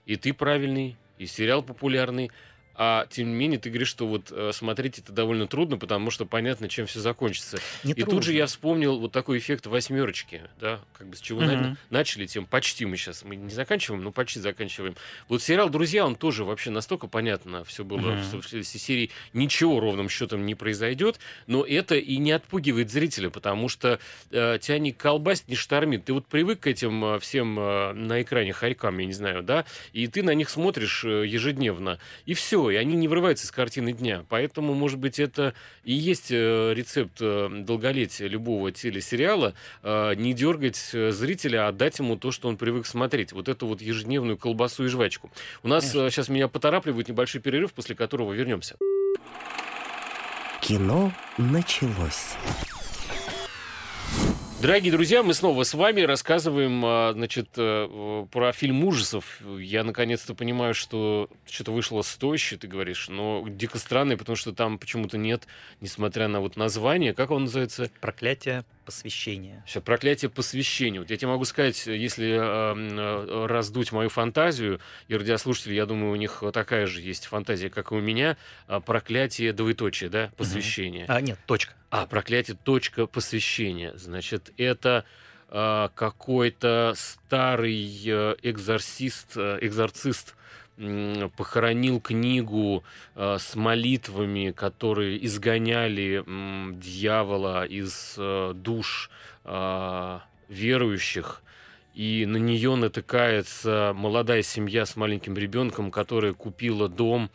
и 0.06 0.18
ты 0.18 0.34
правильный, 0.34 0.98
и 1.18 1.26
сериал 1.26 1.64
популярный. 1.64 2.32
А 2.80 3.08
тем 3.10 3.30
не 3.30 3.36
менее, 3.36 3.60
ты 3.60 3.70
говоришь, 3.70 3.88
что 3.88 4.06
вот 4.08 4.32
э, 4.32 4.52
смотреть 4.54 5.00
это 5.00 5.12
довольно 5.12 5.48
трудно, 5.48 5.78
потому 5.78 6.12
что 6.12 6.26
понятно, 6.28 6.70
чем 6.70 6.86
все 6.86 7.00
закончится. 7.00 7.58
Не 7.84 7.94
И 7.94 8.04
тут 8.04 8.22
же 8.24 8.34
я 8.34 8.46
вспомнил 8.46 9.00
вот 9.00 9.12
такой 9.12 9.40
эффект 9.40 9.66
восьмерочки, 9.66 10.44
да, 10.62 10.80
как 10.94 11.08
бы 11.08 11.16
с 11.16 11.20
чего, 11.20 11.42
наверное, 11.42 11.78
начали, 11.90 12.28
тем 12.28 12.46
почти 12.46 12.86
мы 12.86 12.96
сейчас, 12.98 13.24
мы 13.24 13.36
не 13.36 13.50
заканчиваем, 13.50 14.04
но 14.04 14.12
почти 14.12 14.40
заканчиваем. 14.40 14.96
Вот 15.28 15.42
сериал 15.42 15.70
«Друзья», 15.70 16.06
он 16.06 16.16
тоже 16.16 16.44
вообще 16.44 16.70
настолько 16.70 17.08
понятно 17.08 17.64
все 17.64 17.84
было, 17.84 18.12
Мгм. 18.12 18.42
в 18.42 18.48
следующей 18.48 18.78
серии 18.78 19.10
ничего 19.34 19.80
ровным 19.80 20.08
счетом 20.08 20.46
не 20.46 20.54
произойдет, 20.54 21.20
но 21.48 21.66
это 21.66 21.96
и 21.96 22.18
не 22.18 22.32
отпугивает 22.32 22.92
зрителя, 22.92 23.32
потому 23.32 23.70
что 23.70 24.00
э, 24.30 24.60
тебя 24.62 24.78
не 24.78 24.92
колбасит, 24.92 25.48
не 25.48 25.56
штормит. 25.56 26.06
Ты 26.06 26.14
вот 26.14 26.28
привык 26.28 26.60
к 26.60 26.68
этим 26.68 27.04
э, 27.04 27.20
всем 27.20 27.60
э, 27.60 27.94
на 27.94 28.22
экране 28.22 28.54
хорькам, 28.54 29.00
я 29.00 29.06
не 29.08 29.14
знаю, 29.14 29.42
да, 29.42 29.66
и 29.94 30.08
ты 30.08 30.22
на 30.22 30.36
них 30.36 30.50
смотришь 30.52 31.04
э, 31.04 31.26
ежедневно, 31.26 31.98
и 32.26 32.36
все, 32.36 32.67
и 32.70 32.76
они 32.76 32.96
не 32.96 33.08
вырываются 33.08 33.46
из 33.46 33.52
картины 33.52 33.94
дня. 33.94 34.26
Поэтому, 34.30 34.74
может 34.74 35.00
быть, 35.00 35.20
это 35.20 35.54
и 35.84 35.94
есть 35.94 36.32
э, 36.32 36.74
рецепт 36.74 37.18
э, 37.22 37.50
долголетия 37.52 38.28
любого 38.28 38.72
телесериала, 38.72 39.54
э, 39.84 40.14
не 40.16 40.34
дергать 40.34 40.78
зрителя, 40.78 41.68
а 41.68 41.72
дать 41.72 42.00
ему 42.00 42.18
то, 42.18 42.32
что 42.32 42.48
он 42.48 42.58
привык 42.58 42.86
смотреть. 42.86 43.32
Вот 43.32 43.48
эту 43.48 43.68
вот 43.68 43.82
ежедневную 43.82 44.38
колбасу 44.38 44.86
и 44.86 44.88
жвачку. 44.88 45.32
У 45.64 45.68
нас 45.68 45.92
Конечно. 45.92 46.12
сейчас 46.12 46.30
меня 46.30 46.48
поторапливают 46.48 47.08
небольшой 47.08 47.42
перерыв, 47.42 47.74
после 47.74 47.96
которого 47.96 48.34
вернемся. 48.34 48.76
Кино 50.62 51.12
началось. 51.38 52.36
Дорогие 54.68 54.92
друзья, 54.92 55.24
мы 55.24 55.34
снова 55.34 55.64
с 55.64 55.74
вами 55.74 56.02
рассказываем, 56.02 56.84
а, 56.84 57.14
значит, 57.14 57.52
э, 57.56 58.26
про 58.30 58.52
фильм 58.52 58.84
ужасов. 58.84 59.40
Я 59.58 59.86
наконец-то 59.86 60.36
понимаю, 60.36 60.74
что 60.74 61.30
что-то 61.50 61.72
вышло 61.72 62.02
стоящее, 62.02 62.60
ты 62.60 62.68
говоришь, 62.68 63.08
но 63.08 63.46
дико 63.48 63.78
странное, 63.78 64.18
потому 64.18 64.36
что 64.36 64.52
там 64.52 64.78
почему-то 64.78 65.18
нет, 65.18 65.48
несмотря 65.80 66.28
на 66.28 66.42
вот 66.42 66.58
название, 66.58 67.14
как 67.14 67.32
он 67.32 67.44
называется? 67.44 67.90
Проклятие 68.02 68.66
посвящения. 68.88 69.62
Все, 69.68 69.82
проклятие 69.82 70.30
посвящения. 70.30 71.02
Вот 71.02 71.10
я 71.10 71.18
тебе 71.18 71.28
могу 71.28 71.44
сказать, 71.44 71.86
если 71.86 72.30
э, 72.30 72.38
э, 72.40 73.46
раздуть 73.46 73.92
мою 73.92 74.08
фантазию, 74.08 74.80
и 75.10 75.16
радиослушатели, 75.16 75.74
я 75.74 75.86
думаю, 75.86 76.14
у 76.14 76.16
них 76.16 76.42
такая 76.54 76.88
же 76.88 77.02
есть 77.02 77.26
фантазия, 77.26 77.70
как 77.70 77.92
и 77.92 77.96
у 77.96 78.00
меня, 78.00 78.38
а, 78.68 78.80
проклятие 78.80 79.52
двоеточие, 79.52 80.10
да, 80.10 80.32
посвящение. 80.38 81.04
А, 81.10 81.20
нет, 81.20 81.38
точка. 81.46 81.74
А, 81.90 82.08
проклятие 82.08 82.56
точка 82.64 83.08
посвящения. 83.08 83.92
Значит, 83.98 84.54
это 84.58 85.04
а, 85.50 85.90
какой-то 85.94 86.94
старый 86.96 88.02
э, 88.06 88.36
экзорцист, 88.42 89.36
э, 89.36 89.60
экзорцист 89.62 90.36
похоронил 91.36 92.00
книгу 92.00 92.84
э, 93.16 93.38
с 93.40 93.56
молитвами, 93.56 94.52
которые 94.52 95.26
изгоняли 95.26 96.24
дьявола 96.80 97.66
из 97.66 98.16
э, 98.18 98.54
душ 98.54 99.10
а, 99.44 100.24
верующих. 100.50 101.42
И 101.96 102.26
на 102.28 102.38
нее 102.38 102.76
натыкается 102.76 103.92
молодая 103.96 104.44
семья 104.44 104.86
с 104.86 104.96
маленьким 104.96 105.36
ребенком, 105.36 105.90
которая 105.90 106.34
купила 106.34 106.88
дом, 106.88 107.32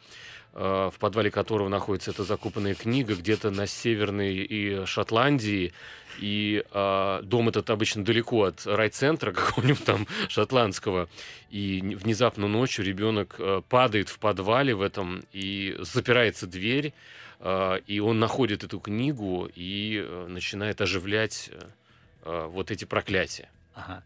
в 0.53 0.95
подвале 0.99 1.31
которого 1.31 1.69
находится 1.69 2.11
эта 2.11 2.25
закупанная 2.25 2.75
книга, 2.75 3.15
где-то 3.15 3.51
на 3.51 3.67
северной 3.67 4.35
и 4.35 4.85
Шотландии. 4.85 5.73
И 6.21 6.63
э, 6.71 7.21
дом 7.23 7.49
этот 7.49 7.71
обычно 7.71 8.05
далеко 8.05 8.45
от 8.45 8.67
райцентра 8.67 9.33
какого-нибудь 9.33 9.85
там 9.85 10.07
шотландского. 10.29 11.09
И 11.51 11.81
внезапно 11.81 12.49
ночью 12.49 12.85
ребенок 12.85 13.37
э, 13.39 13.63
падает 13.69 14.09
в 14.09 14.19
подвале 14.19 14.75
в 14.75 14.83
этом, 14.83 15.23
и 15.33 15.77
запирается 15.81 16.47
дверь, 16.47 16.93
э, 17.41 17.79
и 17.87 18.01
он 18.01 18.19
находит 18.19 18.65
эту 18.65 18.79
книгу 18.79 19.49
и 19.55 20.03
э, 20.05 20.27
начинает 20.29 20.81
оживлять 20.81 21.51
э, 21.53 21.61
э, 22.25 22.47
вот 22.47 22.71
эти 22.71 22.85
проклятия. 22.85 23.49
Ага. 23.75 24.03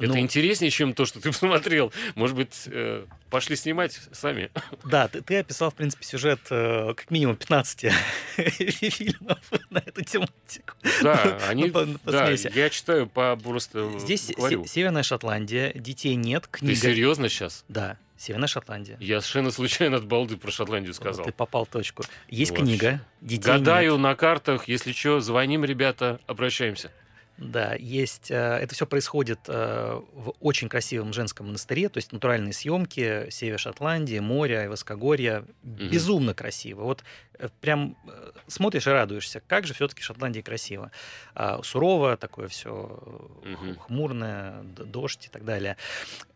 Это 0.00 0.14
Ну, 0.14 0.18
интереснее, 0.18 0.70
чем 0.70 0.94
то, 0.94 1.04
что 1.04 1.20
ты 1.20 1.28
посмотрел. 1.32 1.92
Может 2.14 2.36
быть, 2.36 2.64
э, 2.66 3.06
пошли 3.30 3.54
снимать 3.56 3.98
сами. 4.12 4.50
Да, 4.84 5.08
ты, 5.08 5.20
ты 5.20 5.38
описал, 5.38 5.70
в 5.70 5.74
принципе, 5.74 6.04
сюжет 6.04 6.40
э, 6.50 6.94
как 6.96 7.10
минимум 7.10 7.36
15 7.36 7.92
фильмов 8.36 9.38
на 9.70 9.78
эту 9.78 10.02
тематику. 10.04 10.74
Да, 11.02 11.38
они, 11.48 11.64
Ну, 11.66 11.72
по- 11.72 11.86
по 12.04 12.12
да, 12.12 12.30
я 12.30 12.70
читаю 12.70 13.06
по 13.06 13.36
просто 13.36 13.98
Здесь 13.98 14.26
се- 14.26 14.34
говорю. 14.34 14.64
Северная 14.66 15.02
Шотландия, 15.02 15.72
детей 15.74 16.14
нет, 16.14 16.44
Ты 16.50 16.58
книга... 16.60 16.76
серьезно 16.76 17.28
сейчас? 17.28 17.64
Да, 17.68 17.96
Северная 18.16 18.48
Шотландия. 18.48 18.96
Я 19.00 19.20
совершенно 19.20 19.50
случайно 19.50 19.96
от 19.96 20.04
балды 20.06 20.36
про 20.36 20.50
Шотландию 20.50 20.92
сказал. 20.94 21.24
Ты 21.24 21.32
попал 21.32 21.64
в 21.64 21.68
точку. 21.68 22.02
Есть 22.28 22.50
Вообще. 22.50 22.64
книга, 22.64 23.00
детей 23.20 23.46
Гадаю 23.46 23.92
нет. 23.92 24.00
на 24.00 24.14
картах, 24.14 24.68
если 24.68 24.92
что, 24.92 25.20
звоним, 25.20 25.64
ребята, 25.64 26.20
обращаемся. 26.26 26.90
Да, 27.40 27.74
есть. 27.74 28.30
э, 28.30 28.34
Это 28.36 28.74
все 28.74 28.86
происходит 28.86 29.40
э, 29.48 30.00
в 30.12 30.34
очень 30.40 30.68
красивом 30.68 31.12
женском 31.14 31.46
монастыре, 31.46 31.88
то 31.88 31.96
есть 31.98 32.12
натуральные 32.12 32.52
съемки, 32.52 33.28
север 33.30 33.58
Шотландии, 33.58 34.18
море, 34.18 34.68
Воскогорье. 34.68 35.44
Безумно 35.62 36.34
красиво. 36.34 36.82
Вот 36.82 37.02
э, 37.38 37.48
прям 37.62 37.96
смотришь 38.46 38.86
и 38.86 38.90
радуешься, 38.90 39.40
как 39.46 39.66
же 39.66 39.72
все-таки 39.74 40.02
в 40.02 40.04
Шотландии 40.04 40.40
красиво. 40.42 40.90
А, 41.34 41.62
Сурово, 41.62 42.16
такое 42.18 42.46
все 42.48 42.70
Мгм. 43.44 43.78
хмурное, 43.78 44.62
дождь 44.62 45.26
и 45.26 45.28
так 45.30 45.44
далее. 45.44 45.76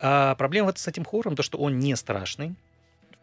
А 0.01 0.35
проблема 0.37 0.67
вот 0.69 0.79
с 0.79 0.89
этим 0.89 1.05
хоррором, 1.05 1.37
то, 1.37 1.43
что 1.43 1.59
он 1.59 1.79
не 1.79 1.95
страшный. 1.97 2.55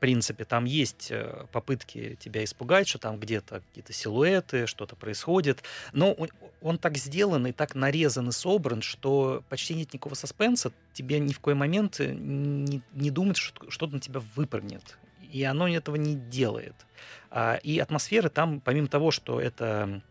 Принципе, 0.01 0.45
там 0.45 0.65
есть 0.65 1.09
э, 1.11 1.45
попытки 1.51 2.17
тебя 2.19 2.43
испугать, 2.43 2.87
что 2.87 2.97
там 2.97 3.19
где-то 3.19 3.61
какие-то 3.67 3.93
силуэты, 3.93 4.65
что-то 4.65 4.95
происходит. 4.95 5.61
Но 5.93 6.13
он, 6.13 6.29
он 6.59 6.77
так 6.79 6.97
сделан 6.97 7.45
и 7.45 7.51
так 7.51 7.75
нарезан 7.75 8.29
и 8.29 8.31
собран, 8.31 8.81
что 8.81 9.43
почти 9.47 9.75
нет 9.75 9.93
никакого 9.93 10.15
саспенса. 10.15 10.73
Тебе 10.93 11.19
ни 11.19 11.31
в 11.31 11.37
какой 11.37 11.53
момент 11.53 11.99
не, 11.99 12.81
не 12.93 13.11
думать, 13.11 13.37
что 13.37 13.69
что-то 13.69 13.93
на 13.93 13.99
тебя 13.99 14.21
выпрыгнет. 14.35 14.97
И 15.31 15.43
оно 15.43 15.69
этого 15.69 15.97
не 15.97 16.15
делает. 16.15 16.75
А, 17.29 17.59
и 17.61 17.77
атмосферы 17.77 18.29
там, 18.29 18.59
помимо 18.59 18.87
того, 18.87 19.11
что 19.11 19.39
это 19.39 20.01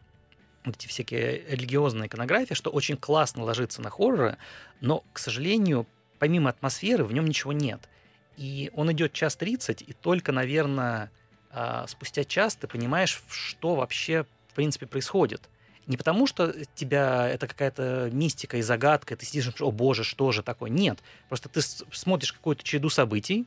эти 0.64 0.86
всякие 0.86 1.44
религиозные 1.48 2.06
иконографии, 2.06 2.54
что 2.54 2.70
очень 2.70 2.96
классно 2.96 3.42
ложится 3.42 3.82
на 3.82 3.90
хорроры, 3.90 4.36
но, 4.80 5.02
к 5.12 5.18
сожалению, 5.18 5.88
помимо 6.20 6.50
атмосферы 6.50 7.02
в 7.04 7.12
нем 7.12 7.26
ничего 7.26 7.52
нет. 7.52 7.88
И 8.36 8.70
он 8.74 8.90
идет 8.92 9.12
час 9.12 9.36
30, 9.36 9.82
и 9.82 9.92
только, 9.92 10.32
наверное, 10.32 11.10
а, 11.50 11.86
спустя 11.86 12.24
час 12.24 12.56
ты 12.56 12.66
понимаешь, 12.66 13.22
что 13.28 13.74
вообще, 13.74 14.24
в 14.48 14.54
принципе, 14.54 14.86
происходит. 14.86 15.48
Не 15.86 15.96
потому, 15.96 16.26
что 16.26 16.54
тебя 16.74 17.28
это 17.28 17.48
какая-то 17.48 18.10
мистика 18.12 18.56
и 18.56 18.62
загадка, 18.62 19.14
и 19.14 19.16
ты 19.16 19.26
сидишь, 19.26 19.50
о 19.60 19.70
боже, 19.70 20.04
что 20.04 20.30
же 20.30 20.42
такое. 20.42 20.70
Нет. 20.70 20.98
Просто 21.28 21.48
ты 21.48 21.60
смотришь 21.60 22.32
какую-то 22.32 22.62
череду 22.62 22.88
событий, 22.90 23.46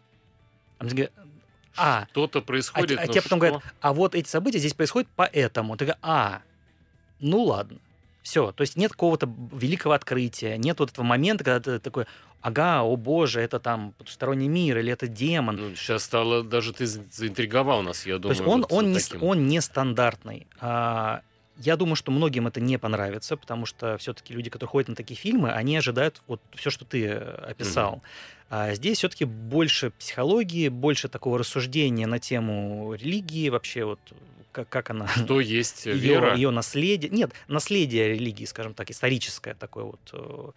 а, 1.76 2.06
что-то 2.12 2.42
происходит. 2.42 3.00
А, 3.00 3.04
а 3.04 3.08
тебе 3.08 3.22
потом 3.22 3.40
что? 3.40 3.48
говорят, 3.48 3.64
а 3.82 3.94
вот 3.94 4.16
эти 4.16 4.28
события 4.28 4.60
здесь 4.60 4.74
происходят 4.74 5.10
поэтому. 5.16 5.76
Ты 5.76 5.86
говоришь, 5.86 6.00
а, 6.04 6.42
ну 7.20 7.44
ладно. 7.44 7.80
Все, 8.24 8.54
то 8.54 8.62
есть 8.62 8.78
нет 8.78 8.92
какого-то 8.92 9.30
великого 9.52 9.94
открытия, 9.94 10.58
нет 10.58 10.80
вот 10.80 10.92
этого 10.92 11.06
момента, 11.06 11.44
когда 11.44 11.60
ты 11.60 11.80
такой, 11.80 12.06
ага, 12.42 12.82
о 12.82 12.96
боже, 12.96 13.42
это 13.42 13.60
там 13.60 13.92
потусторонний 13.98 14.48
мир 14.48 14.78
или 14.78 14.94
это 14.94 15.08
демон. 15.08 15.58
Ну, 15.58 15.76
сейчас 15.76 16.04
стало, 16.04 16.42
даже 16.42 16.72
ты 16.72 16.86
заинтриговал 16.86 17.84
нас, 17.84 18.06
я 18.06 18.18
думаю. 18.20 18.36
То 18.36 18.42
есть 18.42 18.42
он, 18.42 18.62
вот 18.62 18.72
он, 18.72 18.92
не, 18.94 19.00
он 19.22 19.48
не 19.48 19.60
стандартный. 19.60 20.48
А, 20.62 21.22
я 21.58 21.76
думаю, 21.76 21.96
что 21.96 22.12
многим 22.12 22.48
это 22.48 22.62
не 22.62 22.80
понравится, 22.80 23.38
потому 23.38 23.66
что 23.66 23.98
все-таки 23.98 24.34
люди, 24.34 24.50
которые 24.50 24.70
ходят 24.70 24.90
на 24.90 24.96
такие 24.96 25.16
фильмы, 25.16 25.52
они 25.52 25.76
ожидают 25.76 26.22
вот 26.28 26.42
все, 26.56 26.70
что 26.70 26.86
ты 26.86 27.06
э, 27.06 27.18
описал. 27.50 27.96
Mm-hmm. 27.96 28.48
А 28.50 28.74
здесь 28.76 29.00
все-таки 29.00 29.26
больше 29.26 29.92
психологии, 29.92 30.70
больше 30.70 31.10
такого 31.10 31.40
рассуждения 31.40 32.08
на 32.08 32.20
тему 32.20 32.94
религии, 32.94 33.50
вообще 33.50 33.84
вот 33.84 34.00
как, 34.54 34.70
как 34.70 34.89
она... 34.91 35.08
Что 35.08 35.41
есть 35.41 35.86
ее, 35.86 35.95
вера? 35.95 36.36
Ее 36.36 36.51
наследие. 36.51 37.12
Нет, 37.12 37.34
наследие 37.47 38.10
религии, 38.10 38.45
скажем 38.45 38.74
так, 38.74 38.89
историческое 38.89 39.56
такое 39.56 39.84
вот. 39.84 40.56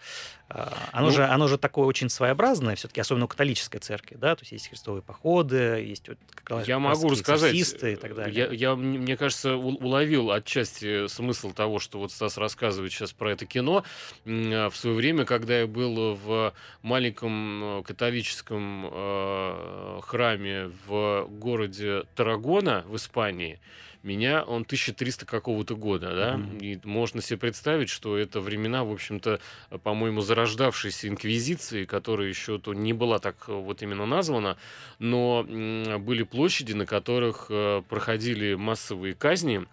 Э, 0.48 0.54
а, 0.58 0.88
оно, 0.92 1.08
ну, 1.08 1.12
же, 1.12 1.24
оно 1.24 1.48
же 1.48 1.58
такое 1.58 1.86
очень 1.86 2.08
своеобразное, 2.08 2.76
все-таки, 2.76 3.00
особенно 3.00 3.24
у 3.24 3.28
католической 3.28 3.78
церкви, 3.78 4.16
да, 4.16 4.36
то 4.36 4.42
есть 4.42 4.52
есть 4.52 4.68
крестовые 4.68 5.02
походы, 5.02 5.56
есть 5.56 6.08
вот, 6.08 6.18
как 6.34 6.50
раз, 6.50 6.68
Я 6.68 6.78
могу 6.78 7.08
рассказать. 7.08 7.52
и 7.54 7.96
так 7.96 8.14
далее. 8.14 8.34
Я, 8.34 8.52
я, 8.52 8.76
мне 8.76 9.16
кажется, 9.16 9.56
уловил 9.56 10.30
отчасти 10.30 11.08
смысл 11.08 11.52
того, 11.52 11.80
что 11.80 11.98
вот 11.98 12.12
Стас 12.12 12.36
рассказывает 12.38 12.92
сейчас 12.92 13.12
про 13.12 13.32
это 13.32 13.44
кино. 13.44 13.82
А, 14.24 14.70
в 14.70 14.76
свое 14.76 14.94
время, 14.94 15.24
когда 15.24 15.58
я 15.58 15.66
был 15.66 16.14
в 16.14 16.54
маленьком 16.82 17.80
э, 17.80 17.82
католическом 17.82 18.88
э, 18.90 20.00
храме 20.02 20.70
в 20.86 21.26
городе 21.28 22.04
Тарагона 22.14 22.84
в 22.86 22.96
Испании, 22.96 23.58
меня 24.06 24.42
он 24.42 24.62
1300 24.62 25.26
какого-то 25.26 25.76
года, 25.76 26.14
да, 26.14 26.34
mm-hmm. 26.36 26.58
и 26.60 26.80
можно 26.86 27.20
себе 27.20 27.38
представить, 27.38 27.88
что 27.88 28.16
это 28.16 28.40
времена, 28.40 28.84
в 28.84 28.92
общем-то, 28.92 29.40
по-моему, 29.82 30.20
зарождавшейся 30.20 31.08
инквизиции, 31.08 31.84
которая 31.84 32.28
еще 32.28 32.58
то 32.58 32.72
не 32.72 32.92
была 32.92 33.18
так 33.18 33.36
э, 33.48 33.52
вот 33.52 33.82
именно 33.82 34.06
названа, 34.06 34.56
но 34.98 35.44
были 35.44 36.22
площади, 36.22 36.72
на 36.72 36.86
которых 36.86 37.46
э, 37.50 37.82
проходили 37.88 38.54
массовые 38.54 39.14
казни, 39.14 39.66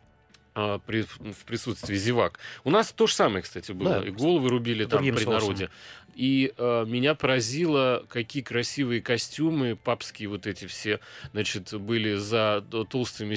а, 0.56 0.78
при, 0.78 1.02
в 1.02 1.46
присутствии 1.46 1.96
зевак. 1.96 2.38
У 2.64 2.70
нас 2.70 2.92
то 2.92 3.08
же 3.08 3.14
самое, 3.14 3.42
кстати, 3.42 3.72
было. 3.72 4.02
Да, 4.02 4.08
и 4.08 4.12
головы 4.12 4.50
рубили 4.50 4.86
там 4.86 5.02
при 5.02 5.26
народе. 5.26 5.72
И 6.16 6.54
э, 6.58 6.86
меня 6.88 7.16
поразило, 7.16 8.06
какие 8.10 8.44
красивые 8.44 9.02
костюмы, 9.02 9.76
папские 9.76 10.30
вот 10.30 10.48
эти 10.48 10.66
все, 10.66 11.00
значит, 11.32 11.74
были 11.74 12.16
за 12.16 12.64
толстыми 12.90 13.36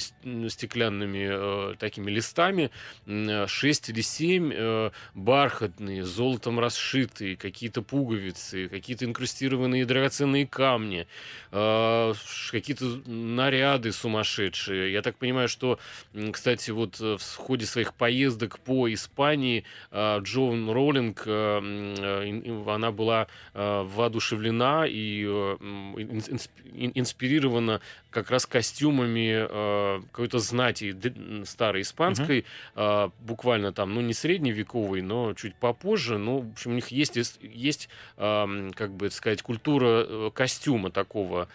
стеклянными 0.48 1.72
э, 1.72 1.74
такими 1.78 2.10
листами, 2.10 2.70
э, 3.06 3.46
6 3.46 3.90
или 3.90 4.00
7 4.00 4.52
э, 4.54 4.90
бархатные, 5.14 6.04
золотом 6.04 6.60
расшитые, 6.60 7.36
какие-то 7.36 7.82
пуговицы, 7.82 8.68
какие-то 8.68 9.04
инкрустированные 9.04 9.86
драгоценные 9.86 10.46
камни, 10.46 11.06
э, 11.52 12.14
какие-то 12.50 12.84
наряды 13.06 13.92
сумасшедшие. 13.92 14.92
Я 14.92 15.02
так 15.02 15.16
понимаю, 15.16 15.48
что, 15.48 15.78
кстати, 16.32 16.70
вот 16.70 17.00
э, 17.00 17.16
в 17.18 17.36
ходе 17.36 17.66
своих 17.66 17.94
поездок 17.94 18.58
по 18.60 18.92
Испании 18.92 19.64
э, 19.90 20.18
Джон 20.22 20.70
Роллинг 20.70 21.22
э, 21.26 21.60
э, 21.98 22.62
она 22.74 22.92
была 22.92 23.26
э, 23.54 23.82
воодушевлена 23.82 24.86
и 24.86 25.24
э, 25.26 25.56
инспирирована 26.94 27.80
как 28.10 28.30
раз 28.30 28.46
костюмами 28.46 29.46
э, 29.48 30.02
какой-то 30.10 30.38
знати 30.38 30.96
старой 31.44 31.82
испанской, 31.82 32.44
uh-huh. 32.74 33.12
буквально 33.20 33.72
там, 33.72 33.94
ну 33.94 34.00
не 34.00 34.14
средневековой, 34.14 35.02
но 35.02 35.34
чуть 35.34 35.54
попозже. 35.54 36.18
Ну, 36.18 36.38
в 36.38 36.52
общем, 36.52 36.72
у 36.72 36.74
них 36.74 36.88
есть, 36.88 37.16
есть 37.40 37.88
как 38.16 38.90
бы 38.92 39.10
сказать, 39.10 39.42
культура 39.42 40.30
костюма 40.30 40.90
такого 40.90 41.48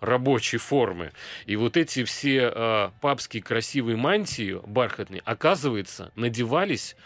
рабочей 0.00 0.58
формы. 0.58 1.12
И 1.46 1.56
вот 1.56 1.76
эти 1.76 2.04
все 2.04 2.90
папские 3.00 3.42
красивые 3.42 3.96
мантии 3.96 4.60
бархатные, 4.66 5.22
оказывается, 5.24 6.12
надевались 6.16 6.96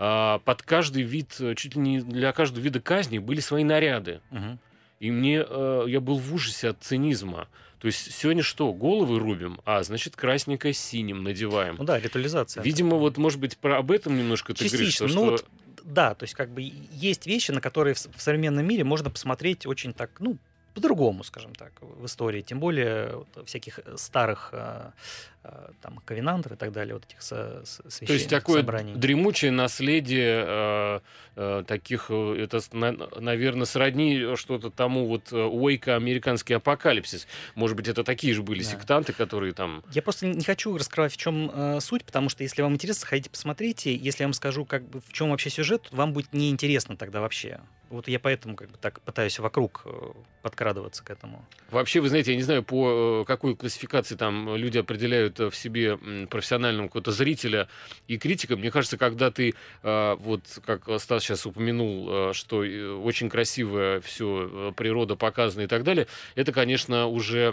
под 0.00 0.62
каждый 0.62 1.02
вид, 1.02 1.36
э, 1.40 1.54
чуть 1.56 1.74
ли 1.74 1.80
не 1.80 2.00
для 2.00 2.32
каждого 2.32 2.64
вида 2.64 2.80
казни 2.80 3.18
были 3.18 3.40
свои 3.40 3.64
наряды. 3.64 4.22
Угу. 4.30 4.58
И 5.00 5.10
мне, 5.10 5.44
э, 5.46 5.84
я 5.88 6.00
был 6.00 6.16
в 6.16 6.34
ужасе 6.34 6.68
от 6.68 6.82
цинизма. 6.82 7.48
То 7.80 7.86
есть 7.86 8.12
сегодня 8.12 8.42
что, 8.42 8.72
головы 8.72 9.18
рубим, 9.18 9.60
а 9.64 9.82
значит 9.82 10.16
красненькое 10.16 10.72
с 10.72 10.78
синим 10.78 11.22
надеваем. 11.22 11.76
Ну 11.78 11.84
да, 11.84 11.98
ритуализация. 11.98 12.62
Видимо, 12.62 12.96
вот 12.96 13.18
может 13.18 13.40
быть 13.40 13.58
про 13.58 13.78
об 13.78 13.90
этом 13.90 14.16
немножко 14.16 14.54
ты 14.54 14.64
Частично. 14.64 14.78
говоришь. 14.78 14.96
То, 14.96 15.04
ну, 15.06 15.10
что... 15.10 15.30
вот, 15.30 15.46
да, 15.84 16.14
то 16.14 16.24
есть 16.24 16.34
как 16.34 16.50
бы 16.50 16.62
есть 16.92 17.26
вещи, 17.26 17.50
на 17.50 17.60
которые 17.60 17.94
в, 17.94 17.98
в 17.98 18.20
современном 18.22 18.66
мире 18.66 18.84
можно 18.84 19.10
посмотреть 19.10 19.66
очень 19.66 19.92
так, 19.92 20.10
ну, 20.18 20.38
по-другому, 20.74 21.24
скажем 21.24 21.54
так, 21.54 21.72
в 21.80 22.06
истории. 22.06 22.42
Тем 22.42 22.60
более 22.60 23.16
вот, 23.16 23.46
всяких 23.48 23.80
старых 23.96 24.52
Э, 25.42 25.70
там, 25.80 26.02
ковенантер 26.04 26.52
и 26.52 26.56
так 26.56 26.70
далее, 26.70 26.92
вот 26.92 27.06
этих 27.06 27.22
со, 27.22 27.64
священных 27.64 28.08
То 28.08 28.12
есть 28.12 28.28
такое 28.28 28.60
собраний. 28.60 28.92
дремучее 28.94 29.50
наследие 29.50 30.44
э, 30.46 31.00
э, 31.36 31.64
таких, 31.66 32.10
э, 32.10 32.42
это, 32.42 32.60
на, 32.72 32.92
наверное, 33.18 33.64
сродни 33.64 34.36
что-то 34.36 34.68
тому 34.68 35.06
вот 35.06 35.32
Уэйка 35.32 35.96
«Американский 35.96 36.52
апокалипсис». 36.52 37.26
Может 37.54 37.74
быть, 37.78 37.88
это 37.88 38.04
такие 38.04 38.34
же 38.34 38.42
были 38.42 38.62
да. 38.62 38.68
сектанты, 38.68 39.14
которые 39.14 39.54
там... 39.54 39.82
Я 39.92 40.02
просто 40.02 40.26
не 40.26 40.44
хочу 40.44 40.76
раскрывать, 40.76 41.14
в 41.14 41.16
чем 41.16 41.50
э, 41.50 41.80
суть, 41.80 42.04
потому 42.04 42.28
что 42.28 42.42
если 42.42 42.60
вам 42.60 42.74
интересно, 42.74 43.06
ходите 43.06 43.30
посмотрите. 43.30 43.96
Если 43.96 44.22
я 44.22 44.26
вам 44.26 44.34
скажу, 44.34 44.66
как 44.66 44.86
бы, 44.90 45.00
в 45.00 45.10
чем 45.10 45.30
вообще 45.30 45.48
сюжет, 45.48 45.88
вам 45.90 46.12
будет 46.12 46.34
неинтересно 46.34 46.98
тогда 46.98 47.22
вообще. 47.22 47.60
Вот 47.90 48.08
я 48.08 48.18
поэтому 48.20 48.56
как 48.56 48.70
бы 48.70 48.78
так 48.78 49.00
пытаюсь 49.00 49.38
вокруг 49.38 49.84
подкрадываться 50.42 51.04
к 51.04 51.10
этому. 51.10 51.44
Вообще, 51.70 52.00
вы 52.00 52.08
знаете, 52.08 52.32
я 52.32 52.36
не 52.36 52.42
знаю, 52.42 52.62
по 52.62 53.24
какой 53.26 53.56
классификации 53.56 54.14
там 54.14 54.56
люди 54.56 54.78
определяют 54.78 55.40
воспитывает 55.40 55.54
в 55.54 55.56
себе 55.56 56.26
профессионального 56.26 56.86
какого-то 56.88 57.12
зрителя 57.12 57.68
и 58.08 58.18
критика. 58.18 58.56
Мне 58.56 58.70
кажется, 58.70 58.96
когда 58.96 59.30
ты, 59.30 59.54
вот 59.82 60.42
как 60.64 60.88
Стас 61.00 61.22
сейчас 61.22 61.46
упомянул, 61.46 62.32
что 62.32 62.64
э, 62.64 62.92
очень 62.92 63.28
красивая 63.28 64.00
все 64.00 64.48
э, 64.50 64.72
природа 64.76 65.16
показана 65.16 65.62
и 65.62 65.66
так 65.66 65.84
далее, 65.84 66.06
это, 66.34 66.52
конечно, 66.52 67.06
уже 67.06 67.52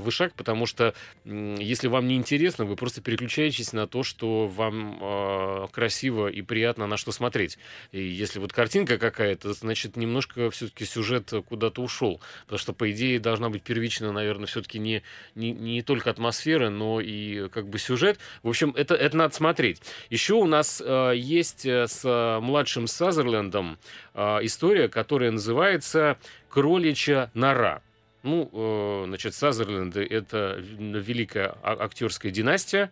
вышаг, 0.00 0.34
потому 0.34 0.66
что 0.66 0.94
если 1.24 1.88
вам 1.88 2.08
не 2.08 2.16
интересно, 2.16 2.64
вы 2.64 2.76
просто 2.76 3.00
переключаетесь 3.00 3.72
на 3.72 3.86
то, 3.86 4.02
что 4.02 4.46
вам 4.46 5.68
красиво 5.72 6.28
и 6.28 6.42
приятно 6.42 6.86
на 6.86 6.96
что 6.96 7.12
смотреть. 7.12 7.58
И 7.92 8.02
если 8.02 8.38
вот 8.38 8.52
картинка 8.52 8.98
какая-то, 8.98 9.52
значит, 9.52 9.73
немножко 9.96 10.50
все-таки 10.50 10.84
сюжет 10.84 11.32
куда-то 11.48 11.82
ушел. 11.82 12.20
Потому 12.42 12.58
что, 12.58 12.72
по 12.72 12.90
идее, 12.90 13.20
должна 13.20 13.50
быть 13.50 13.62
первично, 13.62 14.12
наверное, 14.12 14.46
все-таки 14.46 14.78
не, 14.78 15.02
не, 15.34 15.52
не 15.52 15.82
только 15.82 16.10
атмосфера, 16.10 16.70
но 16.70 17.00
и 17.00 17.48
как 17.48 17.68
бы 17.68 17.78
сюжет. 17.78 18.18
В 18.42 18.48
общем, 18.48 18.72
это, 18.76 18.94
это 18.94 19.16
надо 19.16 19.34
смотреть. 19.34 19.80
Еще 20.10 20.34
у 20.34 20.46
нас 20.46 20.82
э, 20.84 21.12
есть 21.16 21.66
э, 21.66 21.86
с 21.86 22.38
младшим 22.40 22.86
Сазерлендом 22.86 23.78
э, 24.14 24.38
история, 24.42 24.88
которая 24.88 25.30
называется 25.30 26.18
«Кроличья 26.48 27.30
нора». 27.34 27.82
Ну, 28.24 28.48
э, 28.52 29.04
значит, 29.06 29.34
Сазерленды— 29.34 30.02
это 30.10 30.58
великая 30.58 31.56
а, 31.62 31.76
актерская 31.78 32.32
династия, 32.32 32.90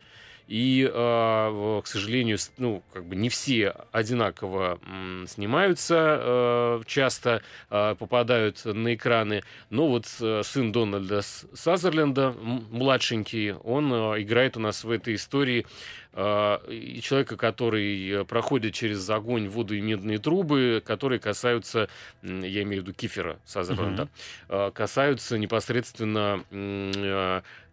И, 0.49 0.89
э, 0.93 1.81
к 1.83 1.87
сожалению, 1.87 2.39
ну, 2.59 2.83
как 2.93 3.05
бы 3.05 3.17
не 3.17 3.29
все 3.29 3.75
одинаково 3.93 4.79
снимаются, 5.27 6.19
э, 6.21 6.83
часто 6.87 7.43
э, 7.71 7.95
попадают 7.99 8.65
на 8.65 8.95
экраны. 8.95 9.43
Но 9.71 9.89
вот 9.89 10.07
э, 10.21 10.43
сын 10.45 10.73
Дональда 10.73 11.23
Сазерленда, 11.23 12.35
младшенький, 12.71 13.53
он 13.55 13.93
э, 13.93 14.23
играет 14.23 14.57
у 14.57 14.61
нас 14.61 14.85
в 14.85 14.91
этой 14.91 15.15
истории 15.15 15.67
человека, 16.15 17.39
который 17.39 18.27
проходит 18.27 18.75
через 18.75 19.09
огонь, 19.09 19.49
воду 19.49 19.75
и 19.75 19.81
медные 19.81 20.19
трубы, 20.19 20.83
которые 20.85 21.19
касаются, 21.19 21.89
я 22.23 22.63
имею 22.65 22.83
в 22.83 22.85
виду 22.85 22.93
Кифера 22.93 23.39
Сазерленда, 23.47 24.09
uh-huh. 24.49 24.73
касаются 24.73 25.39
непосредственно 25.39 26.45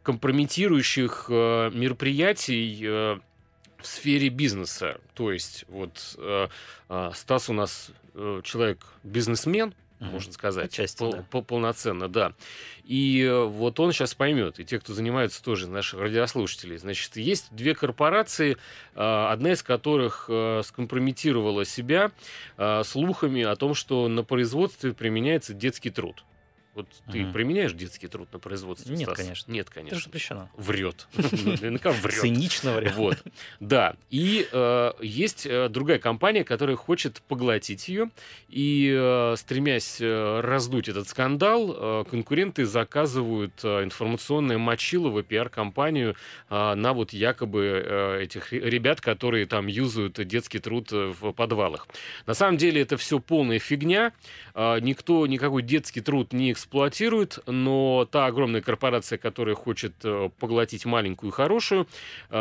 компрометирующих 0.04 1.26
э, 1.30 1.72
мероприятий 1.74 2.80
э, 2.84 3.20
в 3.78 3.86
сфере 3.86 4.30
бизнеса. 4.30 5.00
То 5.14 5.32
есть 5.32 5.66
вот 5.68 6.16
э, 6.18 6.47
э, 6.89 7.12
Стас 7.14 7.50
у 7.50 7.54
нас 7.54 7.91
э, 8.14 8.41
человек 8.43 8.86
бизнесмен, 9.04 9.74
mm-hmm. 10.00 10.12
можно 10.12 10.34
сказать, 10.34 10.66
Отчасти, 10.66 10.97
пол, 10.97 11.12
да. 11.12 11.26
пол, 11.30 11.43
полноценно, 11.43 12.08
да. 12.08 12.34
И 12.84 13.22
э, 13.22 13.43
вот 13.43 13.80
он 13.80 13.91
сейчас 13.91 14.14
поймет, 14.16 14.60
и 14.60 14.66
те, 14.66 14.80
кто 14.80 14.93
занимается 14.93 15.43
тоже, 15.43 15.70
наших 15.70 16.00
радиослушателей. 16.00 16.78
Значит, 16.78 17.16
есть 17.18 17.47
две 17.52 17.76
корпорации, 17.76 18.54
э, 18.54 18.58
одна 18.95 19.54
из 19.54 19.64
которых 19.64 20.26
э, 20.30 20.62
скомпрометировала 20.64 21.66
себя 21.66 22.12
э, 22.58 22.84
слухами 22.84 23.43
о 23.43 23.56
том, 23.56 23.74
что 23.74 24.08
на 24.08 24.24
производстве 24.24 24.93
применяется 24.93 25.54
детский 25.54 25.89
труд. 25.89 26.24
Вот 26.80 26.88
угу. 27.05 27.11
ты 27.11 27.25
применяешь 27.25 27.73
детский 27.73 28.07
труд 28.07 28.32
на 28.32 28.39
производстве? 28.39 28.95
Нет, 28.95 29.09
Стас? 29.09 29.17
конечно. 29.17 29.51
Нет, 29.51 29.69
конечно. 29.69 29.95
Это 29.97 30.05
запрещено. 30.05 30.49
Врет. 30.55 31.07
Наверняка 31.13 31.91
врет. 31.91 32.21
Цинично 32.21 32.73
врет. 32.73 32.95
Вот. 32.95 33.17
Да. 33.59 33.95
И 34.09 34.47
э, 34.49 34.91
есть 35.01 35.45
э, 35.45 35.67
другая 35.67 35.99
компания, 35.99 36.45
которая 36.45 36.77
хочет 36.77 37.21
поглотить 37.27 37.89
ее. 37.89 38.11
И, 38.47 38.95
э, 38.97 39.36
стремясь 39.38 39.97
э, 39.99 40.39
раздуть 40.39 40.88
этот 40.88 41.09
скандал, 41.09 41.75
э, 41.75 42.05
конкуренты 42.09 42.65
заказывают 42.65 43.59
э, 43.63 43.84
информационное 43.84 44.57
мочилово 44.57 45.21
пиар-компанию 45.21 46.15
на 46.49 46.93
вот 46.93 47.11
якобы 47.11 48.19
этих 48.21 48.53
ребят, 48.53 49.01
которые 49.01 49.45
там 49.45 49.67
юзают 49.67 50.25
детский 50.25 50.59
труд 50.59 50.91
в 50.91 51.34
подвалах. 51.34 51.88
На 52.25 52.34
самом 52.34 52.57
деле 52.57 52.82
это 52.82 52.97
все 52.97 53.19
полная 53.19 53.59
фигня. 53.59 54.13
Э, 54.60 54.80
никто 54.82 55.26
никакой 55.26 55.64
детский 55.64 56.01
труд 56.01 56.34
не 56.34 56.51
эксплуатирует 56.51 57.39
но 57.45 58.07
та 58.12 58.26
огромная 58.26 58.62
корпорация, 58.62 59.18
которая 59.18 59.55
хочет 59.55 59.93
э, 60.03 60.30
поглотить 60.38 60.86
маленькую 60.86 61.32
и 61.32 61.34
хорошую, 61.34 61.88
э, 62.30 62.36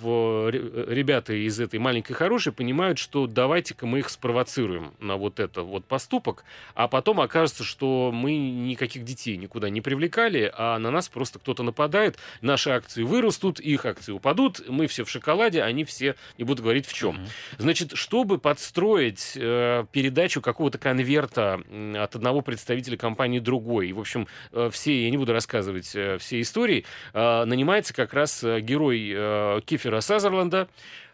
в, 0.00 0.48
ребята 0.50 1.34
из 1.34 1.60
этой 1.60 1.78
маленькой 1.78 2.12
и 2.12 2.14
хорошей 2.14 2.52
понимают, 2.52 2.98
что 2.98 3.26
давайте-ка 3.26 3.86
мы 3.86 3.98
их 3.98 4.08
спровоцируем 4.08 4.94
на 4.98 5.16
вот 5.16 5.40
это 5.40 5.62
вот 5.62 5.84
поступок, 5.84 6.44
а 6.74 6.88
потом 6.88 7.20
окажется, 7.20 7.64
что 7.64 8.10
мы 8.12 8.36
никаких 8.36 9.04
детей 9.04 9.36
никуда 9.36 9.68
не 9.68 9.82
привлекали, 9.82 10.50
а 10.56 10.78
на 10.78 10.90
нас 10.90 11.08
просто 11.08 11.38
кто-то 11.38 11.62
нападает, 11.62 12.16
наши 12.40 12.70
акции 12.70 13.02
вырастут, 13.02 13.60
их 13.60 13.84
акции 13.84 14.12
упадут, 14.12 14.66
мы 14.68 14.86
все 14.86 15.04
в 15.04 15.10
шоколаде, 15.10 15.62
они 15.62 15.84
все, 15.84 16.14
не 16.38 16.44
буду 16.44 16.62
говорить 16.62 16.86
в 16.86 16.94
чем. 16.94 17.18
Значит, 17.58 17.92
чтобы 17.94 18.38
подстроить 18.38 19.32
э, 19.36 19.84
передачу 19.92 20.40
какого-то 20.40 20.78
конверта 21.10 21.60
от 21.96 22.14
одного 22.14 22.40
представителя 22.40 22.96
компании 22.96 23.40
другой. 23.40 23.88
И, 23.88 23.92
в 23.92 24.00
общем, 24.00 24.28
э, 24.52 24.70
все, 24.72 25.04
я 25.04 25.10
не 25.10 25.16
буду 25.16 25.32
рассказывать 25.32 25.94
э, 25.94 26.18
все 26.18 26.40
истории, 26.40 26.84
э, 27.12 27.44
нанимается 27.44 27.94
как 27.94 28.14
раз 28.14 28.42
герой 28.42 29.62
Кифера 29.62 30.00
Сазерленда, 30.00 30.68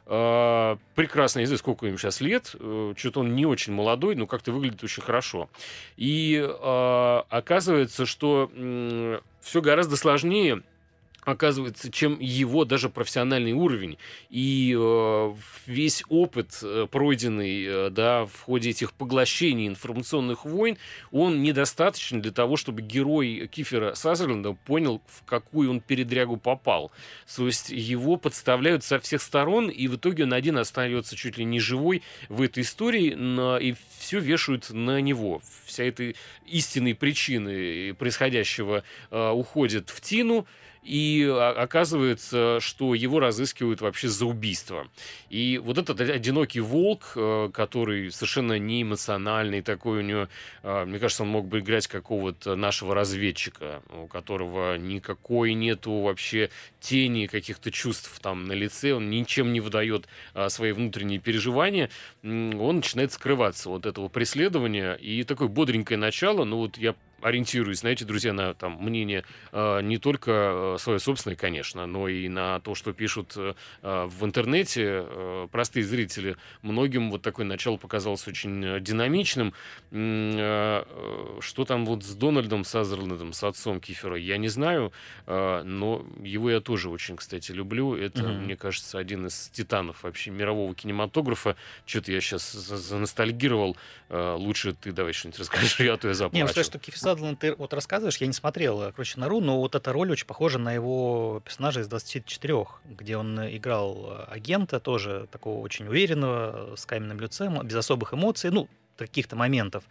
прекрасно, 0.05 1.41
не 1.41 1.47
знаю, 1.47 1.59
сколько 1.59 1.87
ему 1.87 1.99
сейчас 1.99 2.21
лет, 2.21 2.47
что-то 2.47 3.21
он 3.21 3.35
не 3.35 3.45
очень 3.45 3.73
молодой, 3.73 4.15
но 4.15 4.29
как-то 4.29 4.53
выглядит 4.53 4.85
очень 4.85 5.03
хорошо. 5.03 5.51
И 5.97 6.37
оказывается, 7.29 8.07
что 8.07 8.49
все 9.41 9.61
гораздо 9.61 9.97
сложнее 9.97 10.63
оказывается, 11.27 11.91
чем 11.91 12.19
его 12.21 12.65
даже 12.65 12.89
профессиональный 12.89 13.53
уровень. 13.53 13.99
И 14.31 14.75
э, 14.79 15.35
весь 15.67 16.05
опыт, 16.09 16.61
э, 16.63 16.87
пройденный 16.89 17.65
э, 17.67 17.91
да, 17.91 18.27
в 18.27 18.43
ходе 18.43 18.71
этих 18.71 18.93
поглощений 18.93 19.67
информационных 19.67 20.45
войн, 20.45 20.79
он 21.11 21.43
недостаточен 21.43 22.23
для 22.23 22.31
того, 22.31 22.57
чтобы 22.57 22.81
герой 22.81 23.49
Кифера 23.51 23.95
Сазерленда 23.95 24.53
понял, 24.53 25.03
в 25.09 25.25
какую 25.25 25.69
он 25.71 25.81
передрягу 25.81 26.37
попал. 26.37 26.93
То 27.35 27.47
есть 27.47 27.71
его 27.71 28.17
подставляют 28.17 28.85
со 28.85 29.01
всех 29.01 29.21
сторон, 29.21 29.69
и 29.69 29.89
в 29.89 29.97
итоге 29.97 30.25
он 30.25 30.33
один 30.33 30.57
остается 30.59 31.17
чуть 31.17 31.39
ли 31.39 31.45
не 31.45 31.59
живой 31.59 32.03
в 32.29 32.41
этой 32.41 32.63
истории, 32.63 33.15
но, 33.15 33.59
и 33.59 33.75
все 33.99 34.21
вешают 34.21 34.71
на 34.71 35.01
него. 35.01 35.43
Вся 35.65 35.83
эта 35.83 36.15
истинной 36.47 36.95
причины 36.95 37.95
происходящего 37.95 38.85
э, 39.11 39.31
уходит 39.31 39.91
в 39.91 40.01
Тину, 40.01 40.47
и 40.87 41.25
оказывается, 41.25 42.59
что 42.61 42.95
его 42.95 43.19
разыскивают 43.19 43.81
вообще 43.81 44.09
за 44.09 44.25
убийство. 44.25 44.89
И 45.31 45.59
вот 45.59 45.79
этот 45.79 46.01
одинокий 46.01 46.61
волк, 46.61 47.13
э, 47.17 47.51
который 47.53 48.13
совершенно 48.13 48.59
не 48.59 48.83
эмоциональный 48.83 49.63
такой 49.63 49.99
у 49.99 50.03
него, 50.03 50.29
э, 50.63 50.85
мне 50.85 51.01
кажется, 51.01 51.25
он 51.25 51.31
мог 51.31 51.49
бы 51.49 51.59
играть 51.59 51.89
какого-то 51.89 52.55
нашего 52.55 52.95
разведчика, 52.95 53.83
у 53.91 54.07
которого 54.07 54.79
никакой 54.79 55.55
нету 55.55 55.91
вообще 56.03 56.51
тени 56.79 57.27
каких-то 57.27 57.73
чувств 57.73 58.21
там 58.21 58.45
на 58.45 58.53
лице, 58.53 58.93
он 58.93 59.11
ничем 59.11 59.53
не 59.53 59.61
выдает 59.61 60.07
а, 60.35 60.49
свои 60.49 60.71
внутренние 60.71 61.19
переживания, 61.19 61.91
он 62.23 62.77
начинает 62.77 63.13
скрываться 63.13 63.71
от 63.71 63.87
этого 63.87 64.09
преследования, 64.09 64.95
и 64.95 65.25
такое 65.25 65.49
бодренькое 65.49 65.99
начало, 65.99 66.45
ну 66.45 66.59
вот 66.59 66.79
я 66.79 66.95
ориентируюсь, 67.27 67.81
знаете, 67.81 68.05
друзья, 68.05 68.33
на 68.33 68.55
там, 68.55 68.79
мнение 68.81 69.25
э, 69.51 69.81
не 69.83 69.99
только 69.99 70.31
э, 70.31 70.77
свое 70.79 71.01
собственное, 71.01 71.37
конечно, 71.37 71.87
но 71.87 72.09
и 72.09 72.29
на 72.29 72.61
то, 72.61 72.75
что 72.77 72.93
пишут 72.93 73.35
э, 73.37 73.55
в 73.83 74.25
интернете 74.25 75.05
э, 75.05 75.49
простые 75.51 75.85
зрители. 75.85 76.37
Многим 76.63 77.11
вот 77.11 77.23
такое 77.23 77.45
начало 77.45 77.79
показалось 77.79 78.29
очень 78.29 78.65
э, 78.65 78.81
динамичным. 78.81 79.55
Э, 79.91 80.85
э, 80.87 81.41
что 81.41 81.65
там 81.65 81.85
вот 81.85 82.05
с 82.05 82.15
Дональдом 82.15 82.65
Сазерлендом, 82.65 83.33
с 83.33 83.43
отцом 83.43 83.81
Кифера, 83.81 84.17
я 84.17 84.37
не 84.37 84.49
знаю, 84.49 84.93
э, 85.27 85.63
но 85.65 86.07
его 86.23 86.51
я 86.51 86.61
тоже 86.61 86.91
очень, 86.91 87.17
кстати, 87.17 87.51
люблю. 87.51 87.97
Это, 87.97 88.23
mm-hmm. 88.23 88.39
мне 88.39 88.57
кажется, 88.57 88.99
один 88.99 89.27
из 89.27 89.49
титанов 89.49 90.05
вообще 90.05 90.31
мирового 90.31 90.75
кинематографа. 90.75 91.57
Что-то 91.87 92.13
я 92.13 92.21
сейчас 92.21 92.53
заностальгировал. 92.53 93.77
Э, 94.11 94.37
лучше 94.39 94.75
ты 94.75 94.93
давай 94.93 95.13
что-нибудь 95.13 95.41
расскажи, 95.41 95.89
а 95.89 95.97
то 95.97 96.07
я 96.07 96.15
заплачу. 96.15 96.37
Не, 96.37 96.53
ну, 96.55 96.63
что 96.63 96.79
Кифер 96.79 97.16
Садланд 97.17 97.39
ты 97.39 97.55
вот 97.55 97.73
рассказываешь, 97.73 98.17
я 98.19 98.27
не 98.27 98.33
смотрел 98.33 98.83
э, 98.83 98.93
«Круче 98.93 99.19
Нару», 99.19 99.41
но 99.41 99.59
вот 99.59 99.75
эта 99.75 99.93
роль 99.93 100.11
очень 100.11 100.27
похожа 100.27 100.59
на 100.59 100.73
его 100.73 101.41
персонажа 101.45 101.81
из 101.81 101.89
«24», 101.89 102.67
где 102.85 103.17
он 103.17 103.39
играл 103.57 104.07
э, 104.11 104.25
агента, 104.29 104.81
тоже 104.81 105.29
такого 105.31 105.61
очень 105.61 105.87
уверенного, 105.87 106.77
с 106.77 106.87
каменным 106.87 107.21
лицем, 107.21 107.61
без 107.67 107.75
особых 107.75 108.15
эмоций, 108.15 108.51
ну, 108.51 108.69
каких-то 108.97 109.37
моментов. 109.37 109.85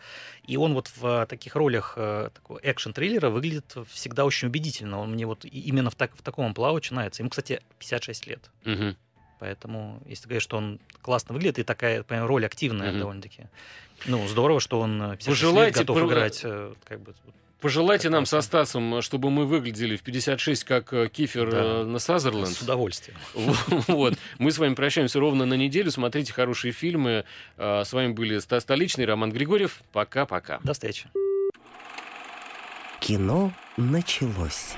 И 0.47 0.57
он 0.57 0.73
вот 0.73 0.91
в 0.95 1.25
таких 1.27 1.55
ролях 1.55 1.93
э, 1.97 2.29
такого 2.33 2.59
экшен-триллера 2.63 3.29
выглядит 3.29 3.75
всегда 3.89 4.25
очень 4.25 4.47
убедительно. 4.47 4.99
Он 4.99 5.11
мне 5.11 5.25
вот 5.25 5.45
именно 5.45 5.89
в, 5.89 5.95
так, 5.95 6.15
в 6.15 6.21
таком 6.21 6.47
амплуа 6.47 6.73
начинается. 6.73 7.21
Ему, 7.21 7.29
кстати, 7.29 7.61
56 7.79 8.27
лет. 8.27 8.49
Угу. 8.65 8.95
Поэтому, 9.39 10.01
если 10.05 10.25
говоришь, 10.25 10.43
что 10.43 10.57
он 10.57 10.79
классно 11.01 11.33
выглядит, 11.33 11.59
и 11.59 11.63
такая 11.63 12.03
понимаю, 12.03 12.27
роль 12.27 12.45
активная 12.45 12.91
угу. 12.91 12.99
довольно-таки. 12.99 13.43
Ну, 14.05 14.27
здорово, 14.27 14.59
что 14.59 14.79
он 14.79 14.99
56 14.99 15.25
Пожелайте 15.27 15.79
лет 15.79 15.87
готов 15.87 15.97
про... 15.97 16.07
играть 16.07 16.41
как 16.85 16.99
бы, 17.01 17.13
Пожелайте 17.65 18.09
нам 18.09 18.27
со 18.27 18.41
Стасом, 18.41 19.01
чтобы 19.01 19.31
мы 19.31 19.47
выглядели 19.47 19.95
в 19.95 20.03
56 20.03 20.63
как 20.65 20.93
э, 20.93 21.09
Кифер 21.09 21.49
да. 21.49 21.57
Э, 21.57 21.83
на 21.83 21.97
Сазерленд. 21.97 22.49
С 22.49 22.61
удовольствием. 22.61 23.17
Вот. 23.87 24.13
Мы 24.37 24.51
с 24.51 24.59
вами 24.59 24.75
прощаемся 24.75 25.19
ровно 25.19 25.45
на 25.45 25.55
неделю. 25.55 25.89
Смотрите 25.89 26.31
хорошие 26.31 26.73
фильмы. 26.73 27.25
Э, 27.57 27.83
с 27.83 27.91
вами 27.91 28.13
были 28.13 28.37
Стас 28.37 28.61
Столичный, 28.61 29.05
Роман 29.05 29.31
Григорьев. 29.31 29.81
Пока-пока. 29.93 30.59
До 30.63 30.73
встречи. 30.73 31.07
Кино 32.99 33.51
началось. 33.77 34.75